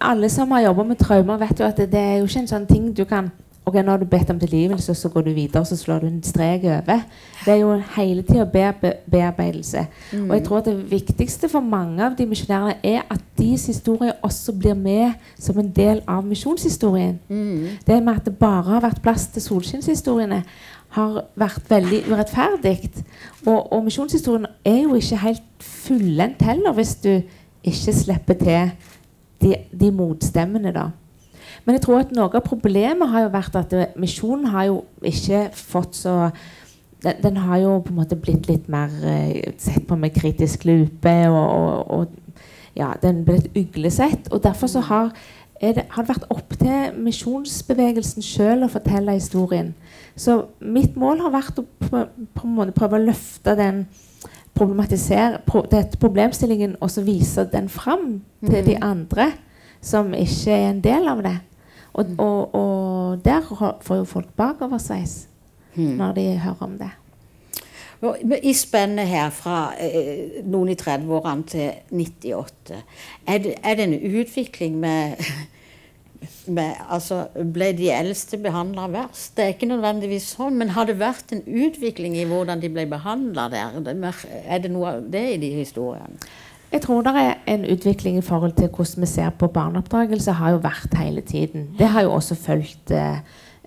alle 0.00 0.30
som 0.32 0.50
har 0.56 0.62
jobba 0.70 0.86
med 0.88 0.96
traumer, 1.02 1.36
vet 1.42 1.60
jo 1.60 1.66
at 1.68 1.76
det, 1.76 1.90
det 1.92 2.00
er 2.00 2.16
jo 2.22 2.30
ikke 2.30 2.40
en 2.46 2.48
sånn 2.48 2.64
ting 2.70 2.86
du 2.96 3.04
kan 3.04 3.28
Ok, 3.64 3.76
nå 3.78 3.92
har 3.92 4.00
du 4.02 4.08
bedt 4.10 4.30
om 4.30 4.38
tilgivelse, 4.42 4.94
så 4.94 5.08
går 5.08 5.22
du 5.22 5.30
videre 5.36 5.64
så 5.64 5.76
slår 5.76 6.00
du 6.02 6.06
en 6.06 6.22
strek 6.22 6.64
over. 6.64 7.04
Det 7.44 7.52
er 7.52 7.60
jo 7.60 7.76
hele 7.96 8.22
tida 8.26 8.44
bearbe 8.44 8.92
bearbeidelse. 9.10 9.84
Og 10.28 10.34
jeg 10.34 10.44
tror 10.44 10.60
det 10.60 10.90
viktigste 10.90 11.48
for 11.48 11.60
mange 11.60 12.02
av 12.04 12.16
de 12.18 12.26
misjonærene 12.26 12.74
er 12.82 13.02
at 13.10 13.20
deres 13.38 13.66
historie 13.66 14.12
også 14.22 14.52
blir 14.58 14.74
med 14.74 15.12
som 15.38 15.58
en 15.58 15.70
del 15.70 16.02
av 16.08 16.24
misjonshistorien. 16.26 17.20
Det 17.86 18.02
med 18.02 18.16
at 18.16 18.24
det 18.24 18.36
bare 18.38 18.62
har 18.62 18.80
vært 18.80 19.02
plass 19.02 19.26
til 19.26 19.42
solskinnshistoriene, 19.42 20.42
har 20.92 21.22
vært 21.36 21.70
veldig 21.70 22.02
urettferdig. 22.10 22.90
Og, 23.46 23.72
og 23.72 23.84
misjonshistorien 23.84 24.46
er 24.64 24.82
jo 24.82 24.94
ikke 24.94 25.16
helt 25.22 25.42
fullendt 25.60 26.42
heller, 26.42 26.72
hvis 26.72 26.94
du 26.94 27.22
ikke 27.64 27.94
slipper 27.94 28.34
til 28.34 28.70
de, 29.42 29.54
de 29.80 29.92
motstemmene, 29.94 30.72
da. 30.74 30.88
Men 31.64 31.76
jeg 31.76 31.84
tror 31.84 32.02
at 32.02 32.12
noe 32.16 32.30
av 32.32 32.44
problemet 32.46 33.12
har 33.12 33.26
jo 33.26 33.32
vært 33.34 33.58
at 33.60 33.76
misjonen 34.00 34.50
har 34.54 34.70
jo 34.70 34.82
ikke 35.06 35.46
fått 35.56 35.98
så 36.02 36.16
den, 37.02 37.18
den 37.22 37.36
har 37.36 37.58
jo 37.58 37.78
på 37.82 37.90
en 37.90 37.98
måte 37.98 38.18
blitt 38.18 38.48
litt 38.48 38.68
mer 38.70 38.92
eh, 39.02 39.52
sett 39.58 39.86
på 39.88 39.96
med 39.98 40.14
kritisk 40.14 40.64
lupe, 40.68 41.14
og, 41.28 41.48
og, 41.50 41.90
og 41.90 42.78
ja, 42.78 42.92
den 43.02 43.24
ble 43.26 43.40
et 43.40 43.56
uglesett. 43.58 44.30
Og 44.30 44.42
derfor 44.44 44.70
så 44.70 44.80
har, 44.86 45.10
det, 45.60 45.84
har 45.90 46.04
det 46.04 46.12
vært 46.12 46.30
opp 46.32 46.54
til 46.60 47.02
misjonsbevegelsen 47.02 48.24
sjøl 48.24 48.66
å 48.66 48.70
fortelle 48.72 49.18
historien. 49.18 49.72
Så 50.16 50.44
mitt 50.60 50.96
mål 51.00 51.24
har 51.24 51.34
vært 51.34 51.60
å 51.62 51.66
på, 51.66 52.06
på 52.06 52.46
en 52.46 52.56
måte 52.56 52.76
prøve 52.76 53.00
å 53.00 53.06
løfte 53.06 53.56
den 53.58 53.86
problematisere 54.54 55.40
pro, 55.46 55.64
dette 55.70 55.98
problemstillingen 56.00 56.76
og 56.80 56.90
så 56.92 57.04
vise 57.06 57.46
den 57.52 57.70
fram 57.72 58.20
til 58.44 58.66
de 58.66 58.76
andre 58.84 59.30
som 59.82 60.14
ikke 60.14 60.54
er 60.54 60.70
en 60.70 60.82
del 60.84 61.08
av 61.10 61.22
det. 61.26 61.36
Og, 61.92 62.14
og, 62.18 62.54
og 62.56 63.24
der 63.24 63.44
får 63.84 64.00
jo 64.00 64.08
folk 64.08 64.32
bakoversveis 64.38 65.26
når 65.76 66.12
de 66.16 66.26
hører 66.40 66.64
om 66.64 66.76
det. 66.80 66.90
I 68.42 68.52
spennet 68.58 69.06
her 69.06 69.28
fra 69.30 69.72
eh, 69.78 70.40
noen 70.42 70.72
i 70.72 70.78
30-årene 70.78 71.44
til 71.46 71.68
98, 71.94 72.78
er 73.30 73.42
det, 73.44 73.52
er 73.62 73.76
det 73.78 73.84
en 73.86 74.16
utvikling 74.18 74.80
med, 74.82 75.22
med 76.56 76.80
altså, 76.90 77.28
Ble 77.54 77.70
de 77.78 77.92
eldste 77.94 78.40
behandla 78.42 78.88
verst? 78.90 79.36
Det 79.36 79.44
er 79.44 79.54
ikke 79.54 79.70
nødvendigvis 79.70 80.32
sånn, 80.34 80.58
men 80.58 80.74
har 80.74 80.90
det 80.90 80.98
vært 80.98 81.30
en 81.36 81.44
utvikling 81.46 82.18
i 82.18 82.26
hvordan 82.26 82.64
de 82.64 82.72
ble 82.74 82.88
behandla 82.90 83.46
der? 83.52 83.78
Er 83.78 84.24
Er 84.42 84.64
det 84.66 84.72
noe 84.74 84.96
av 84.96 85.06
det 85.12 85.26
i 85.36 85.38
de 85.44 85.52
historiene? 85.60 86.18
Jeg 86.72 86.80
tror 86.80 87.02
det 87.04 87.12
er 87.20 87.34
en 87.52 87.64
utvikling 87.68 88.16
i 88.16 88.24
forhold 88.24 88.54
til 88.56 88.68
hvordan 88.68 89.04
vi 89.04 89.06
ser 89.06 89.30
på 89.30 89.48
barneoppdragelse, 89.52 90.32
har 90.32 90.50
jo 90.50 90.62
vært 90.64 90.94
hele 90.96 91.20
tiden. 91.20 91.66
Det 91.78 91.90
har 91.92 92.06
jo 92.06 92.12
også 92.12 92.34
fulgt 92.34 92.90
eh, 92.90 93.18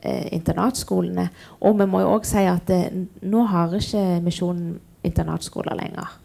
eh, 0.02 0.26
internatskolene. 0.34 1.28
Og 1.62 1.78
vi 1.80 1.86
må 1.86 2.02
jo 2.02 2.16
òg 2.16 2.26
si 2.26 2.42
at 2.50 2.70
eh, 2.74 2.90
nå 3.22 3.46
har 3.52 3.78
ikke 3.78 4.24
Misjonen 4.26 4.80
internatskoler 5.06 5.78
lenger. 5.78 6.18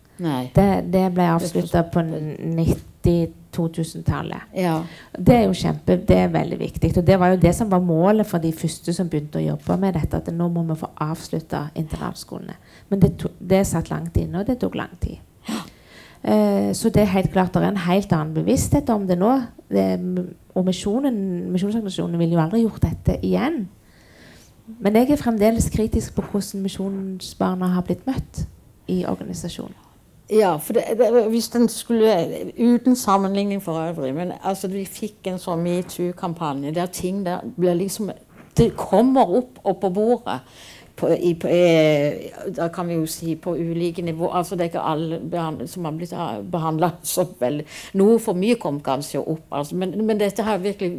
Det, 0.55 0.83
det 0.93 1.11
ble 1.15 1.25
avslutta 1.33 1.83
på 1.93 2.01
90-2000-tallet. 2.05 4.41
Ja. 4.57 4.83
Det 5.17 5.37
er 5.37 5.45
jo 5.47 5.55
kjempe, 5.57 5.97
det 6.09 6.19
er 6.27 6.31
veldig 6.33 6.59
viktig. 6.61 6.99
Og 7.01 7.07
det 7.07 7.19
var 7.21 7.29
jo 7.33 7.39
det 7.41 7.55
som 7.57 7.71
var 7.73 7.81
målet 7.85 8.27
for 8.29 8.39
de 8.43 8.53
første 8.53 8.93
som 8.97 9.09
begynte 9.09 9.39
å 9.41 9.47
jobbe 9.47 9.77
med 9.81 9.95
dette. 9.97 10.17
At 10.21 10.29
nå 10.33 10.49
må 10.53 10.61
vi 10.69 10.75
få 10.81 10.89
avslutta 11.01 11.61
internatskolene. 11.75 12.55
Men 12.89 13.01
det, 13.01 13.11
to, 13.21 13.29
det 13.41 13.67
satt 13.69 13.91
langt 13.93 14.17
inne, 14.21 14.39
og 14.41 14.47
det 14.49 14.57
tok 14.61 14.75
lang 14.81 14.95
tid. 15.01 15.19
Eh, 16.25 16.71
så 16.77 16.91
det 16.93 17.03
er 17.03 17.15
helt 17.15 17.33
klart 17.33 17.55
det 17.55 17.63
er 17.63 17.73
en 17.73 17.85
helt 17.87 18.13
annen 18.13 18.35
bevissthet 18.35 18.91
om 18.93 19.07
det 19.09 19.19
nå. 19.19 19.35
Det, 19.71 19.87
og 20.55 20.67
misjonsorganisasjonene 20.67 22.19
ville 22.19 22.35
jo 22.35 22.43
aldri 22.43 22.65
gjort 22.65 22.83
dette 22.83 23.21
igjen. 23.25 23.63
Men 24.79 24.97
jeg 24.97 25.11
er 25.11 25.21
fremdeles 25.21 25.71
kritisk 25.73 26.15
på 26.15 26.25
hvordan 26.31 26.65
misjonsbarna 26.65 27.73
har 27.75 27.87
blitt 27.87 28.07
møtt 28.07 28.45
i 28.91 29.05
organisasjonen. 29.09 29.77
Ja, 30.31 30.57
for 30.63 30.73
det, 30.73 30.83
det, 30.99 31.25
hvis 31.29 31.49
den 31.49 31.69
skulle 31.69 32.27
Uten 32.59 32.97
sammenligning 32.97 33.63
for 33.63 33.81
øvrig, 33.81 34.15
men 34.15 34.33
altså 34.45 34.69
vi 34.69 34.85
fikk 34.87 35.27
en 35.27 35.41
sånn 35.43 35.65
metoo-kampanje 35.65 36.71
der 36.75 36.87
ting 36.87 37.25
der 37.27 37.43
ble 37.59 37.75
liksom 37.75 38.13
Det 38.57 38.73
kommer 38.77 39.31
opp, 39.39 39.59
opp 39.65 39.81
på 39.81 39.91
bordet. 39.91 40.41
På, 41.01 41.09
i, 41.15 41.33
på, 41.41 41.49
eh, 41.49 42.29
da 42.57 42.69
kan 42.73 42.91
vi 42.91 42.99
jo 42.99 43.07
si 43.09 43.35
på 43.41 43.55
ulike 43.57 44.05
nivåer. 44.05 44.35
Altså 44.41 44.57
det 44.57 44.67
er 44.67 44.73
ikke 44.75 44.85
alle 44.85 45.69
som 45.71 45.89
har 45.89 45.97
blitt 45.97 46.13
behandla 46.53 46.93
så 47.07 47.25
veldig 47.41 47.65
Noe 48.01 48.19
for 48.21 48.37
mye 48.37 48.59
kom 48.61 48.83
kanskje 48.85 49.23
opp, 49.23 49.47
altså, 49.49 49.79
men, 49.81 49.97
men 50.05 50.21
dette 50.21 50.45
har 50.45 50.61
virkelig 50.61 50.93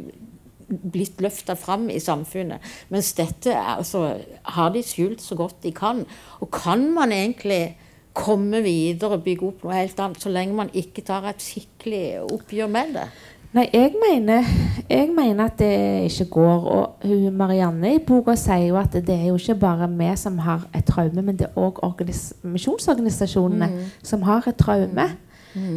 blitt 0.71 1.21
løfta 1.21 1.55
fram 1.59 1.89
i 1.91 1.99
samfunnet. 1.99 2.63
Mens 2.89 3.11
dette 3.17 3.55
altså, 3.55 4.15
har 4.55 4.71
de 4.73 4.83
skjult 4.85 5.23
så 5.23 5.35
godt 5.39 5.61
de 5.65 5.73
kan. 5.75 6.05
Og 6.39 6.51
kan 6.55 6.85
man 6.95 7.11
egentlig 7.11 7.75
komme 8.13 8.61
videre 8.63 9.17
og 9.17 9.25
bygge 9.25 9.47
opp 9.47 9.65
noe 9.65 9.77
helt 9.77 9.99
annet, 10.03 10.23
så 10.23 10.31
lenge 10.31 10.57
man 10.57 10.71
ikke 10.75 11.03
tar 11.07 11.27
et 11.29 11.43
skikkelig 11.43 12.05
oppgjør 12.27 12.71
med 12.71 12.97
det? 12.97 13.07
Nei, 13.51 13.65
jeg 13.73 13.91
mener, 13.99 14.45
jeg 14.89 15.09
mener 15.15 15.45
at 15.45 15.57
det 15.59 16.03
ikke 16.07 16.25
går. 16.31 16.67
Og 16.71 16.95
hun, 17.03 17.33
Marianne 17.35 17.95
i 17.97 17.99
boka 18.07 18.35
sier 18.39 18.69
jo 18.69 18.77
at 18.79 18.93
det 18.95 19.11
er 19.11 19.25
jo 19.27 19.35
ikke 19.35 19.57
bare 19.59 19.89
vi 19.91 20.07
som 20.15 20.37
har 20.39 20.63
et 20.75 20.87
traume, 20.87 21.21
men 21.21 21.35
det 21.39 21.49
er 21.49 21.59
òg 21.59 22.05
misjonsorganisasjonene 22.47 23.67
som 24.03 24.23
har 24.23 24.47
et 24.47 24.55
traume. 24.55 25.09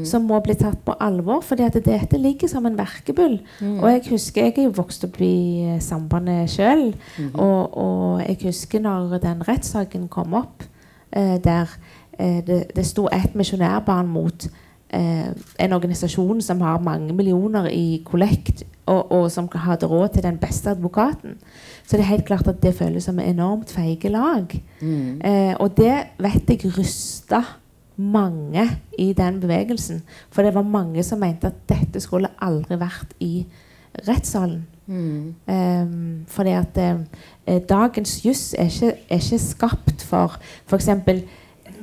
Som 0.06 0.28
må 0.30 0.38
bli 0.38 0.54
tatt 0.54 0.84
på 0.86 0.94
alvor, 1.02 1.42
at 1.50 1.74
dette 1.74 2.18
ligger 2.18 2.46
som 2.46 2.66
en 2.66 2.76
verkebyll. 2.78 3.40
Og 3.80 3.88
jeg 3.90 4.04
husker, 4.06 4.44
jeg 4.44 4.54
er 4.58 4.68
jo 4.68 4.74
vokst 4.76 5.02
opp 5.08 5.18
i 5.18 5.64
eh, 5.66 5.80
sambandet 5.82 6.52
sjøl, 6.52 6.92
og, 7.32 7.74
og 7.74 8.20
jeg 8.22 8.38
husker 8.44 8.84
når 8.84 9.18
den 9.18 9.42
rettssaken 9.48 10.06
kom 10.08 10.38
opp, 10.38 10.62
eh, 11.10 11.42
der 11.42 11.74
eh, 12.20 12.38
det, 12.46 12.60
det 12.76 12.86
sto 12.86 13.08
et 13.10 13.34
misjonærbarn 13.34 14.06
mot 14.14 14.46
eh, 14.94 15.32
en 15.60 15.72
organisasjon 15.76 16.40
som 16.42 16.60
har 16.64 16.82
mange 16.84 17.12
millioner 17.12 17.68
i 17.72 18.02
kollekt, 18.06 18.64
og, 18.86 19.12
og 19.12 19.30
som 19.32 19.48
hadde 19.48 19.88
råd 19.88 20.14
til 20.14 20.26
den 20.26 20.38
beste 20.38 20.70
advokaten. 20.70 21.38
Så 21.84 21.96
det 21.96 22.04
er 22.04 22.12
helt 22.14 22.26
klart 22.28 22.48
at 22.48 22.62
det 22.62 22.74
føles 22.76 23.04
som 23.04 23.18
enormt 23.20 23.72
feige 23.72 24.08
lag. 24.12 24.54
Eh, 25.24 25.54
og 25.60 25.76
det 25.76 25.94
vet 26.18 26.50
jeg 26.50 26.78
rysta 26.78 27.42
mange 27.96 28.64
i 28.98 29.12
den 29.12 29.40
bevegelsen. 29.40 30.02
For 30.30 30.42
det 30.42 30.54
var 30.54 30.62
mange 30.62 31.02
som 31.02 31.20
mente 31.20 31.46
at 31.46 31.64
dette 31.68 32.00
skulle 32.00 32.32
aldri 32.42 32.78
vært 32.80 33.14
i 33.20 33.46
rettssalen. 34.08 34.64
Eh, 35.46 35.86
fordi 36.28 36.50
at 36.50 36.78
eh, 36.78 37.60
dagens 37.68 38.18
juss 38.26 38.54
er 38.58 38.68
er 39.08 39.16
ikke 39.16 39.38
skapt 39.38 40.02
for 40.02 40.38
f.eks. 40.66 40.88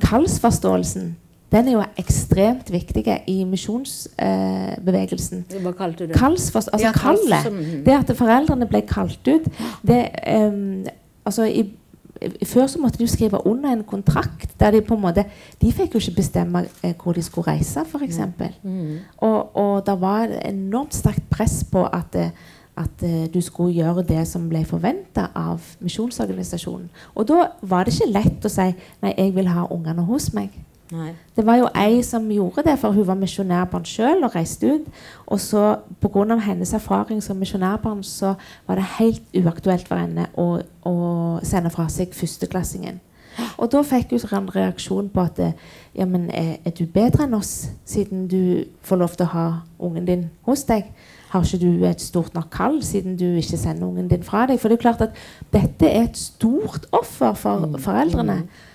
kallsforståelsen. 0.00 1.16
Den 1.52 1.68
er 1.68 1.72
jo 1.72 1.82
ekstremt 2.00 2.70
viktig 2.72 3.04
i 3.28 3.42
misjonsbevegelsen. 3.44 5.44
Hva 5.62 5.72
kalte 5.76 6.06
du 6.06 6.12
det? 6.12 6.16
Altså 6.16 6.80
Ja, 6.80 6.92
kall- 6.92 7.18
kallet. 7.28 7.42
som- 7.44 7.84
Det 7.84 7.88
at 8.10 8.16
foreldrene 8.16 8.66
ble 8.68 8.80
kalt 8.82 9.28
ut 9.28 9.44
det, 9.86 10.08
um, 10.26 10.84
altså 11.26 11.42
i, 11.44 11.60
i, 12.40 12.44
Før 12.44 12.66
så 12.66 12.78
måtte 12.78 12.98
de 12.98 13.04
jo 13.04 13.08
skrive 13.08 13.46
under 13.46 13.72
en 13.72 13.84
kontrakt 13.84 14.58
der 14.60 14.70
de 14.70 14.80
på 14.80 14.94
en 14.94 15.00
måte 15.02 15.24
De 15.60 15.72
fikk 15.72 15.94
jo 15.94 15.98
ikke 15.98 16.14
bestemme 16.16 16.66
eh, 16.82 16.94
hvor 17.02 17.12
de 17.12 17.22
skulle 17.22 17.46
reise, 17.48 17.80
f.eks. 17.84 18.18
Mm. 18.62 18.98
Og, 19.18 19.56
og 19.56 19.86
det 19.86 20.00
var 20.00 20.28
enormt 20.44 20.94
sterkt 20.94 21.28
press 21.30 21.64
på 21.64 21.88
at, 21.92 22.14
eh, 22.14 22.30
at 22.76 23.02
eh, 23.02 23.26
du 23.34 23.40
skulle 23.40 23.74
gjøre 23.74 24.02
det 24.06 24.26
som 24.28 24.48
ble 24.48 24.64
forventa 24.64 25.28
av 25.34 25.60
misjonsorganisasjonen. 25.80 26.88
Og 27.14 27.28
da 27.28 27.46
var 27.62 27.84
det 27.84 27.94
ikke 27.94 28.12
lett 28.12 28.44
å 28.44 28.48
si 28.50 28.74
nei, 29.02 29.14
jeg 29.18 29.34
vil 29.34 29.46
ha 29.48 29.66
ungene 29.70 30.04
hos 30.06 30.32
meg. 30.34 30.50
Nei. 30.92 31.14
Det 31.36 31.46
var 31.46 31.56
jo 31.56 31.68
ei 31.78 32.02
som 32.04 32.26
gjorde 32.30 32.66
det, 32.66 32.74
for 32.78 32.92
hun 32.92 33.06
var 33.08 33.16
misjonærbarn 33.16 33.86
sjøl 33.88 34.26
og 34.26 34.34
reiste 34.34 34.74
ut. 34.74 34.88
Og 35.26 35.40
så 35.40 35.76
pga. 36.00 36.36
hennes 36.36 36.72
erfaring 36.72 37.22
som 37.22 37.36
misjonærbarn 37.36 38.02
så 38.02 38.34
var 38.66 38.74
det 38.74 38.84
helt 38.98 39.22
uaktuelt 39.34 39.88
for 39.88 39.96
henne 39.96 40.26
å, 40.36 40.60
å 40.84 40.94
sende 41.42 41.70
fra 41.70 41.88
seg 41.88 42.12
førsteklassingen. 42.12 43.00
Og 43.56 43.70
da 43.72 43.80
fikk 43.82 44.10
hun 44.12 44.36
en 44.36 44.50
reaksjon 44.52 45.08
på 45.08 45.22
at 45.24 45.38
eh, 45.40 45.54
ja, 45.96 46.04
men 46.04 46.28
er, 46.30 46.58
er 46.64 46.74
du 46.76 46.84
bedre 46.84 47.24
enn 47.24 47.38
oss 47.38 47.70
siden 47.88 48.26
du 48.28 48.66
får 48.84 49.00
lov 49.00 49.14
til 49.16 49.24
å 49.24 49.32
ha 49.32 49.46
ungen 49.80 50.04
din 50.08 50.26
hos 50.44 50.66
deg? 50.68 50.90
Har 51.32 51.46
ikke 51.46 51.62
du 51.62 51.86
et 51.88 52.04
stort 52.04 52.34
nok 52.36 52.50
kall 52.52 52.82
siden 52.84 53.16
du 53.16 53.24
ikke 53.40 53.56
sender 53.56 53.88
ungen 53.88 54.10
din 54.10 54.26
fra 54.26 54.44
deg? 54.50 54.60
For 54.60 54.68
det 54.68 54.76
er 54.76 54.84
klart 54.84 55.06
at 55.06 55.16
dette 55.54 55.88
er 55.88 56.10
et 56.10 56.20
stort 56.20 56.84
offer 56.92 57.32
for 57.32 57.80
foreldrene. 57.80 58.42
Eh, 58.42 58.68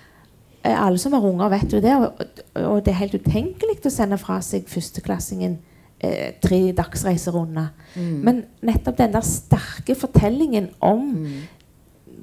Alle 0.74 0.98
som 1.00 1.14
har 1.16 1.24
unger, 1.26 1.52
vet 1.52 1.72
jo 1.72 1.80
det. 1.84 1.94
Og, 1.96 2.22
og 2.64 2.78
det 2.84 2.92
er 2.92 3.02
helt 3.02 3.18
utenkelig 3.18 3.78
å 3.86 3.92
sende 3.92 4.18
fra 4.20 4.40
seg 4.44 4.68
førsteklassingen 4.70 5.58
eh, 6.00 6.34
tre 6.42 6.60
dagsreiser 6.76 7.36
unna. 7.38 7.70
Men 7.96 8.44
nettopp 8.64 8.98
den 9.00 9.14
der 9.14 9.26
sterke 9.26 9.96
fortellingen 9.98 10.72
om 10.84 11.14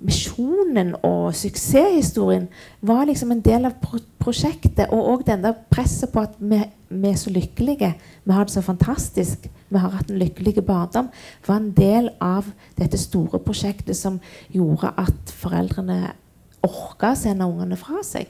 misjonen 0.05 0.93
og 1.05 1.33
suksesshistorien 1.35 2.47
var 2.85 3.05
liksom 3.07 3.31
en 3.33 3.43
del 3.45 3.67
av 3.69 3.77
pro 3.81 4.01
prosjektet. 4.25 4.89
Og 4.89 5.11
òg 5.11 5.25
den 5.27 5.43
der 5.43 5.53
presset 5.69 6.09
på 6.09 6.23
at 6.25 6.33
vi, 6.39 6.57
vi 6.89 7.11
er 7.11 7.19
så 7.19 7.29
lykkelige. 7.29 7.91
Vi 8.25 8.33
har 8.33 8.47
det 8.47 8.55
så 8.55 8.63
fantastisk. 8.65 9.45
Vi 9.69 9.81
har 9.81 9.93
hatt 9.93 10.09
en 10.09 10.17
lykkelig 10.17 10.63
barndom. 10.65 11.11
var 11.45 11.59
en 11.61 11.71
del 11.77 12.09
av 12.21 12.47
dette 12.79 12.97
store 12.97 13.39
prosjektet 13.39 13.97
som 13.97 14.17
gjorde 14.49 14.93
at 14.97 15.33
foreldrene 15.43 16.15
orka 16.65 17.13
å 17.13 17.19
sende 17.19 17.47
ungene 17.47 17.77
fra 17.79 18.01
seg. 18.05 18.27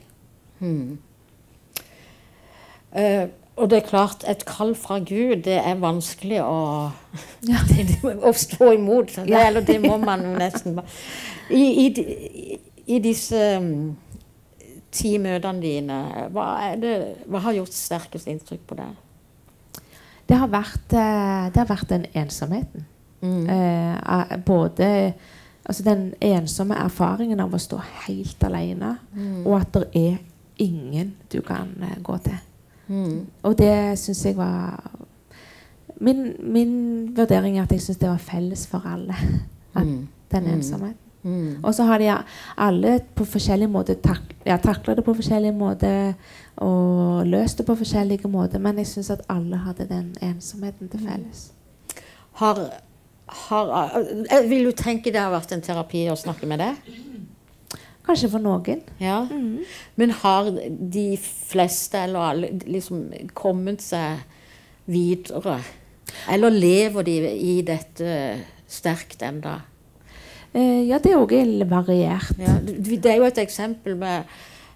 Eh, 2.95 3.25
og 3.55 3.69
det 3.71 3.77
er 3.79 3.87
klart, 3.87 4.23
et 4.27 4.43
kall 4.47 4.73
fra 4.75 4.97
Gud, 4.99 5.45
det 5.47 5.57
er 5.61 5.77
vanskelig 5.79 6.41
å, 6.43 6.91
Ja. 7.51 7.61
å 8.19 8.33
stå 8.35 8.73
imot. 8.75 9.15
Det, 9.23 9.39
eller 9.39 9.63
det 9.63 9.77
må 9.83 9.97
man 10.01 10.25
jo 10.27 10.33
nesten 10.43 10.79
I, 11.49 11.63
i, 11.85 12.59
i 12.87 12.99
disse 13.03 13.39
um, 13.61 13.95
ti 14.95 15.15
møtene 15.21 15.63
dine, 15.63 15.99
hva, 16.35 16.49
det, 16.79 16.95
hva 17.31 17.41
har 17.47 17.55
gjort 17.59 17.75
sterkest 17.75 18.27
inntrykk 18.31 18.67
på 18.67 18.77
deg? 18.79 19.01
Det 20.25 20.37
har 20.41 20.49
vært, 20.49 20.93
eh, 20.97 21.47
det 21.53 21.61
har 21.61 21.69
vært 21.69 21.89
den 21.91 22.05
ensomheten. 22.17 22.85
Mm. 23.21 23.49
Eh, 23.49 24.37
både 24.45 24.87
altså 25.65 25.83
den 25.83 26.13
ensomme 26.21 26.75
erfaringen 26.75 27.39
av 27.39 27.53
å 27.53 27.57
stå 27.59 27.79
helt 28.07 28.43
alene, 28.43 28.97
Mm. 29.13 29.45
og 29.47 29.61
at 29.61 29.73
det 29.73 29.87
er 29.95 30.17
ingen 30.57 31.13
du 31.31 31.41
kan 31.41 31.67
uh, 31.81 32.03
gå 32.03 32.17
til. 32.17 32.37
Mm. 32.87 33.25
Og 33.43 33.57
det 33.57 33.99
syns 33.99 34.25
jeg 34.25 34.37
var 34.37 34.91
min, 35.99 36.33
min 36.39 36.73
vurdering 37.17 37.57
er 37.57 37.63
at 37.63 37.71
jeg 37.71 37.81
syns 37.81 37.97
det 37.97 38.09
var 38.09 38.17
felles 38.17 38.67
for 38.67 38.81
alle. 38.85 39.15
Mm. 39.75 40.07
Den 40.31 40.43
Mm. 40.43 40.53
ensomheten. 40.53 40.95
Mm. 41.23 41.55
Og 41.63 41.75
så 41.75 41.83
har 41.83 41.97
de 41.97 42.13
alle 42.57 42.99
på 43.15 43.25
forskjellig 43.25 43.67
måte 43.69 43.95
tak 43.95 44.21
ja, 44.45 44.55
takla 44.57 44.93
det 44.95 45.03
på 45.03 45.13
forskjellige 45.13 45.51
måter 45.51 46.13
og 46.57 47.25
løst 47.27 47.57
det 47.57 47.65
på 47.65 47.75
forskjellige 47.75 48.27
måter, 48.31 48.59
men 48.59 48.77
jeg 48.77 48.87
syns 48.87 49.09
at 49.09 49.21
alle 49.29 49.57
hadde 49.57 49.87
den 49.89 50.15
ensomheten 50.21 50.87
til 50.87 50.99
felles. 50.99 51.51
Har, 52.33 52.69
har, 53.27 53.73
eh, 54.29 54.45
vil 54.49 54.69
du 54.69 54.71
tenke 54.71 55.11
det 55.11 55.21
har 55.21 55.33
vært 55.33 55.51
en 55.55 55.61
terapi 55.65 56.05
å 56.11 56.17
snakke 56.19 56.47
med 56.49 56.59
deg? 56.59 56.75
Kanskje 58.05 58.29
for 58.29 58.39
noen. 58.39 58.83
Ja. 59.01 59.23
Men 59.97 60.11
har 60.21 60.51
de 60.51 61.17
fleste 61.17 62.03
eller 62.05 62.19
alle 62.19 62.51
liksom 62.69 63.07
kommet 63.33 63.81
seg 63.81 64.21
videre? 64.85 65.57
Eller 66.29 66.53
lever 66.53 67.03
de 67.07 67.15
i 67.33 67.55
dette 67.65 68.11
sterkt 68.69 69.25
enda? 69.25 69.61
Eh, 70.53 70.85
ja, 70.87 70.99
det 71.01 71.11
er 71.11 71.19
òg 71.19 71.33
variert. 71.67 72.37
Ja, 72.39 72.59
det 72.61 73.09
er 73.09 73.17
jo 73.17 73.27
et 73.27 73.41
eksempel 73.41 73.97
med, 73.97 74.29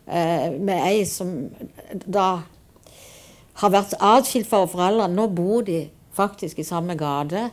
eh, 0.07 0.49
med 0.57 0.81
ei 0.87 1.05
som 1.05 1.49
da 2.05 2.41
har 3.61 3.71
vært 3.71 3.93
atskilt 3.99 4.47
fra 4.47 4.65
foreldrene. 4.65 5.15
Nå 5.15 5.27
bor 5.27 5.61
de 5.61 5.89
faktisk 6.15 6.59
i 6.59 6.67
samme 6.67 6.97
gate, 6.97 7.51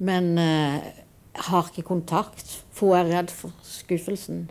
men 0.00 0.32
eh, 0.40 0.90
har 1.50 1.70
ikke 1.70 1.86
kontakt, 1.86 2.64
for 2.74 2.94
hun 2.94 3.00
er 3.00 3.14
redd 3.18 3.32
for 3.34 3.54
skuffelsen. 3.66 4.48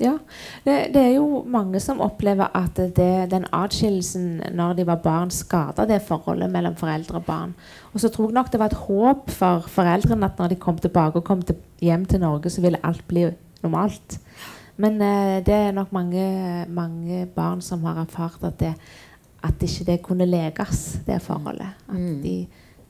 Ja. 0.00 0.18
Det, 0.64 0.74
det 0.92 1.02
er 1.02 1.14
jo 1.16 1.40
mange 1.48 1.80
som 1.80 2.02
opplever 2.04 2.52
at 2.56 2.76
det, 2.76 3.30
den 3.32 3.46
atskillelsen 3.56 4.42
når 4.56 4.76
de 4.76 4.86
var 4.88 5.00
barn, 5.04 5.32
skada 5.32 5.86
det 5.88 6.02
forholdet 6.04 6.52
mellom 6.52 6.76
foreldre 6.76 7.20
og 7.20 7.24
barn. 7.24 7.54
Og 7.94 8.02
så 8.02 8.10
tror 8.12 8.28
jeg 8.28 8.36
nok 8.36 8.52
det 8.52 8.60
var 8.60 8.72
et 8.72 8.84
håp 8.86 9.32
for 9.32 9.64
foreldrene 9.72 10.28
at 10.28 10.38
når 10.38 10.52
de 10.52 10.60
kom 10.60 10.78
tilbake 10.78 11.22
og 11.22 11.24
kom 11.24 11.42
til, 11.42 11.56
hjem 11.80 12.04
til 12.04 12.20
Norge, 12.20 12.52
så 12.52 12.64
ville 12.64 12.82
alt 12.84 13.06
bli 13.08 13.24
normalt. 13.64 14.20
Men 14.76 15.00
eh, 15.00 15.40
det 15.46 15.56
er 15.56 15.72
nok 15.72 15.92
mange, 15.96 16.28
mange 16.68 17.24
barn 17.32 17.64
som 17.64 17.84
har 17.88 18.04
erfart 18.04 18.44
at 18.44 18.60
det, 18.60 18.74
at 19.46 19.62
ikke 19.62 19.88
det 19.88 20.02
kunne 20.04 20.28
lekes, 20.28 21.00
det 21.06 21.22
forholdet. 21.24 21.72
At 21.88 22.22
de, 22.22 22.36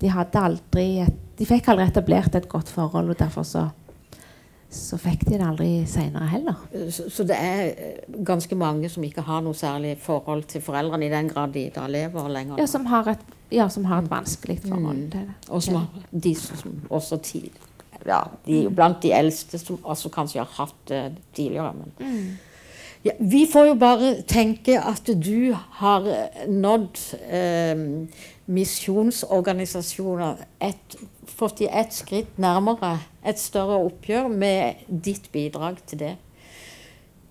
de 0.01 0.11
hadde 0.13 0.39
aldri 0.39 0.87
et, 1.07 1.23
De 1.39 1.45
fikk 1.45 1.67
aldri 1.69 1.85
etablert 1.85 2.35
et 2.35 2.49
godt 2.49 2.69
forhold, 2.73 3.11
og 3.13 3.19
derfor 3.19 3.43
så 3.45 3.67
så 4.77 4.97
fikk 4.99 5.23
de 5.29 5.37
det 5.39 5.45
aldri 5.47 5.69
seinere 5.89 6.27
heller. 6.27 6.57
Så, 6.91 7.05
så 7.13 7.25
det 7.25 7.37
er 7.39 7.61
eh, 7.71 8.17
ganske 8.27 8.57
mange 8.59 8.89
som 8.93 9.05
ikke 9.07 9.23
har 9.25 9.45
noe 9.45 9.55
særlig 9.57 9.93
forhold 10.03 10.43
til 10.51 10.61
foreldrene, 10.65 11.07
i 11.07 11.13
den 11.13 11.29
grad 11.31 11.53
de 11.55 11.69
da 11.75 11.87
lever 11.89 12.29
lenger. 12.29 12.59
Ja, 12.59 12.67
som 12.67 12.85
har 12.91 13.07
et, 13.13 13.23
ja, 13.55 13.69
som 13.73 13.87
har 13.89 14.03
et 14.03 14.11
vanskelig 14.11 14.59
forhold 14.65 14.97
Mm. 14.97 15.11
til 15.11 15.21
det. 15.21 15.37
Og 15.49 15.63
som 15.63 15.75
har, 15.75 15.87
de 16.11 16.35
som 16.35 16.75
også 16.91 17.21
tid, 17.23 17.51
ja, 18.07 18.21
de 18.47 18.65
jo 18.65 18.71
blant 18.71 19.01
de 19.03 19.13
eldste 19.15 19.59
som 19.59 19.79
også 19.85 20.11
kanskje 20.11 20.43
har 20.43 20.51
hatt 20.59 20.75
det 20.89 21.17
tidligere. 21.35 21.73
Men. 21.73 22.39
Ja, 23.05 23.13
vi 23.21 23.47
får 23.53 23.67
jo 23.69 23.75
bare 23.79 24.15
tenke 24.27 24.81
at 24.83 25.07
du 25.07 25.55
har 25.79 26.07
eh, 26.11 26.49
nådd 26.51 26.99
eh, 27.31 27.77
misjonsorganisasjoner 28.47 30.45
et, 30.63 30.97
fått 31.27 31.59
de 31.59 31.69
ett 31.69 31.95
skritt 31.95 32.39
nærmere 32.39 32.99
et 33.27 33.41
større 33.41 33.79
oppgjør 33.89 34.29
med 34.31 34.87
ditt 34.89 35.31
bidrag 35.35 35.81
til 35.87 36.03
det. 36.05 36.15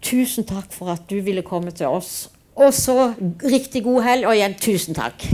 Tusen 0.06 0.46
takk 0.46 0.74
for 0.76 0.92
at 0.94 1.08
du 1.10 1.20
ville 1.26 1.46
komme 1.46 1.72
til 1.72 1.88
oss. 1.88 2.28
Og 2.56 2.74
så 2.74 3.14
riktig 3.44 3.84
god 3.84 4.04
helg, 4.06 4.28
og 4.28 4.36
igjen 4.36 4.56
tusen 4.60 4.96
takk. 4.96 5.26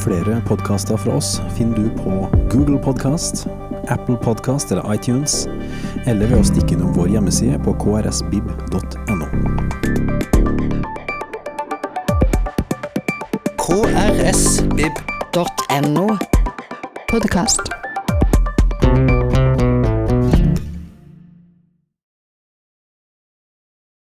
Flere 0.00 0.38
podkaster 0.46 0.96
fra 0.96 1.18
oss 1.18 1.34
finner 1.58 1.76
du 1.76 1.90
på 1.98 2.24
Google 2.52 2.78
Podkast, 2.80 3.46
Apple 3.88 4.16
Podkast 4.16 4.72
eller 4.72 4.94
iTunes, 4.94 5.44
eller 6.06 6.24
ved 6.24 6.40
å 6.40 6.46
stikke 6.48 6.78
innom 6.78 6.94
vår 6.96 7.12
hjemmeside 7.18 7.60
på 7.66 7.76
krsbib.no. 7.82 9.19
krsbib.no. 13.70 14.98
Podkast. 17.06 17.60